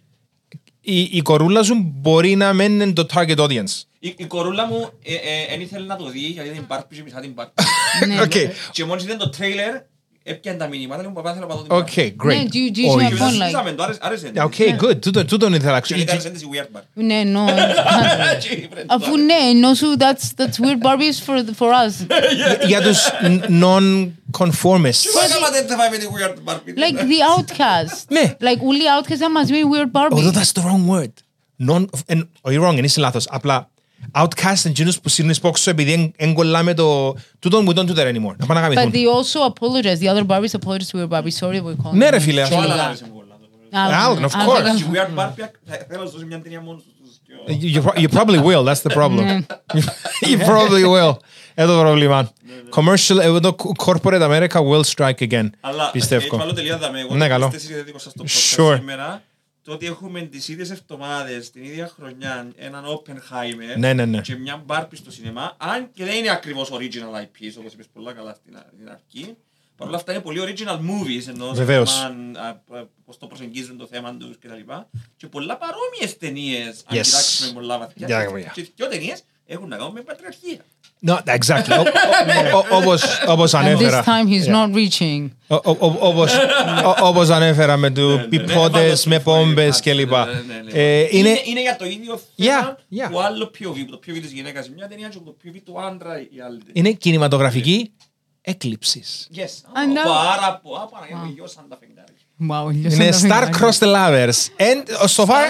[0.89, 3.81] Η, η κορούλα σου μπορεί να μένει είναι το target audience.
[3.99, 4.89] Η, η κορούλα μου
[5.49, 7.63] δεν ήθελε να το δει γιατί την Barbie και μισά την Barbie.
[8.07, 8.21] Ναι.
[8.21, 8.31] Οκ.
[8.71, 9.73] Και μόλις είδε το τρέιλερ,
[10.29, 12.13] έπιανε τα μηνύματα, λέει μου παπά θέλω να πάω την Οκ, Barbie.
[12.23, 12.47] Ναι, great.
[12.53, 12.97] do you- do you Όχι.
[12.97, 14.31] see my Και point, μετά like- συζητήσαμε, το άρεσε- άρεσε.
[14.35, 15.01] Yeah, Okay, good.
[15.01, 16.19] Τούτο- Τούτον ήθελα να Και ξέρω.
[16.19, 16.83] ήταν της weird Barbie.
[16.93, 17.45] Ναι, no.
[18.39, 21.93] Και είπε, Αφού ναι, ενώ σου, that's, that's weird Barbies for, for us.
[22.67, 22.97] Για τους
[23.61, 25.01] non-conformists.
[25.05, 26.73] Τι μας άμα δεν θα πάει με τη weird Barbie.
[26.83, 28.03] Like the outcast.
[28.07, 28.35] Ναι.
[28.39, 30.33] Like όλοι οι outcasts ήταν μαζί με οι weird Although Barbies.
[30.33, 31.13] that's the wrong word.
[31.69, 33.27] non, εν, όχι wrong, εν είσαι λάθος.
[33.29, 33.69] Απλά
[34.14, 38.34] outcast εκείνους που σύρνεις πόξο επειδή δεν κολλάμε το τούτον we don't do that anymore.
[38.36, 38.92] Να πάνε να But γαμηθούν.
[38.92, 39.98] they also apologize.
[40.04, 41.30] The other Barbies apologized to her Barbie.
[41.40, 42.56] Sorry, we're calling Ναι, ρε you φίλε, Κι αυτό.
[42.56, 42.84] όλα Τελικά.
[42.86, 43.30] άρεσε μου πολλά.
[43.74, 44.62] Alan, of Ah, course.
[44.62, 44.76] okay.
[44.76, 47.82] Και We Are Barbie, θα- θέλω να σου δώσω μια ταινία μόνο στους δυο.
[47.96, 49.40] You, you probably will, that's the problem.
[50.30, 51.16] you probably will.
[51.54, 52.30] Εδώ το πρόβλημα.
[52.74, 55.48] Commercial, εδώ το corporate America will strike again.
[55.60, 56.36] Αλλά έτσι Πιστεύω.
[56.36, 57.00] βάλω τελεία δαμε.
[57.00, 57.48] Εγώ Ναι, ναι, καλό.
[57.48, 57.82] καλό.
[57.84, 58.72] δικό σας το Sure.
[58.72, 59.22] podcast σήμερα.
[59.67, 64.21] Το ότι έχουμε τις ίδιες εβδομάδες, την ίδια χρονιά, έναν Oppenheimer Ναι, ναι, ναι.
[64.21, 68.13] και μια Barbie στο σινεμά, αν και δεν είναι ακριβώς original IPs, όπως είπες πολλά
[68.13, 69.35] καλά στην α- στην αρχή,
[69.77, 71.99] παρ' όλα αυτά είναι πολύ original movies, ενώ σε Βεβαίως.
[71.99, 72.47] θέμα, α,
[72.79, 74.71] α, πώς το προσεγγίζουν το θέμα τους κτλ.
[75.17, 77.01] Και πολλά παρόμοιες ταινίες, αν Yes.
[77.01, 78.07] κοιτάξουμε πολλά βαθιά.
[78.07, 78.51] Yeah, και- yeah.
[78.53, 80.65] Και δυο ταινίες έχουν να κάνουν με πατριαρχία.
[81.05, 81.77] No, exactly.
[81.77, 84.03] Ο- ο- ο- Όπως, όπως And this ανέφερα.
[84.03, 84.53] time he's Yeah.
[84.55, 85.29] not reaching.
[85.47, 86.33] Ο- ο- ο- όπως,
[86.85, 90.09] ο- όπως ανέφερα με του πιπότες, με πόμπες κλπ.
[90.11, 90.71] Ναι, ναι, ναι.
[90.71, 93.11] Ε, Είναι, Είναι, είναι για το ίδιο Yeah, θέμα yeah.
[93.11, 95.81] που άλλο POV, που το POV της γυναίκας σε μια ταινία και το POV του
[95.81, 96.73] άντρα η άλλη ταινία.
[96.73, 97.91] είναι κινηματογραφική
[98.41, 99.27] έκλειψης.
[99.35, 99.39] Yes.
[99.39, 100.05] I know.
[100.05, 102.15] Πάρα πολλά, Παναγία μου, γιος σαν τα φεγγάρια.
[102.49, 104.39] Wow, Είναι star-crossed lovers.
[104.67, 105.45] And so far...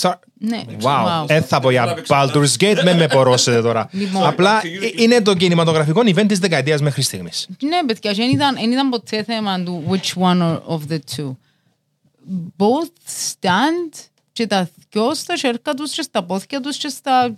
[0.00, 0.12] Star...
[0.38, 0.62] Ναι.
[0.82, 3.88] Wow, δεν θα πω για Baldur's Gate, με με πορώσετε τώρα.
[3.92, 4.26] Λοιπόν.
[4.26, 7.48] Απλά ε, είναι το κινηματογραφικό event της δεκαετίας μέχρι στιγμής.
[7.60, 10.98] Ναι, παιδιά, και δεν ήταν, δεν ήταν ποτέ θέμα του which one or- of the
[11.16, 11.36] two.
[12.58, 13.98] Both stand
[14.32, 17.34] και τα δυο στα χέρια τους και στα πόθηκια τους και στα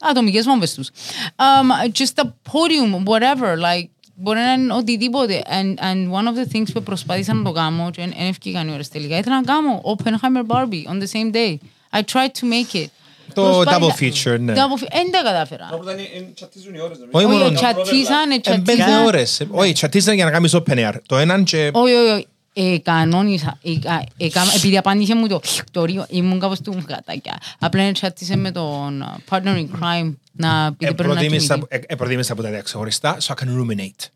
[0.00, 0.88] ατομικές βόμβες τους.
[1.36, 5.42] Um, και στα podium, whatever, like, μπορεί να είναι οτιδήποτε.
[5.46, 8.72] And, and one of the things που προσπάθησα να το κάνω και δεν ευκήκαν οι
[8.72, 11.56] ώρες τελικά, ήθελα να κάνω Oppenheimer Barbie on the same day.
[11.98, 12.86] I tried to make it.
[13.34, 14.02] Το Προσπάθησα- double
[14.34, 14.52] feature, ναι.
[14.52, 15.68] Double feature, δεν τα κατάφερα.
[15.70, 16.98] Τα πρώτα είναι- είναι- τσατίζουν οι ώρες.
[16.98, 17.18] νομίζω.
[17.18, 19.04] Όχι μόνο- Όχι, τσατίσαν, Ε, πέντε τσατίσαν.
[19.04, 19.40] ώρες.
[19.40, 20.92] Ε, Όχι, τσατίσαν για να κάνεις open air.
[21.06, 21.70] Το έναν και...
[21.72, 22.26] Όχι, όχι, όχι.
[22.56, 25.40] Ε, κανόνισα, ε, κα- ε, κάμα- επειδή απάντησε μου το,
[25.70, 27.38] το ρίο, ήμουν κάπως του γατάκια.
[27.58, 31.54] Απλά τσάτισε με τον uh, partner in crime να πει Ε, ότι πρέπει να προτίμησα-
[31.54, 31.66] κινηθεί.
[31.68, 34.08] ε, ε, προτίμησα από τα δύο ξεχωριστά, so I can ruminate.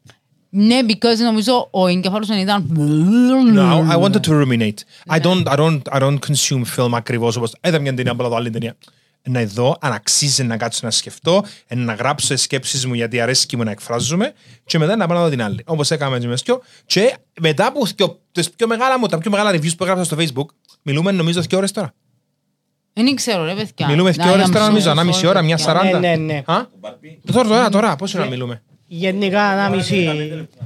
[0.50, 2.66] Ναι, because νομίζω ο εγκέφαλος δεν ήταν...
[3.54, 4.78] No, I wanted to ruminate.
[5.16, 8.36] I don't, I don't, I don't consume film ακριβώς όπως είδα μια ταινία, απλά δω
[8.36, 8.76] άλλη ταινία.
[9.28, 13.20] Να δω αν αξίζει να κάτσω να σκεφτώ, ε, να γράψω τις σκέψεις μου γιατί
[13.20, 14.32] αρέσκει μου να εκφράζομαι
[14.64, 15.62] και μετά να πάω να δω την άλλη.
[15.66, 16.60] Όπως έκαμε έτσι με σκιο.
[16.86, 20.16] Και μετά από σκιο, τις πιο μεγάλα μου, τα πιο μεγάλα reviews που έγραψα στο
[20.20, 20.46] facebook,
[20.82, 21.94] μιλούμε νομίζω δύο ώρες τώρα.
[22.92, 23.88] Δεν ξέρω ρε παιδιά.
[23.88, 25.72] Μιλούμε δύο Να, ώρες I'm τώρα so νομίζω, ένα sorry, μισή ώρα, μια παιδιά.
[25.72, 25.98] σαράντα.
[25.98, 26.42] Ναι, ναι, ναι.
[26.46, 27.32] Α; Το Barbie.
[27.32, 30.08] Τώρα, τώρα, τώρα, πόσο ώρα μιλούμε; Γενικά ένα μισή.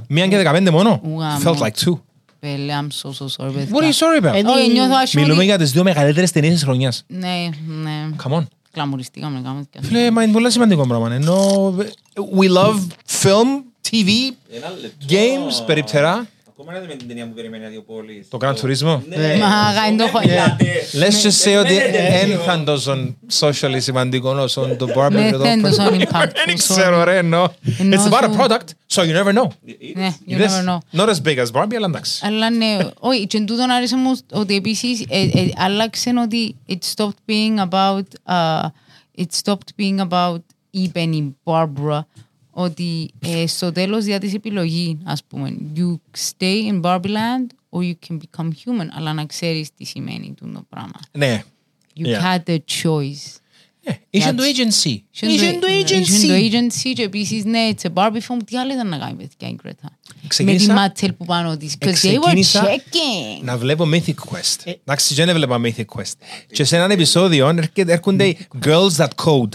[0.07, 1.67] Μία και δεκαπέντε μόνο; Ουα, Felt ναι.
[1.67, 1.99] like two.
[2.43, 3.91] Πέλε, I'm so so sorry What are you παιδιά.
[3.91, 4.35] sorry about?
[4.35, 5.21] Ε, Όχι, νιώθω άσχημα.
[5.21, 7.03] Μιλούμε ότι- για τις δύο μεγαλύτερες ταινίες της χρονιάς.
[7.07, 7.49] Ναι,
[7.83, 8.09] ναι.
[8.23, 8.43] Come on.
[8.71, 11.13] Κλαμουριστήκαμε κάμε και Φίλε, μα είναι πολύ σημαντικό πράγμα.
[11.13, 11.75] Ενώ
[12.39, 12.79] we love
[13.21, 14.07] film, TV,
[14.55, 15.05] Ένα λεπτό.
[15.09, 16.27] games, περιπτερά.
[16.59, 18.27] Ακόμα είναι με την ταινία που περιμένει δύο πόλεις.
[18.27, 19.37] Το Gran Turismo; Ναι.
[19.39, 20.19] Μα, γάιν το έχω-
[20.99, 22.37] Let's just say ότι Μένετε δεν δύο.
[22.37, 25.75] θα τόσο socially σημαντικό όσο το Barbie Ναι, και το δεν Oppenheimer.
[25.75, 27.47] τόσο impactful, Δεν ξέρω ρε, εννοώ.
[27.79, 29.47] Εννοώ It's about a σου- product, so you never know.
[29.95, 30.99] Ναι, you Είδες; never know.
[30.99, 32.25] Not as big as Barbie, αλλά εντάξει.
[32.25, 37.29] Αλλά ναι, όχι, και τούτον άρεσε μου ότι επίσης ε, ε, άλλαξε ότι it stopped
[37.31, 38.03] being about,
[38.33, 38.65] uh,
[39.17, 41.99] it stopped being about είπε η Barbara
[42.55, 47.79] ότι ε, στο τέλος διά της επιλογής, ας πούμε, you stay in Barbie Land or
[47.79, 50.99] you can become human, αλλά να ξέρεις τι σημαίνει τούτο πράγμα.
[51.11, 51.43] Ναι.
[51.97, 52.21] You Yeah.
[52.35, 53.37] had the choice.
[53.85, 54.97] Ε, Είχε το That's- agency.
[55.11, 56.51] Είχε Είχε το Είχε το agency.
[56.51, 59.53] agency και επίσης, ναι, it's a Barbie film, τι άλλο ήταν να κάνει παιδιά η
[59.53, 59.89] Γκρέτα.
[60.07, 63.43] Με τη Ξεκίνησα- μάτσελ που πάνω της, because they were Ξεκίνησα checking.
[63.43, 64.71] να βλέπω Mythic Quest.
[64.83, 66.13] Εντάξει, δεν έβλεπα Mythic Quest.
[66.51, 69.49] Και σε έναν επεισόδιο έρχεται- έρχονται οι Girls That Code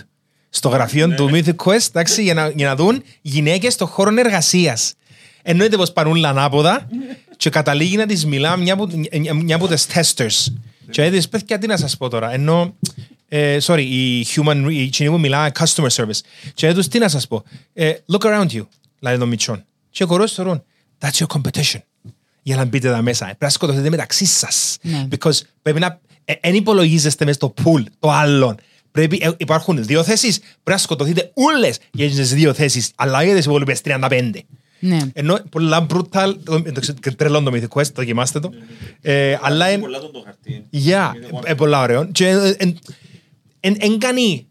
[0.51, 4.95] στο γραφείο του Mythic Quest εντάξει, για, να, για να δουν γυναίκες στον χώρο εργασίας.
[5.43, 6.89] Εννοείται πως παρούν ανάποδα
[7.37, 10.53] και καταλήγει να τις μιλά μια από, μια- μια από τις testers.
[10.91, 12.33] Και έδειξε, παιδιά, τι να σας πω τώρα.
[12.33, 12.77] Ενώ,
[13.29, 16.19] ε, sorry, η human, η κοινή που μιλά customer service.
[16.55, 17.43] Και έδειξε, τι να σας πω.
[17.73, 18.67] Ε, look around you,
[19.01, 19.65] λέει το Μιτσόν.
[19.91, 20.65] Και οι κορός θεωρούν,
[21.01, 21.79] that's your competition
[22.43, 23.25] για να μπείτε εδώ μέσα.
[23.25, 24.77] Πρέπει να σκοτωθείτε μεταξύ σας.
[24.83, 25.07] Ναι.
[25.11, 26.01] Because πρέπει να.
[26.41, 28.57] Δεν υπολογίζεστε μέσα στο pool το άλλον.
[28.99, 30.39] Πρέπει, ε, υπάρχουν δύο θέσεις.
[30.39, 32.91] Πρέπει να σκοτωθείτε όλε για τι δύο θέσεις.
[32.97, 34.31] Αλλά για τι υπόλοιπες 35.
[34.81, 34.99] Ναι.
[35.13, 36.35] Ενώ πολλά brutal.
[36.45, 38.51] το- το ξέρω, Τρελό το Mythic Quest, δοκιμάστε το.
[39.01, 39.81] Ε, αλλά είναι.
[39.83, 40.65] Πολλά τον το χαρτί.
[40.73, 41.13] Yeah,
[41.45, 42.05] ε, πολλά ωραίο.
[42.13, 42.79] Και ε, εν-
[43.61, 44.47] εν- εν κάνει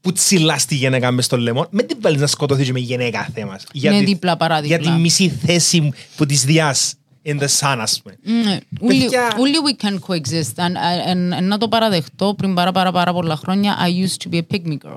[0.00, 3.64] που τσιλά στη γυναίκα μες στο λαιμό, με την βάλεις να σκοτωθείς με γυναίκα θέμας.
[3.72, 4.76] Για Ναι, τη- δίπλα, παράδειγμα.
[4.76, 6.94] Για τη μισή θέση που της διάς
[7.26, 8.16] in the sun, ας πούμε.
[8.22, 10.54] Ναι, Όλοι Παιδιά- όλοι we can coexist.
[10.56, 10.74] And,
[11.06, 14.38] and, and να το παραδεχτώ, πριν πάρα πάρα πάρα πολλά χρόνια, I used to be
[14.38, 14.96] a pick me girl.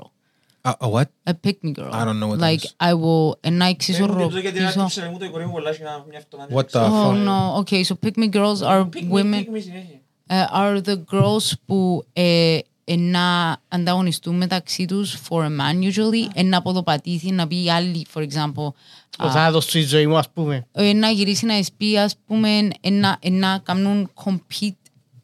[0.68, 1.08] A, a what?
[1.30, 1.92] A pick me girl.
[1.92, 2.74] I don't know what that like, is.
[2.80, 4.38] I will, and να Εγώ εξισορροπήσω.
[4.38, 6.80] γιατί άκουσα μου το η κορή μου πολλά και να μια αυτό να What the
[6.80, 7.26] Oh fuck?
[7.28, 9.40] no, okay, so pick me girls are women.
[9.44, 10.00] Pick me συνέχεια.
[10.26, 12.60] ε, are the girls που ε, ε,
[12.94, 18.06] να ανταγωνιστούν μεταξύ τους for a man usually, ε, να ποδοπατήσει, να πει η άλλη,
[18.14, 18.72] for example,
[19.18, 20.66] Το θάνατος στη ζωή μου, ας πούμε.
[20.72, 24.74] ε, να γυρίσει να εισπεί, ας πούμε, ε, να, ε, να κάνουν compete,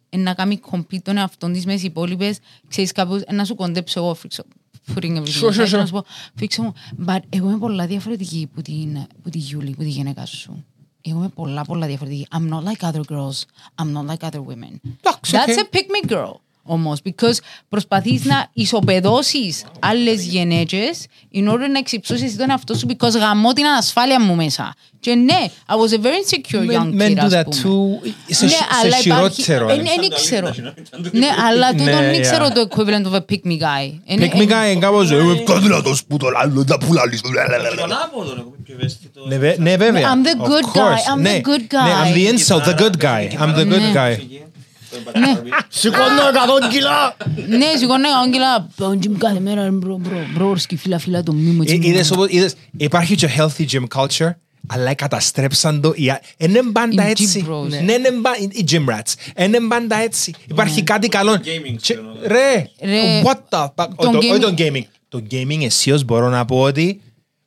[0.08, 3.54] ε, να κάνει compete τον εαυτόν της με τις υπόλοιπες, ξέρεις κάποιος, ε, να σου
[3.54, 4.42] κοντέψω εγώ, φρίξω,
[4.94, 5.78] putting everything Sure, sure, aside, sure.
[5.78, 6.72] να σου πω, φίξε μου,
[7.06, 10.64] but εγώ είμαι πολλά διαφορετική που την, που τη Γιούλη, που τη γυναίκα σου.
[11.04, 12.26] Εγώ είμαι πολλά, πολλά διαφορετική.
[12.36, 13.42] I'm not like other girls.
[13.82, 14.80] I'm not like other women.
[15.00, 15.66] Εντάξει, That's οκ.
[15.72, 16.32] a pick me girl.
[16.64, 17.36] Όμως, because
[17.68, 23.52] προσπαθείς να ισοπεδώσεις άλλες γεναίτζες in order να εξυψώσεις εσύ τον εαυτό σου because γαμώ
[23.52, 24.74] την ανασφάλεια μου μέσα.
[25.00, 27.56] Και ναι, I was a very insecure young Men kid, do ας that πούμε.
[27.56, 28.08] too.
[28.28, 29.68] Σε, Ναι, σε αλλά υπάρχει- χειρότερο.
[29.70, 29.82] ε, ναι.
[29.82, 30.48] ναι, δεν ξέρω.
[30.48, 32.52] Ήταν το Ναι, αλλά τούτο Ναι, δεν ξέρω yeah.
[32.52, 33.98] το equivalent of a pick me guy.
[34.04, 35.10] Είναι- Pick me guy είναι κάπως...
[35.10, 37.20] «Ε, είμαι πιο δυνατός που τον άλλο, τα πουλάλεις».
[37.20, 39.26] Τον άποδο, εγώ πιο ευαίσθητο.
[39.26, 40.08] Ναι, βε- Ναι, βέβαια.
[40.14, 41.14] I'm the Of good guy, course.
[41.14, 42.32] I'm the Ναι, good Ναι, I'm the guy.
[42.34, 43.42] insult, the good guy.
[43.42, 43.92] I'm the good Ναι.
[43.94, 44.16] guy.
[45.68, 46.22] Σηκώνω
[46.66, 47.16] 100 κιλά!
[47.48, 48.68] Ναι, σηκώνω αγγελά.
[48.78, 51.62] Gym κάθε μέρα, μπρο, μπρο, μπρο, σκυφίλα, φύλλα το μήμο.
[51.66, 54.30] Ε, Είδες όπως, είδες, υπάρχει και healthy gym culture,
[54.66, 55.92] αλλά καταστρέψαν το.
[56.36, 57.46] Είναι πάντα Οι gym έτσι.
[57.48, 57.68] bros.
[57.68, 59.42] Ναι, είναι μπα- οι gym rats.
[59.44, 60.34] Είναι πάντα έτσι.
[60.50, 61.32] Υπάρχει κάτι καλό.
[61.34, 61.40] gaming,
[61.70, 62.02] Και- ξέρω.
[62.26, 63.70] Ρε, Ρε, what the fuck.
[63.76, 64.82] το Όχι το- όχι gaming- το gaming.
[65.08, 67.00] Το gaming αισίως μπορώ να πω ότι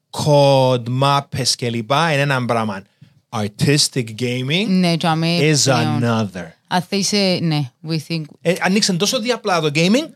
[0.09, 2.81] κοντμάπες και λοιπά είναι ένα πράγμα.
[3.29, 6.01] Artistic gaming Ναι, και αμέ, is πλέον.
[6.03, 6.45] another.
[6.67, 10.07] Αν είσαι, ναι, we think, Ε, ανοίξαν τόσο διαπλά το gaming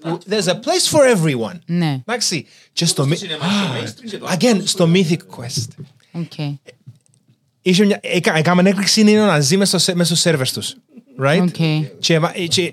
[0.00, 1.58] που there's a place for everyone.
[1.66, 2.46] ναι, Εντάξει.
[2.72, 5.84] Και στο, μη- σινεμά, στο mainstream και το again, στο Mythic Quest.
[6.12, 6.56] οκ.
[7.62, 10.74] Είχε μια, έκα, έκαμε έκρηξη είναι να ζει μες στο, μες στο servers τους.
[11.22, 11.42] Right?
[11.42, 11.88] Οκ.
[11.98, 12.72] Και, μα- και,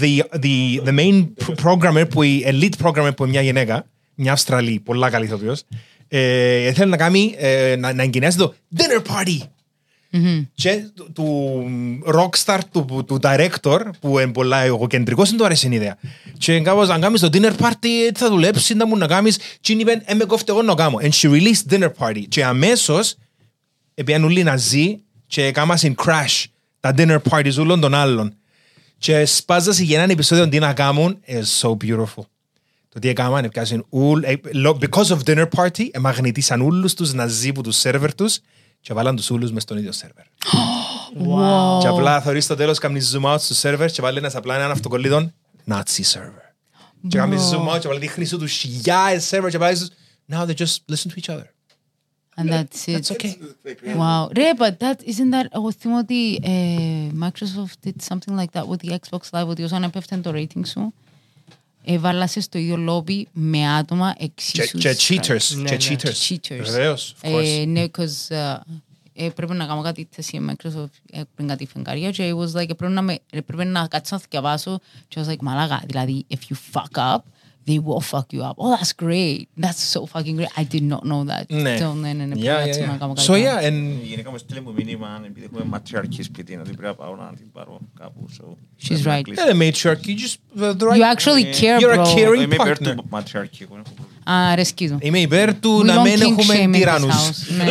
[0.00, 4.32] the, the, the main pro- programmer, που, η elite programmer που είναι μια γυναίκα, μια
[4.32, 5.62] Αυστραλή, πολλά καλή ηθοποιός,
[6.08, 9.38] ε, θέλει να κάνει, ε, να, να εγκαινιάσει το dinner party.
[10.54, 11.62] Και του, του
[12.14, 15.96] rockstar, του, του director, που είναι πολλά εγωκεντρικός, δεν του αρέσει η ιδέα.
[16.38, 19.38] Και κάπως, αν κάνεις το dinner party, τι θα δουλέψεις, να μου να κάνεις.
[19.60, 20.98] Και είπε, ε, με κόφτε εγώ να κάνω.
[21.02, 22.22] And she released dinner party.
[22.28, 23.14] Και αμέσως,
[23.94, 26.44] επειδή όλοι να ζει, και έκαναν crash
[26.80, 28.34] τα dinner parties όλων των άλλων.
[28.98, 32.24] Και σπάζασαν για έναν επεισόδιο τι να κάνουν, is so beautiful.
[32.88, 34.34] Το τι έκαναν, έπιασαν ούλ, ε,
[34.64, 38.38] lo- because of dinner party, εμαγνητήσαν όλους τους ναζί που τους σερβερ τους
[38.80, 40.24] και βάλαν τους όλους μες στον ίδιο σερβερ.
[41.80, 44.70] Και απλά θωρείς στο τέλος κάνεις zoom out στο σερβερ και βάλει ένας απλά έναν
[44.70, 45.34] αυτοκολλήτων
[45.66, 46.54] Nazi server.
[47.08, 49.88] Και κάνεις zoom out και βάλει δείχνεις τους χιλιάδες σερβερ και βάλεις τους
[50.30, 51.48] Now they just listen to each other.
[52.36, 52.98] And that's it.
[52.98, 53.36] It's okay.
[53.96, 54.28] Wow.
[54.36, 58.80] Ρε, but that, isn't that, εγώ θυμώ ότι ε, Microsoft did something like that with
[58.80, 60.94] the Xbox Live, ότι όσον έπεφτε το rating σου,
[61.84, 64.78] έβαλασαι στο ίδιο lobby με άτομα Και, εξίσου.
[64.78, 65.56] και cheaters.
[65.56, 65.96] Ναι, Και ναι.
[66.02, 66.28] cheaters.
[66.28, 66.62] Cheaters.
[66.62, 67.60] Βεβαίως, of course.
[67.60, 68.58] Ε, ναι, because uh,
[69.14, 72.60] ε, πρέπει να κάνω κάτι θέση με Microsoft ε, πριν κάτι φεγγαρία και it was
[72.60, 75.82] like, πρέπει να, με, ε, πρέπει να κάτσω να θυκευάσω και I was like, μαλάκα,
[75.86, 77.18] δηλαδή, if you fuck up,
[77.70, 78.54] they will fuck you up.
[78.62, 79.40] Oh, that's great.
[79.64, 80.50] That's so fucking great.
[80.62, 81.44] I did not know that.
[81.48, 81.76] Ναι.
[81.80, 82.98] So, ναι, ναι, ναι, πρέπει Yeah, να yeah, κάτσω να yeah.
[82.98, 83.44] κάνω κάτι So άλλο.
[83.44, 86.94] yeah, and Η γυναίκα μου στείλε μου μήνυμα επειδή έχουμε ματριαρχή σπίτι ότι πρέπει να
[86.94, 88.28] πάω να την πάρω κάπου.
[88.38, 88.44] so
[88.82, 89.22] She's πρέπει να right.
[89.22, 89.42] κλείσω.
[89.42, 90.96] yeah, the matriarch, you just the, the right.
[90.98, 92.14] You actually care, You're a bro.
[92.16, 92.94] caring Είμαι υπέρ partner.
[92.96, 93.62] του ματριαρχή.
[93.62, 94.19] εγώ δεν έχω πρόβλημα.
[94.24, 94.98] Α, αρέσκει του.
[95.00, 97.14] Είμαι υπέρ του We να don't μην kink έχουμε shame in this τυράννους.
[97.14, 97.54] house.
[97.56, 97.64] Ναι.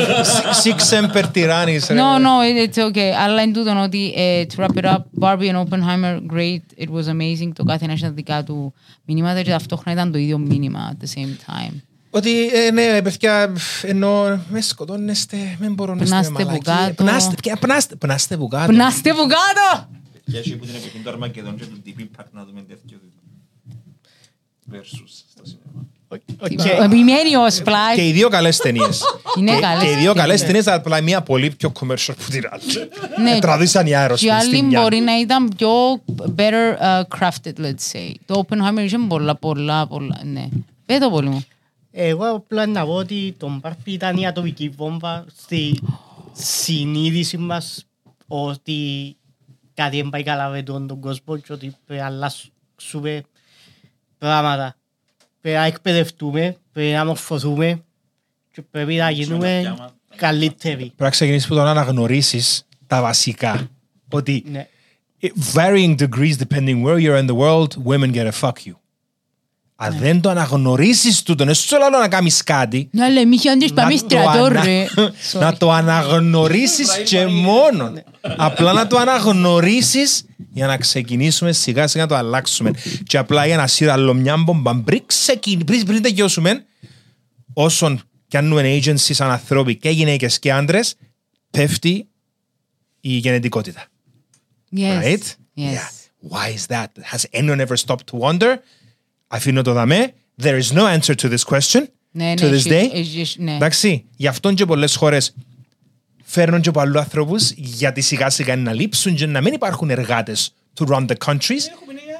[0.63, 1.87] Six emper τυράννης.
[1.87, 1.95] ρε.
[1.95, 3.11] No, no, it- it's okay.
[3.23, 7.03] Αλλά είναι τούτο ότι, ε, to wrap it up, Barbie and Oppenheimer, great, it was
[7.11, 7.51] amazing.
[7.55, 8.73] Το κάθε ένα είχε τα δικά του
[9.05, 11.73] μηνύματα και ταυτόχρονα ήταν το ίδιο μήνυμα at the same time.
[12.11, 16.57] Ότι ε, ναι, παιδιά, ενώ με σκοτώνεστε, δεν μπορώ να είστε Πνάστε μαλακοί.
[16.57, 16.93] που κάτω.
[17.03, 18.71] Πνάστε, παιδιά, πνάστε, πνάστε που κάτω.
[18.71, 19.87] Πνάστε που κάτω!
[20.25, 22.97] Για εσύ που την εποχή του Αρμακεδόν και του Deep Impact να δούμε τέτοιο
[24.71, 25.87] versus στα σινεμά.
[26.83, 27.95] Επιμένει ο Splash.
[27.95, 29.01] Και οι δύο καλές ταινίες.
[29.37, 30.63] Είναι Και- καλές Και οι δύο καλές ταινίες.
[30.63, 32.89] ταινίες, απλά μία πολύ πιο commercial που την άλλη.
[33.23, 33.35] Ναι.
[33.35, 34.81] Ε, Τραβήσαν οι Και Aerosmith οι άλλοι στη μια.
[34.81, 35.69] μπορεί να ήταν πιο
[36.35, 38.11] better uh, crafted, let's say.
[38.25, 40.47] Το Oppenheimer είχε πολλά, πολλά, πολλά, ναι.
[40.85, 41.45] Πες το πολύ μου.
[41.91, 45.79] Εγώ απλά να πω ότι το Barbie ήταν η ατομική βόμβα στη
[46.31, 47.85] συνείδηση μας
[48.27, 49.15] ότι
[49.73, 53.21] κάτι δεν πάει καλά με τον, τον κόσμο και ότι πρέπει να αλλάξουμε
[54.17, 54.75] πράγματα.
[55.41, 57.83] Πρέπει να εκπαιδευτούμε, πρέπει να μορφωθούμε
[58.51, 59.75] και πρέπει να γίνουμε
[60.15, 60.75] καλύτεροι.
[60.83, 63.67] Πρέπει να ξεκινήσεις που το να αναγνωρίσεις τα βασικά.
[64.11, 64.67] Ότι Ναι.
[65.21, 68.73] it- varying degrees depending where you're in the world, women get a fuck you.
[69.81, 73.73] Αν δεν το αναγνωρίσεις τούτο, είναι σου λέω να κάνεις κάτι, Να λέμε, είχε αντίς
[73.73, 74.85] πάμε να στρατό, το, ανα- ρε.
[75.43, 77.93] να το αναγνωρίσεις και μόνο.
[78.21, 82.71] Απλά να το αναγνωρίσεις για να ξεκινήσουμε σιγά σιγά να το αλλάξουμε.
[83.07, 86.65] Και απλά για να σύρω άλλο μια μπομπα πριν, ξεκινη- πριν, πριν τελειώσουμε,
[87.53, 90.95] όσον κάνουμε agency σαν ανθρώποι και γυναίκες και άντρες,
[91.51, 92.07] πέφτει
[93.01, 93.85] η γενετικότητα.
[94.75, 95.01] Yes.
[95.03, 95.17] Right?
[95.57, 95.63] Yes.
[95.73, 95.89] Yeah.
[96.31, 96.89] Why is that?
[97.13, 98.53] Has anyone ever stopped to wonder?
[99.31, 100.13] Αφήνω το δαμέ.
[100.43, 101.81] There is no answer to this question.
[102.11, 102.89] Ναι, to ναι, this έχει- day.
[102.93, 103.55] έχει- ναι.
[103.55, 105.33] Εντάξει, γι' αυτόν και πολλές χώρες
[106.23, 109.89] φέρνουν και από άλλους άνθρωπους γιατί σιγά σιγά είναι να λείψουν και να μην υπάρχουν
[109.89, 111.61] εργάτες to run the countries.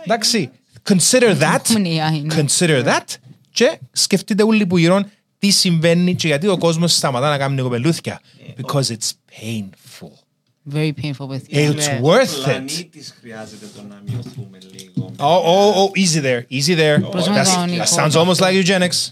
[0.06, 0.50] Εντάξει,
[0.90, 1.60] consider that.
[1.70, 2.36] Έχουμε AI, ναι.
[2.38, 3.06] Consider that.
[3.52, 5.04] Και σκεφτείτε όλοι που γύρω
[5.38, 8.22] τι συμβαίνει και γιατί ο κόσμος σταματά να κάνει κοπελούθια.
[8.58, 9.12] Because it's
[9.42, 9.70] painful.
[10.74, 11.70] Very painful with you.
[11.72, 12.00] It's Ναι.
[12.04, 12.44] worth it.
[12.44, 15.12] πλανήτης χρειάζεται το να μειωθούμε λίγο.
[15.18, 17.10] Oh, oh, oh, easy there, easy there.
[17.12, 19.12] Προς με That's- τον that Νίκο; sounds almost like eugenics.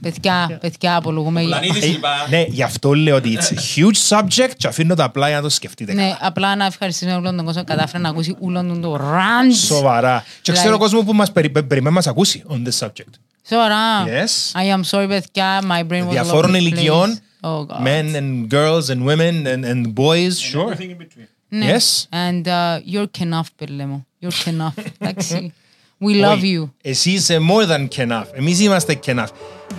[0.00, 1.42] Παιδιά, παιδιά, απολογούμε.
[1.42, 2.08] Πλανήτης Ε, είπα.
[2.28, 5.42] Ναι, γι' αυτό λέω ότι it's a huge subject και αφήνω τα απλά για να
[5.42, 5.92] το σκεφτείτε.
[5.92, 9.54] Ναι, απλά να ευχαριστήσουμε όλον τον κόσμο που κατάφερε να ακούσει όλον τον το rant.
[9.66, 10.24] Σοβαρά.
[10.42, 13.12] Και ξέρω Δηλαδή- κόσμος που μας περι- πε- περιμένει να μας ακούσει on this subject.
[13.48, 14.04] Σοβαρά.
[14.06, 14.60] Yes.
[14.60, 15.60] I am sorry, παιδιά.
[15.62, 17.18] My brain was all Διαφόρων over the ηλικιών, place.
[17.43, 17.81] Oh, God.
[17.81, 20.71] men and girls and women and, and boys, sure.
[20.71, 21.27] Everything in between.
[21.51, 21.75] Ναι.
[21.75, 22.07] Yes.
[22.11, 24.05] And uh, you're enough, πέλε μου.
[24.21, 24.85] You're enough.
[24.97, 25.53] Εντάξει.
[26.01, 26.59] We love Όχι.
[26.61, 26.69] you.
[26.81, 28.25] Εσύ είσαι more than enough.
[28.33, 29.27] Εμείς είμαστε enough.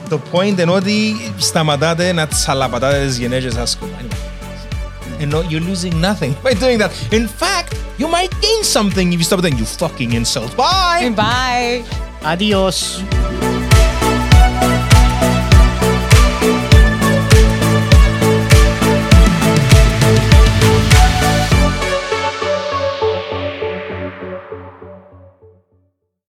[0.09, 3.79] Το point είναι ότι σταματάτε να τσαλαπατάτε τις γενέργειες σας.
[5.21, 6.91] And no, you're losing nothing by doing that.
[7.13, 10.57] In fact, you might gain something if you stop doing you fucking insult.
[10.57, 11.11] Bye!
[11.15, 11.85] Bye.
[12.33, 13.03] Adios.